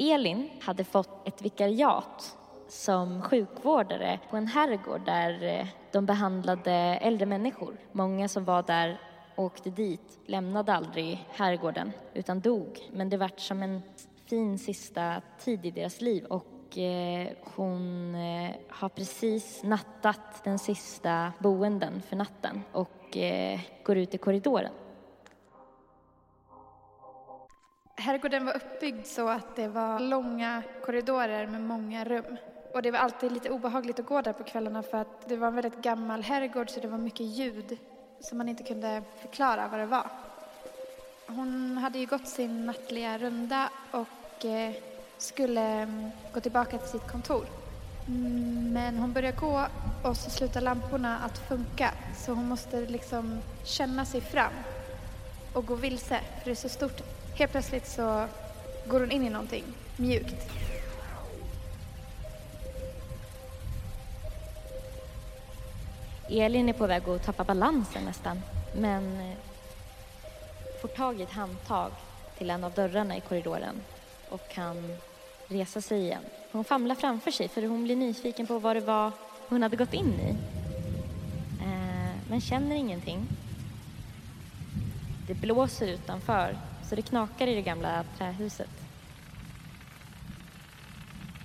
Elin 0.00 0.50
hade 0.60 0.84
fått 0.84 1.28
ett 1.28 1.42
vikariat 1.42 2.36
som 2.68 3.22
sjukvårdare 3.22 4.20
på 4.30 4.36
en 4.36 4.46
herrgård 4.46 5.00
där 5.04 5.42
eh, 5.42 5.66
de 5.92 6.06
behandlade 6.06 6.72
äldre 6.72 7.26
människor. 7.26 7.76
Många 7.92 8.28
som 8.28 8.44
var 8.44 8.62
där 8.62 9.00
åkte 9.36 9.70
dit, 9.70 10.18
lämnade 10.26 10.74
aldrig 10.74 11.26
herrgården 11.30 11.92
utan 12.14 12.40
dog. 12.40 12.88
Men 12.92 13.08
det 13.08 13.16
vart 13.16 13.40
som 13.40 13.62
en 13.62 13.82
fin 14.26 14.58
sista 14.58 15.22
tid 15.38 15.66
i 15.66 15.70
deras 15.70 16.00
liv 16.00 16.24
och 16.24 16.78
eh, 16.78 17.28
hon 17.54 18.14
eh, 18.14 18.50
har 18.68 18.88
precis 18.88 19.62
nattat 19.62 20.44
den 20.44 20.58
sista 20.58 21.32
boenden 21.38 22.02
för 22.02 22.16
natten 22.16 22.62
och 22.72 23.16
går 23.84 23.96
ut 23.96 24.14
i 24.14 24.18
korridoren. 24.18 24.72
Herrgården 28.00 28.46
var 28.46 28.56
uppbyggd 28.56 29.06
så 29.06 29.28
att 29.28 29.56
det 29.56 29.68
var 29.68 30.00
långa 30.00 30.62
korridorer 30.84 31.46
med 31.46 31.60
många 31.60 32.04
rum. 32.04 32.36
Och 32.74 32.82
det 32.82 32.90
var 32.90 32.98
alltid 32.98 33.32
lite 33.32 33.50
obehagligt 33.50 33.98
att 33.98 34.06
gå 34.06 34.22
där 34.22 34.32
på 34.32 34.44
kvällarna 34.44 34.82
för 34.82 34.98
att 34.98 35.28
det 35.28 35.36
var 35.36 35.48
en 35.48 35.54
väldigt 35.54 35.82
gammal 35.82 36.22
herrgård 36.22 36.70
så 36.70 36.80
det 36.80 36.88
var 36.88 36.98
mycket 36.98 37.26
ljud 37.26 37.78
som 38.20 38.38
man 38.38 38.48
inte 38.48 38.62
kunde 38.62 39.02
förklara 39.20 39.68
vad 39.68 39.80
det 39.80 39.86
var. 39.86 40.06
Hon 41.26 41.76
hade 41.76 41.98
ju 41.98 42.06
gått 42.06 42.28
sin 42.28 42.66
nattliga 42.66 43.18
runda 43.18 43.70
och 43.90 44.44
eh, 44.44 44.74
skulle 45.18 45.62
mm, 45.62 46.10
gå 46.34 46.40
tillbaka 46.40 46.78
till 46.78 46.88
sitt 46.88 47.08
kontor. 47.12 47.46
Mm, 48.08 48.72
men 48.72 48.96
hon 48.96 49.12
började 49.12 49.36
gå 49.36 49.66
och 50.04 50.16
så 50.16 50.30
slutade 50.30 50.64
lamporna 50.64 51.18
att 51.18 51.38
funka 51.38 51.90
så 52.16 52.32
hon 52.32 52.48
måste 52.48 52.80
liksom 52.80 53.38
känna 53.64 54.04
sig 54.04 54.20
fram 54.20 54.52
och 55.54 55.66
gå 55.66 55.74
vilse 55.74 56.20
för 56.38 56.44
det 56.44 56.50
är 56.50 56.54
så 56.54 56.68
stort. 56.68 57.19
Helt 57.40 57.52
plötsligt 57.52 57.88
så 57.88 58.26
går 58.86 59.00
hon 59.00 59.10
in 59.10 59.22
i 59.22 59.30
någonting 59.30 59.64
mjukt. 59.96 60.50
Elin 66.28 66.68
är 66.68 66.72
på 66.72 66.86
väg 66.86 67.08
att 67.08 67.24
tappa 67.24 67.44
balansen 67.44 68.04
nästan 68.04 68.42
men 68.76 69.20
eh, 69.20 69.36
får 70.82 70.88
tag 70.88 71.20
i 71.20 71.22
ett 71.22 71.30
handtag 71.30 71.90
till 72.38 72.50
en 72.50 72.64
av 72.64 72.72
dörrarna 72.72 73.16
i 73.16 73.20
korridoren 73.20 73.80
och 74.28 74.48
kan 74.48 74.96
resa 75.48 75.80
sig 75.80 76.00
igen. 76.00 76.22
Hon 76.52 76.64
famlar 76.64 76.94
framför 76.94 77.30
sig 77.30 77.48
för 77.48 77.62
hon 77.62 77.84
blir 77.84 77.96
nyfiken 77.96 78.46
på 78.46 78.58
vad 78.58 78.76
det 78.76 78.80
var 78.80 79.12
hon 79.48 79.62
hade 79.62 79.76
gått 79.76 79.94
in 79.94 80.14
i. 80.14 80.30
Eh, 81.62 82.12
men 82.28 82.40
känner 82.40 82.76
ingenting. 82.76 83.26
Det 85.26 85.34
blåser 85.34 85.88
utanför 85.88 86.56
så 86.90 86.96
det 86.96 87.02
knakar 87.02 87.46
i 87.46 87.54
det 87.54 87.62
gamla 87.62 88.04
trähuset. 88.18 88.70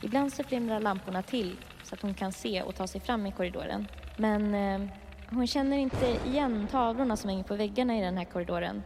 Ibland 0.02 0.34
så 0.34 0.44
flimrar 0.44 0.80
lamporna 0.80 1.22
till 1.22 1.58
så 1.84 1.96
att 1.96 2.02
hon 2.02 2.14
kan 2.14 2.32
se 2.32 2.62
och 2.62 2.76
ta 2.76 2.88
sig 2.88 3.02
fram 3.02 3.26
i 3.26 3.32
korridoren. 3.32 3.88
Men 4.18 4.56
eh, 4.56 4.90
hon 5.30 5.48
känner 5.48 5.78
inte 5.78 6.18
igen 6.26 6.68
tavlorna 6.72 7.18
som 7.18 7.30
hänger 7.30 7.44
på 7.44 7.56
väggarna 7.56 7.98
i 7.98 8.02
den 8.02 8.18
här 8.18 8.26
korridoren. 8.26 8.84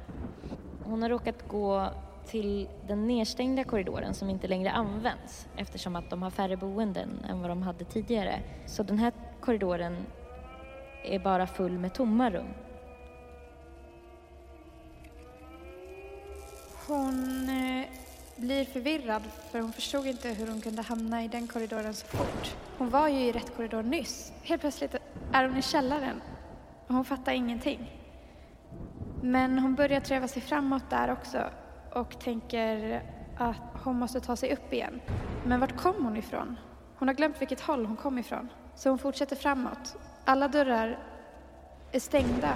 Hon 0.83 1.01
har 1.01 1.09
råkat 1.09 1.47
gå 1.47 1.89
till 2.27 2.69
den 2.87 3.07
nedstängda 3.07 3.63
korridoren 3.63 4.13
som 4.13 4.29
inte 4.29 4.47
längre 4.47 4.71
används 4.71 5.47
eftersom 5.55 5.95
att 5.95 6.09
de 6.09 6.21
har 6.21 6.29
färre 6.29 6.57
boenden 6.57 7.25
än 7.29 7.41
vad 7.41 7.49
de 7.49 7.61
hade 7.61 7.85
tidigare. 7.85 8.39
Så 8.65 8.83
den 8.83 8.99
här 8.99 9.13
korridoren 9.41 9.97
är 11.03 11.19
bara 11.19 11.47
full 11.47 11.79
med 11.79 11.93
tomma 11.93 12.29
rum. 12.29 12.53
Hon 16.89 17.49
eh, 17.49 17.87
blir 18.35 18.65
förvirrad 18.65 19.23
för 19.51 19.59
hon 19.59 19.73
förstod 19.73 20.07
inte 20.07 20.29
hur 20.29 20.47
hon 20.47 20.61
kunde 20.61 20.81
hamna 20.81 21.23
i 21.23 21.27
den 21.27 21.47
korridoren 21.47 21.93
så 21.93 22.07
fort. 22.07 22.55
Hon 22.77 22.89
var 22.89 23.07
ju 23.07 23.19
i 23.19 23.31
rätt 23.31 23.55
korridor 23.55 23.83
nyss. 23.83 24.33
Helt 24.43 24.61
plötsligt 24.61 24.95
är 25.33 25.47
hon 25.47 25.57
i 25.57 25.61
källaren 25.61 26.21
och 26.87 26.95
hon 26.95 27.05
fattar 27.05 27.31
ingenting. 27.31 27.91
Men 29.23 29.59
hon 29.59 29.75
börjar 29.75 29.99
treva 29.99 30.27
sig 30.27 30.41
framåt 30.41 30.89
där 30.89 31.11
också 31.11 31.49
och 31.93 32.19
tänker 32.19 33.01
att 33.37 33.81
hon 33.83 33.99
måste 33.99 34.19
ta 34.19 34.35
sig 34.35 34.53
upp 34.53 34.73
igen. 34.73 35.01
Men 35.45 35.59
vart 35.59 35.77
kom 35.77 36.03
hon 36.03 36.17
ifrån? 36.17 36.59
Hon 36.95 37.07
har 37.07 37.15
glömt 37.15 37.41
vilket 37.41 37.61
håll 37.61 37.85
hon 37.85 37.97
kom 37.97 38.17
ifrån. 38.17 38.49
Så 38.75 38.89
hon 38.89 38.99
fortsätter 38.99 39.35
framåt. 39.35 39.97
Alla 40.25 40.47
dörrar 40.47 40.99
är 41.91 41.99
stängda, 41.99 42.53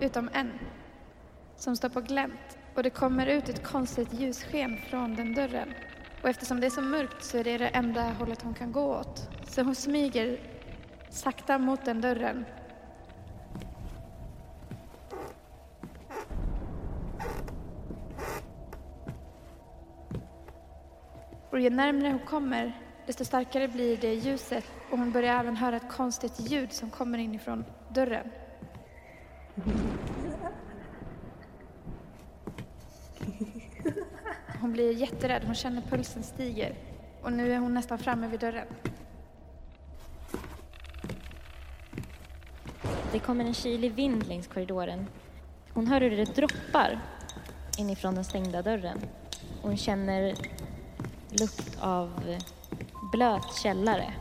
utom 0.00 0.30
en, 0.32 0.52
som 1.56 1.76
står 1.76 1.88
på 1.88 2.00
glänt. 2.00 2.58
Och 2.74 2.82
det 2.82 2.90
kommer 2.90 3.26
ut 3.26 3.48
ett 3.48 3.62
konstigt 3.62 4.12
ljussken 4.12 4.78
från 4.90 5.14
den 5.14 5.34
dörren. 5.34 5.74
Och 6.22 6.28
eftersom 6.28 6.60
det 6.60 6.66
är 6.66 6.70
så 6.70 6.82
mörkt 6.82 7.24
så 7.24 7.38
är 7.38 7.44
det 7.44 7.58
det 7.58 7.68
enda 7.68 8.02
hållet 8.02 8.42
hon 8.42 8.54
kan 8.54 8.72
gå 8.72 8.96
åt. 8.96 9.28
Så 9.48 9.62
hon 9.62 9.74
smyger 9.74 10.40
sakta 11.10 11.58
mot 11.58 11.84
den 11.84 12.00
dörren 12.00 12.44
Och 21.54 21.60
ju 21.60 21.70
närmare 21.70 22.08
hon 22.08 22.18
kommer, 22.18 22.72
desto 23.06 23.24
starkare 23.24 23.68
blir 23.68 23.96
det 23.96 24.14
ljuset 24.14 24.64
och 24.90 24.98
hon 24.98 25.12
börjar 25.12 25.40
även 25.40 25.56
höra 25.56 25.76
ett 25.76 25.88
konstigt 25.88 26.40
ljud 26.40 26.72
som 26.72 26.90
kommer 26.90 27.18
inifrån 27.18 27.64
dörren. 27.88 28.30
Hon 34.64 34.72
blir 34.72 34.92
jätterädd, 34.92 35.42
hon 35.44 35.54
känner 35.54 35.82
pulsen 35.82 36.22
stiger 36.22 36.74
och 37.22 37.32
nu 37.32 37.52
är 37.52 37.58
hon 37.58 37.74
nästan 37.74 37.98
framme 37.98 38.28
vid 38.28 38.40
dörren. 38.40 38.66
Det 43.12 43.18
kommer 43.18 43.44
en 43.44 43.54
kylig 43.54 43.92
vind 43.92 44.26
längs 44.26 44.46
korridoren. 44.46 45.06
Hon 45.72 45.86
hör 45.86 46.00
hur 46.00 46.16
det 46.16 46.24
droppar 46.24 47.00
inifrån 47.78 48.14
den 48.14 48.24
stängda 48.24 48.62
dörren. 48.62 49.00
Hon 49.62 49.76
känner 49.76 50.34
lukt 51.30 51.78
av 51.80 52.36
blöt 53.12 53.54
källare. 53.62 54.14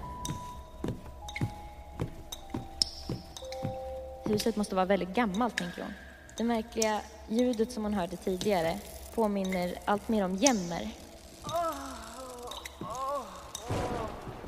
Huset 4.25 4.55
måste 4.55 4.75
vara 4.75 4.85
väldigt 4.85 5.15
gammalt, 5.15 5.57
tänker 5.57 5.81
hon. 5.81 5.93
Det 6.37 6.43
märkliga 6.43 7.01
ljudet 7.29 7.71
som 7.71 7.83
hon 7.83 7.93
hörde 7.93 8.17
tidigare 8.17 8.79
påminner 9.15 9.79
allt 9.85 10.09
mer 10.09 10.25
om 10.25 10.35
jämmer. 10.35 10.89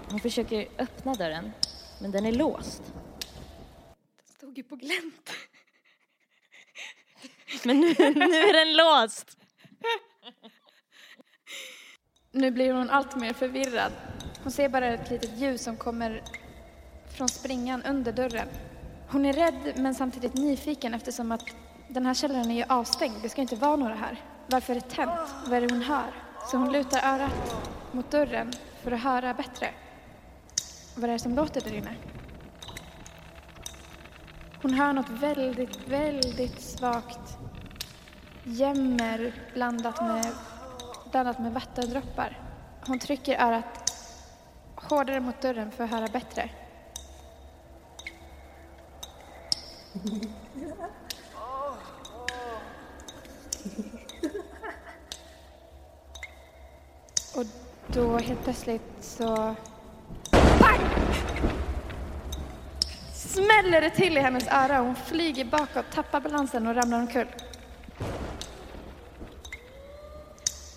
Hon 0.09 0.19
försöker 0.19 0.67
öppna 0.77 1.13
dörren, 1.13 1.51
men 2.01 2.11
den 2.11 2.25
är 2.25 2.31
låst. 2.31 2.83
Den 4.17 4.35
stod 4.37 4.57
ju 4.57 4.63
på 4.63 4.75
glänt. 4.75 5.29
Men 7.63 7.79
nu, 7.79 7.87
nu 7.97 8.35
är 8.35 8.65
den 8.65 8.77
låst! 8.77 9.37
Nu 12.31 12.51
blir 12.51 12.73
hon 12.73 12.89
allt 12.89 13.15
mer 13.15 13.33
förvirrad. 13.33 13.91
Hon 14.43 14.51
ser 14.51 14.69
bara 14.69 14.87
ett 14.87 15.09
litet 15.09 15.37
ljus 15.37 15.63
som 15.63 15.77
kommer 15.77 16.23
från 17.17 17.29
springan 17.29 17.83
under 17.83 18.11
dörren. 18.11 18.47
Hon 19.09 19.25
är 19.25 19.33
rädd 19.33 19.73
men 19.75 19.95
samtidigt 19.95 20.33
nyfiken 20.33 20.93
eftersom 20.93 21.31
att 21.31 21.43
den 21.89 22.05
här 22.05 22.13
källaren 22.13 22.51
är 22.51 22.55
ju 22.55 22.63
avstängd. 22.69 23.15
Det 23.21 23.29
ska 23.29 23.41
inte 23.41 23.55
vara 23.55 23.75
några 23.75 23.95
här. 23.95 24.34
Varför 24.47 24.75
är 24.75 24.79
det 24.79 24.89
tänt? 24.89 25.35
Vad 25.45 25.53
är 25.53 25.61
det 25.61 25.73
hon 25.73 25.83
hör? 25.83 26.11
Så 26.51 26.57
hon 26.57 26.71
lutar 26.71 27.13
örat 27.13 27.55
mot 27.91 28.11
dörren 28.11 28.53
för 28.83 28.91
att 28.91 29.01
höra 29.01 29.33
bättre. 29.33 29.69
Vad 30.95 31.09
är 31.09 31.13
det 31.13 31.19
som 31.19 31.35
låter 31.35 31.61
där 31.61 31.73
inne? 31.73 31.95
Hon 34.61 34.73
hör 34.73 34.93
något 34.93 35.09
väldigt, 35.09 35.87
väldigt 35.87 36.61
svagt 36.61 37.37
jämmer 38.43 39.33
blandat 39.53 40.01
med 40.01 40.25
blandat 41.11 41.39
med 41.39 41.53
vattendroppar. 41.53 42.39
Hon 42.87 42.99
trycker 42.99 43.39
örat 43.39 43.93
hårdare 44.75 45.19
mot 45.19 45.41
dörren 45.41 45.71
för 45.71 45.83
att 45.83 45.89
höra 45.89 46.07
bättre. 46.07 46.49
Och 57.35 57.45
då 57.95 58.17
helt 58.17 58.43
plötsligt 58.43 58.81
så... 59.01 59.55
Bang! 60.31 60.81
Smäller 63.13 63.81
det 63.81 63.89
till 63.89 64.17
i 64.17 64.19
hennes 64.19 64.47
öra 64.47 64.79
och 64.79 64.85
hon 64.85 64.95
flyger 64.95 65.45
bakåt, 65.45 65.85
tappar 65.93 66.21
balansen 66.21 66.67
och 66.67 66.75
ramlar 66.75 66.99
omkull. 66.99 67.27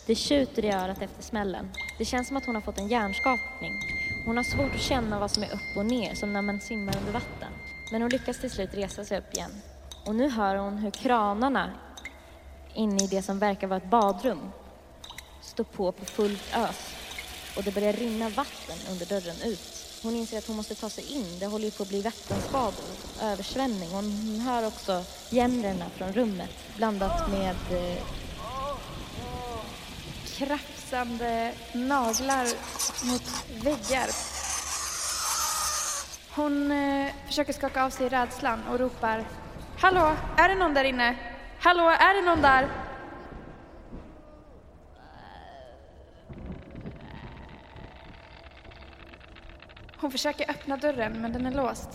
Det 0.07 0.15
tjuter 0.15 0.65
i 0.65 0.73
örat 0.73 1.03
efter 1.03 1.23
smällen. 1.23 1.71
Det 1.99 2.05
känns 2.05 2.29
som 2.29 2.37
att 2.37 2.47
hon 2.47 2.55
har 2.55 2.63
fått 2.63 2.79
en 2.79 2.89
hjärnskakning. 2.89 3.73
Hon 4.27 4.37
har 4.37 4.45
svårt 4.45 4.75
att 4.75 4.81
känna 4.81 5.19
vad 5.19 5.31
som 5.31 5.43
är 5.43 5.47
upp 5.47 5.77
och 5.77 5.87
ner, 5.87 6.15
som 6.15 6.33
när 6.33 6.43
man 6.43 6.61
simmar 6.61 6.97
under 6.97 7.13
vatten. 7.13 7.53
Men 7.93 8.03
hon 8.03 8.11
lyckas 8.11 8.41
till 8.41 8.51
slut 8.51 8.75
resa 8.75 9.05
sig 9.05 9.19
upp 9.19 9.35
igen. 9.35 9.51
Och 10.07 10.15
nu 10.15 10.29
hör 10.29 10.57
hon 10.57 10.77
hur 10.77 10.91
kranarna 10.91 11.71
inne 12.75 13.05
i 13.05 13.07
det 13.07 13.23
som 13.23 13.39
verkar 13.39 13.67
vara 13.67 13.77
ett 13.77 13.91
badrum 13.91 14.53
står 15.41 15.65
på 15.65 15.93
på 15.93 16.05
fullt 16.05 16.57
ös. 16.57 16.98
Och 17.59 17.65
det 17.65 17.75
börjar 17.75 17.93
rinna 17.93 18.29
vatten 18.29 18.77
under 18.91 19.07
dörren 19.07 19.37
ut. 19.45 19.61
Hon 20.03 20.17
inser 20.17 20.39
att 20.39 20.47
hon 20.47 20.57
måste 20.57 20.75
ta 20.75 20.91
sig 20.91 21.05
in. 21.13 21.39
Det 21.39 21.47
håller 21.47 21.65
ju 21.65 21.71
på 21.71 21.83
att 21.83 21.89
bli 21.89 22.03
vattenskador, 22.03 22.85
översvämning. 23.23 23.89
Hon 23.89 24.41
hör 24.41 24.67
också 24.67 25.05
jämrarna 25.31 25.85
från 25.97 26.13
rummet 26.13 26.51
blandat 26.77 27.31
med 27.31 27.57
eh, 27.71 28.03
krafsande 30.27 31.53
naglar 31.73 32.47
mot 33.05 33.23
väggar. 33.65 34.11
Hon 36.35 36.73
eh, 36.73 37.13
försöker 37.27 37.53
skaka 37.53 37.85
av 37.85 37.91
sig 37.91 38.09
rädslan 38.09 38.63
och 38.67 38.79
ropar 38.79 39.25
Hallå, 39.81 40.17
är 40.37 40.49
det 40.49 40.55
någon 40.55 40.75
där 40.75 40.85
inne? 40.85 41.17
Hallå, 41.61 41.89
är 41.89 42.15
det 42.15 42.23
någon 42.23 42.43
där? 42.43 42.69
Hon 50.09 50.13
försöker 50.13 50.51
öppna 50.51 50.77
dörren, 50.77 51.13
men 51.21 51.33
den 51.33 51.47
är 51.47 51.51
låst. 51.51 51.89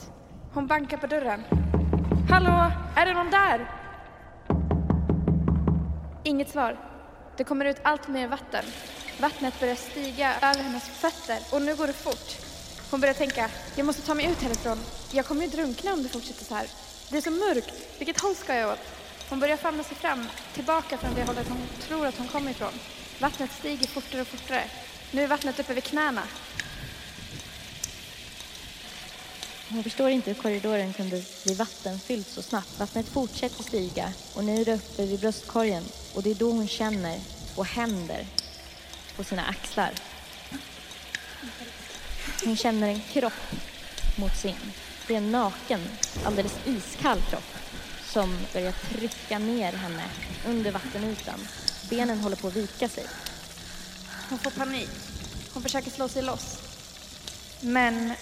Hon 0.53 0.67
bankar 0.67 0.97
på 0.97 1.07
dörren. 1.07 1.43
Hallå, 2.29 2.71
är 2.95 3.05
det 3.05 3.13
någon 3.13 3.31
där? 3.31 3.71
Inget 6.23 6.49
svar. 6.49 6.77
Det 7.37 7.43
kommer 7.43 7.65
ut 7.65 7.77
allt 7.83 8.07
mer 8.07 8.27
vatten. 8.27 8.65
Vattnet 9.19 9.59
börjar 9.59 9.75
stiga 9.75 10.35
över 10.35 10.63
hennes 10.63 10.89
fötter 10.89 11.37
och 11.51 11.61
nu 11.61 11.75
går 11.75 11.87
det 11.87 11.93
fort. 11.93 12.29
Hon 12.91 13.01
börjar 13.01 13.13
tänka, 13.13 13.49
jag 13.75 13.85
måste 13.85 14.01
ta 14.01 14.13
mig 14.13 14.31
ut 14.31 14.41
härifrån. 14.41 14.77
Jag 15.11 15.25
kommer 15.25 15.41
ju 15.41 15.47
drunkna 15.47 15.93
om 15.93 16.03
det 16.03 16.09
fortsätter 16.09 16.45
så 16.45 16.55
här. 16.55 16.67
Det 17.09 17.17
är 17.17 17.21
så 17.21 17.31
mörkt. 17.31 17.99
Vilket 17.99 18.21
håll 18.21 18.35
ska 18.35 18.55
jag 18.55 18.71
åt? 18.71 18.79
Hon 19.29 19.39
börjar 19.39 19.57
famla 19.57 19.83
sig 19.83 19.97
fram, 19.97 20.27
tillbaka 20.53 20.97
från 20.97 21.15
det 21.15 21.23
hållet 21.23 21.49
hon 21.49 21.61
tror 21.81 22.07
att 22.07 22.17
hon 22.17 22.27
kommer 22.27 22.51
ifrån. 22.51 22.73
Vattnet 23.19 23.51
stiger 23.51 23.87
fortare 23.87 24.21
och 24.21 24.27
fortare. 24.27 24.63
Nu 25.11 25.23
är 25.23 25.27
vattnet 25.27 25.59
uppe 25.59 25.73
vid 25.73 25.83
knäna. 25.83 26.21
Hon 29.73 29.83
förstår 29.83 30.09
inte 30.09 30.31
hur 30.31 30.41
korridoren 30.41 30.93
kunde 30.93 31.23
bli 31.43 31.53
vattenfylld 31.53 32.25
så 32.27 32.41
snabbt. 32.41 32.79
Vattnet 32.79 33.05
fortsätter 33.05 33.63
stiga 33.63 34.13
och 34.33 34.43
nu 34.43 34.61
är 34.61 34.65
det 34.65 34.73
uppe 34.73 35.05
vid 35.05 35.19
bröstkorgen 35.19 35.83
och 36.13 36.23
det 36.23 36.31
är 36.31 36.35
då 36.35 36.51
hon 36.51 36.67
känner 36.67 37.19
två 37.55 37.63
händer 37.63 38.25
på 39.15 39.23
sina 39.23 39.45
axlar. 39.45 39.91
Hon 42.45 42.55
känner 42.55 42.87
en 42.87 43.01
kropp 43.01 43.33
mot 44.17 44.37
sin. 44.37 44.55
Det 45.07 45.13
är 45.13 45.17
en 45.17 45.31
naken, 45.31 45.81
alldeles 46.25 46.55
iskall 46.65 47.21
kropp 47.29 47.53
som 48.05 48.37
börjar 48.53 48.71
trycka 48.71 49.39
ner 49.39 49.73
henne 49.73 50.03
under 50.47 50.71
vattenytan. 50.71 51.47
Benen 51.89 52.19
håller 52.19 52.35
på 52.35 52.47
att 52.47 52.55
vika 52.55 52.89
sig. 52.89 53.05
Hon 54.29 54.39
får 54.39 54.51
panik. 54.51 54.89
Hon 55.53 55.63
försöker 55.63 55.91
slå 55.91 56.07
sig 56.07 56.21
loss. 56.21 56.57
Men 57.61 58.13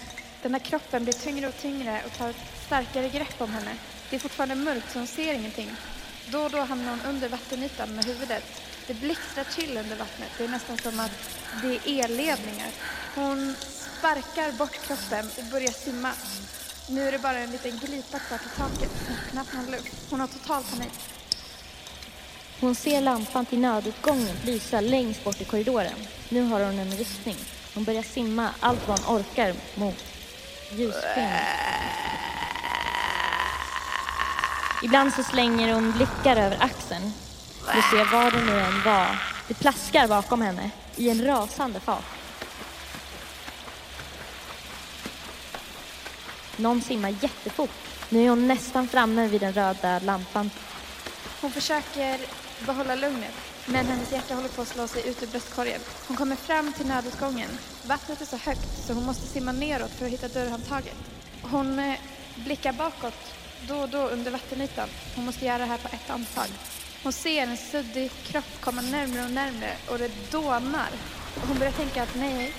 den 0.42 0.52
här 0.52 0.60
kroppen 0.60 1.04
blir 1.04 1.12
tyngre 1.12 1.48
och 1.48 1.56
tyngre 1.56 2.02
och 2.06 2.18
tar 2.18 2.30
ett 2.30 2.36
starkare 2.66 3.08
grepp 3.08 3.40
om 3.40 3.50
henne. 3.50 3.70
Det 4.10 4.16
är 4.16 4.20
fortfarande 4.20 4.54
mörkt 4.54 4.92
så 4.92 4.98
hon 4.98 5.06
ser 5.06 5.34
ingenting. 5.34 5.70
Då 6.30 6.38
och 6.42 6.50
då 6.50 6.60
hamnar 6.60 6.90
hon 6.90 7.00
under 7.14 7.28
vattenytan 7.28 7.94
med 7.94 8.04
huvudet. 8.04 8.44
Det 8.86 8.94
blixtrar 8.94 9.44
till 9.44 9.78
under 9.78 9.96
vattnet. 9.96 10.28
Det 10.38 10.44
är 10.44 10.48
nästan 10.48 10.78
som 10.78 11.00
att 11.00 11.12
det 11.62 11.90
är 11.90 12.04
elledningar. 12.04 12.68
Hon 13.14 13.54
sparkar 13.98 14.52
bort 14.52 14.86
kroppen 14.86 15.26
och 15.38 15.44
börjar 15.44 15.72
simma. 15.72 16.12
Nu 16.90 17.08
är 17.08 17.12
det 17.12 17.18
bara 17.18 17.38
en 17.38 17.50
liten 17.50 17.78
glipa 17.78 18.18
kvar 18.18 18.38
till 18.38 18.50
taket. 18.50 18.90
Knappt 19.30 19.54
någon 19.54 19.70
luft. 19.70 20.10
Hon 20.10 20.20
har 20.20 20.26
total 20.26 20.62
panik. 20.62 20.92
Hon 22.60 22.74
ser 22.74 23.00
lampan 23.00 23.46
till 23.46 23.58
nödutgången 23.58 24.36
lysa 24.44 24.80
längst 24.80 25.24
bort 25.24 25.40
i 25.40 25.44
korridoren. 25.44 26.06
Nu 26.28 26.42
har 26.42 26.60
hon 26.60 26.78
en 26.78 26.96
rustning. 26.96 27.36
Hon 27.74 27.84
börjar 27.84 28.02
simma 28.02 28.50
allt 28.60 28.88
vad 28.88 29.00
hon 29.00 29.16
orkar 29.16 29.54
mot 29.74 30.11
ljussken. 30.72 31.30
Ibland 34.82 35.14
så 35.14 35.22
slänger 35.22 35.74
hon 35.74 35.92
blickar 35.92 36.36
över 36.36 36.56
axeln 36.60 37.12
för 37.64 37.78
att 37.78 37.90
se 37.90 38.16
vad 38.16 38.32
det 38.32 38.44
nu 38.44 38.60
än 38.60 38.82
var. 38.82 39.22
Det 39.48 39.54
plaskar 39.54 40.08
bakom 40.08 40.42
henne 40.42 40.70
i 40.96 41.10
en 41.10 41.24
rasande 41.24 41.80
fart. 41.80 42.04
Någon 46.56 46.82
simmar 46.82 47.08
jättefort. 47.08 47.70
Nu 48.08 48.24
är 48.24 48.28
hon 48.28 48.48
nästan 48.48 48.88
framme 48.88 49.26
vid 49.26 49.40
den 49.40 49.52
röda 49.52 49.98
lampan. 49.98 50.50
Hon 51.40 51.50
försöker 51.50 52.20
behålla 52.66 52.94
lugnet, 52.94 53.34
men 53.66 53.86
hennes 53.86 54.12
hjärta 54.12 54.34
håller 54.34 54.48
på 54.48 54.62
att 54.62 54.68
slå 54.68 54.88
sig 54.88 55.08
ut 55.08 55.22
ur 55.22 55.26
bröstkorgen. 55.26 55.80
Hon 56.08 56.16
kommer 56.16 56.36
fram 56.36 56.72
till 56.72 56.86
nödutgången. 56.86 57.50
Vattnet 57.86 58.20
är 58.20 58.26
så 58.26 58.36
högt 58.36 58.86
så 58.86 58.92
hon 58.92 59.04
måste 59.04 59.26
simma 59.26 59.52
neråt 59.52 59.90
för 59.90 60.06
att 60.06 60.12
hitta 60.12 60.28
dörrhandtaget. 60.28 60.96
Hon 61.42 61.78
eh, 61.78 61.94
blickar 62.36 62.72
bakåt 62.72 63.14
då 63.68 63.76
och 63.76 63.88
då 63.88 64.08
under 64.08 64.30
vattenytan. 64.30 64.88
Hon 65.16 65.24
måste 65.24 65.44
göra 65.44 65.58
det 65.58 65.64
här 65.64 65.78
på 65.78 65.88
ett 65.88 66.10
andetag. 66.10 66.48
Hon 67.02 67.12
ser 67.12 67.42
en 67.42 67.56
suddig 67.56 68.10
kropp 68.22 68.60
komma 68.60 68.80
närmre 68.80 69.24
och 69.24 69.30
närmre 69.30 69.72
och 69.90 69.98
det 69.98 70.30
dånar. 70.30 70.88
Hon 71.48 71.58
börjar 71.58 71.72
tänka 71.72 72.02
att 72.02 72.14
nej, 72.14 72.54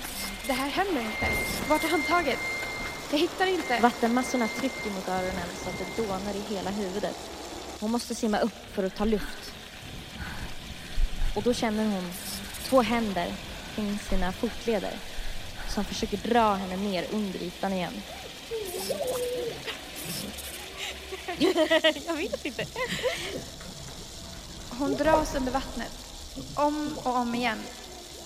det 0.46 0.52
här 0.52 0.68
händer 0.68 1.00
inte. 1.00 1.26
Vart 1.68 1.84
är 1.84 1.88
handtaget? 1.88 2.38
Jag 3.10 3.18
hittar 3.18 3.46
inte. 3.46 3.80
Vattenmassorna 3.80 4.48
trycker 4.48 4.90
mot 4.90 5.08
öronen 5.08 5.48
så 5.64 5.70
att 5.70 5.78
det 5.78 6.02
dånar 6.02 6.34
i 6.34 6.54
hela 6.54 6.70
huvudet. 6.70 7.16
Hon 7.80 7.90
måste 7.90 8.14
simma 8.14 8.38
upp 8.38 8.74
för 8.74 8.84
att 8.84 8.96
ta 8.96 9.04
luft. 9.04 9.53
Och 11.34 11.42
då 11.42 11.54
känner 11.54 11.84
hon 11.84 12.10
två 12.64 12.82
händer 12.82 13.32
kring 13.74 13.98
sina 13.98 14.32
fotleder 14.32 14.92
som 15.68 15.84
försöker 15.84 16.16
dra 16.16 16.54
henne 16.54 16.76
ner 16.76 17.06
under 17.12 17.42
ytan 17.42 17.72
igen. 17.72 17.92
Jag 22.06 22.14
vet 22.14 22.44
inte. 22.44 22.64
Hon 24.78 24.94
dras 24.94 25.34
under 25.34 25.52
vattnet, 25.52 25.92
om 26.56 26.98
och 27.04 27.16
om 27.16 27.34
igen. 27.34 27.58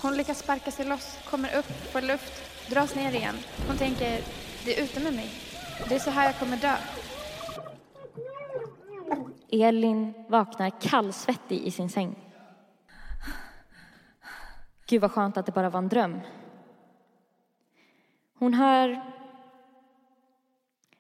Hon 0.03 0.17
lyckas 0.17 0.39
sparka 0.39 0.71
sig 0.71 0.87
loss, 0.87 1.19
kommer 1.31 1.57
upp, 1.57 1.93
får 1.93 2.01
luft, 2.01 2.33
dras 2.71 2.95
ner 2.95 3.13
igen. 3.13 3.35
Hon 3.67 3.77
tänker, 3.77 4.21
det 4.65 4.79
är 4.79 4.85
ute 4.85 5.01
med 5.01 5.15
mig. 5.15 5.31
Det 5.89 5.95
är 5.95 5.99
så 5.99 6.11
här 6.11 6.27
jag 6.27 6.39
kommer 6.39 6.57
dö. 6.57 6.77
Elin 9.51 10.15
vaknar 10.29 10.81
kallsvettig 10.81 11.63
i 11.63 11.71
sin 11.71 11.91
säng. 11.91 12.28
Gud 14.89 15.01
vad 15.01 15.12
skönt 15.12 15.36
att 15.36 15.47
det 15.47 15.53
bara 15.53 15.70
var 15.70 15.78
en 15.78 15.89
dröm. 15.89 16.20
Hon 18.39 18.55
hör 18.55 19.03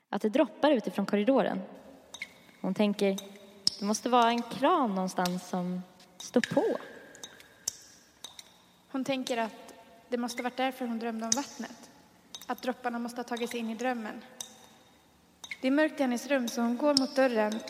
att 0.08 0.22
det 0.22 0.28
droppar 0.28 0.70
utifrån 0.70 1.06
korridoren. 1.06 1.60
Hon 2.60 2.74
tänker, 2.74 3.18
det 3.78 3.84
måste 3.84 4.08
vara 4.08 4.30
en 4.30 4.42
kran 4.42 4.94
någonstans 4.94 5.48
som 5.48 5.82
står 6.16 6.40
på. 6.40 6.64
Hon 8.92 9.04
tänker 9.04 9.36
att 9.36 9.74
det 10.08 10.18
måste 10.18 10.42
varit 10.42 10.56
därför 10.56 10.86
hon 10.86 10.98
drömde 10.98 11.24
om 11.24 11.30
vattnet. 11.30 11.90
Att 12.46 12.62
dropparna 12.62 12.98
måste 12.98 13.18
ha 13.18 13.24
tagit 13.24 13.50
sig 13.50 13.60
in 13.60 13.70
i 13.70 13.74
drömmen. 13.74 14.24
Det 15.60 15.68
är 15.68 15.72
mörkt 15.72 16.00
i 16.00 16.02
hennes 16.02 16.26
rum 16.26 16.48
så 16.48 16.60
hon 16.60 16.76
går 16.76 16.94
mot 17.00 17.16
dörren. 17.16 17.60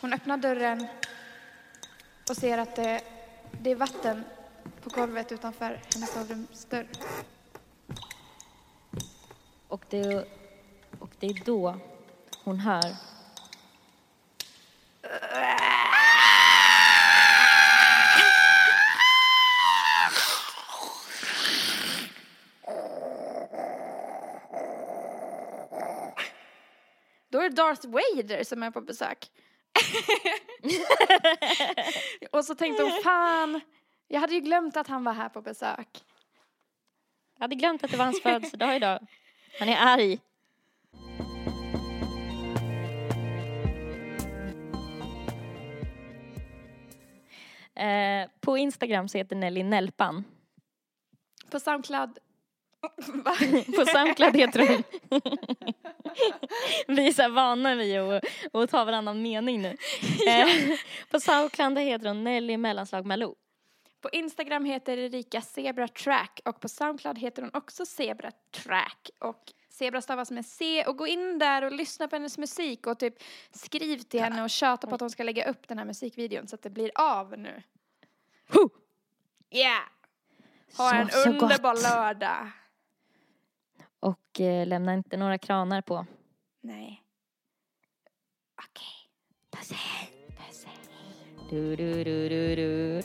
Hon 0.00 0.12
öppnar 0.12 0.36
dörren 0.36 0.86
och 2.30 2.36
ser 2.36 2.58
att 2.58 2.76
det, 2.76 3.00
det 3.52 3.70
är 3.70 3.76
vatten 3.76 4.24
på 4.82 4.90
golvet 4.90 5.32
utanför 5.32 5.80
hennes 5.94 6.12
sovrumsdörr. 6.12 6.88
Och 9.68 9.84
det, 9.90 10.28
och 10.98 11.10
det 11.18 11.26
är 11.26 11.44
då 11.44 11.76
hon 12.44 12.58
hör 12.58 12.94
Då 27.30 27.38
är 27.38 27.48
det 27.48 27.56
Darth 27.56 27.86
Vader 27.86 28.44
som 28.44 28.62
är 28.62 28.70
på 28.70 28.80
besök. 28.80 29.30
och 32.32 32.44
så 32.44 32.54
tänkte 32.54 32.82
hon, 32.82 33.02
fan, 33.02 33.60
jag 34.08 34.20
hade 34.20 34.34
ju 34.34 34.40
glömt 34.40 34.76
att 34.76 34.88
han 34.88 35.04
var 35.04 35.12
här 35.12 35.28
på 35.28 35.42
besök. 35.42 36.04
Jag 37.34 37.40
hade 37.44 37.54
glömt 37.54 37.84
att 37.84 37.90
det 37.90 37.96
var 37.96 38.04
hans 38.04 38.22
födelsedag 38.22 38.76
idag. 38.76 39.06
Han 39.58 39.68
är 39.68 39.76
arg. 39.76 40.20
Eh, 47.74 48.30
på 48.40 48.58
Instagram 48.58 49.08
så 49.08 49.18
heter 49.18 49.36
Nelly 49.36 49.62
Nelpan. 49.62 50.24
På 51.50 51.60
Soundcloud. 51.60 52.10
På 53.76 53.84
Soundcloud 53.86 54.36
heter 54.36 54.68
hon... 54.68 54.82
Vi 56.86 57.08
är 57.08 57.12
så 57.12 57.22
här 57.22 57.28
vana 57.28 57.74
vid 57.74 57.98
att, 57.98 58.24
att 58.52 58.70
ta 58.70 58.84
varannan 58.84 59.22
mening 59.22 59.62
nu. 59.62 59.76
Eh, 60.28 60.76
på 61.10 61.20
Soundcloud 61.20 61.78
heter 61.78 62.08
hon 62.08 62.24
Nelly 62.24 62.56
mellanslag 62.56 63.06
Malou. 63.06 63.34
På 64.00 64.10
Instagram 64.12 64.64
heter 64.64 64.98
Erika 64.98 65.40
Zebra 65.40 65.88
Track 65.88 66.40
och 66.44 66.60
på 66.60 66.68
Soundcloud 66.68 67.18
heter 67.18 67.42
hon 67.42 67.50
också 67.54 67.86
Zebra 67.86 68.30
Track. 68.50 69.10
Och 69.20 69.52
Zebra 69.68 70.02
stavas 70.02 70.30
med 70.30 70.46
C 70.46 70.84
och 70.86 70.96
gå 70.98 71.06
in 71.06 71.38
där 71.38 71.64
och 71.64 71.72
lyssna 71.72 72.08
på 72.08 72.16
hennes 72.16 72.38
musik 72.38 72.86
och 72.86 72.98
typ 72.98 73.14
skriv 73.50 73.98
till 73.98 74.20
henne 74.20 74.42
och 74.42 74.50
tjata 74.50 74.86
på 74.86 74.94
att 74.94 75.00
hon 75.00 75.10
ska 75.10 75.22
lägga 75.22 75.50
upp 75.50 75.68
den 75.68 75.78
här 75.78 75.84
musikvideon 75.84 76.46
så 76.48 76.54
att 76.54 76.62
det 76.62 76.70
blir 76.70 76.90
av 76.94 77.38
nu. 77.38 77.62
Huh! 78.48 78.68
Yeah! 79.50 79.82
Ha 80.76 80.90
Så, 80.90 80.94
en 80.96 81.08
så 81.08 81.28
underbar 81.30 81.72
gott. 81.74 81.82
lördag. 81.82 82.50
Och 84.00 84.40
eh, 84.40 84.66
lämna 84.66 84.94
inte 84.94 85.16
några 85.16 85.38
kranar 85.38 85.82
på. 85.82 86.06
Nej. 86.60 87.04
Okej. 88.68 89.10
Puss 89.50 89.72
hej. 89.72 90.10
Puss 90.36 90.64
hej. 90.64 90.77
Du, 91.50 91.74
du, 91.76 92.04
du, 92.04 92.28
du, 92.28 92.56
du. 92.56 92.98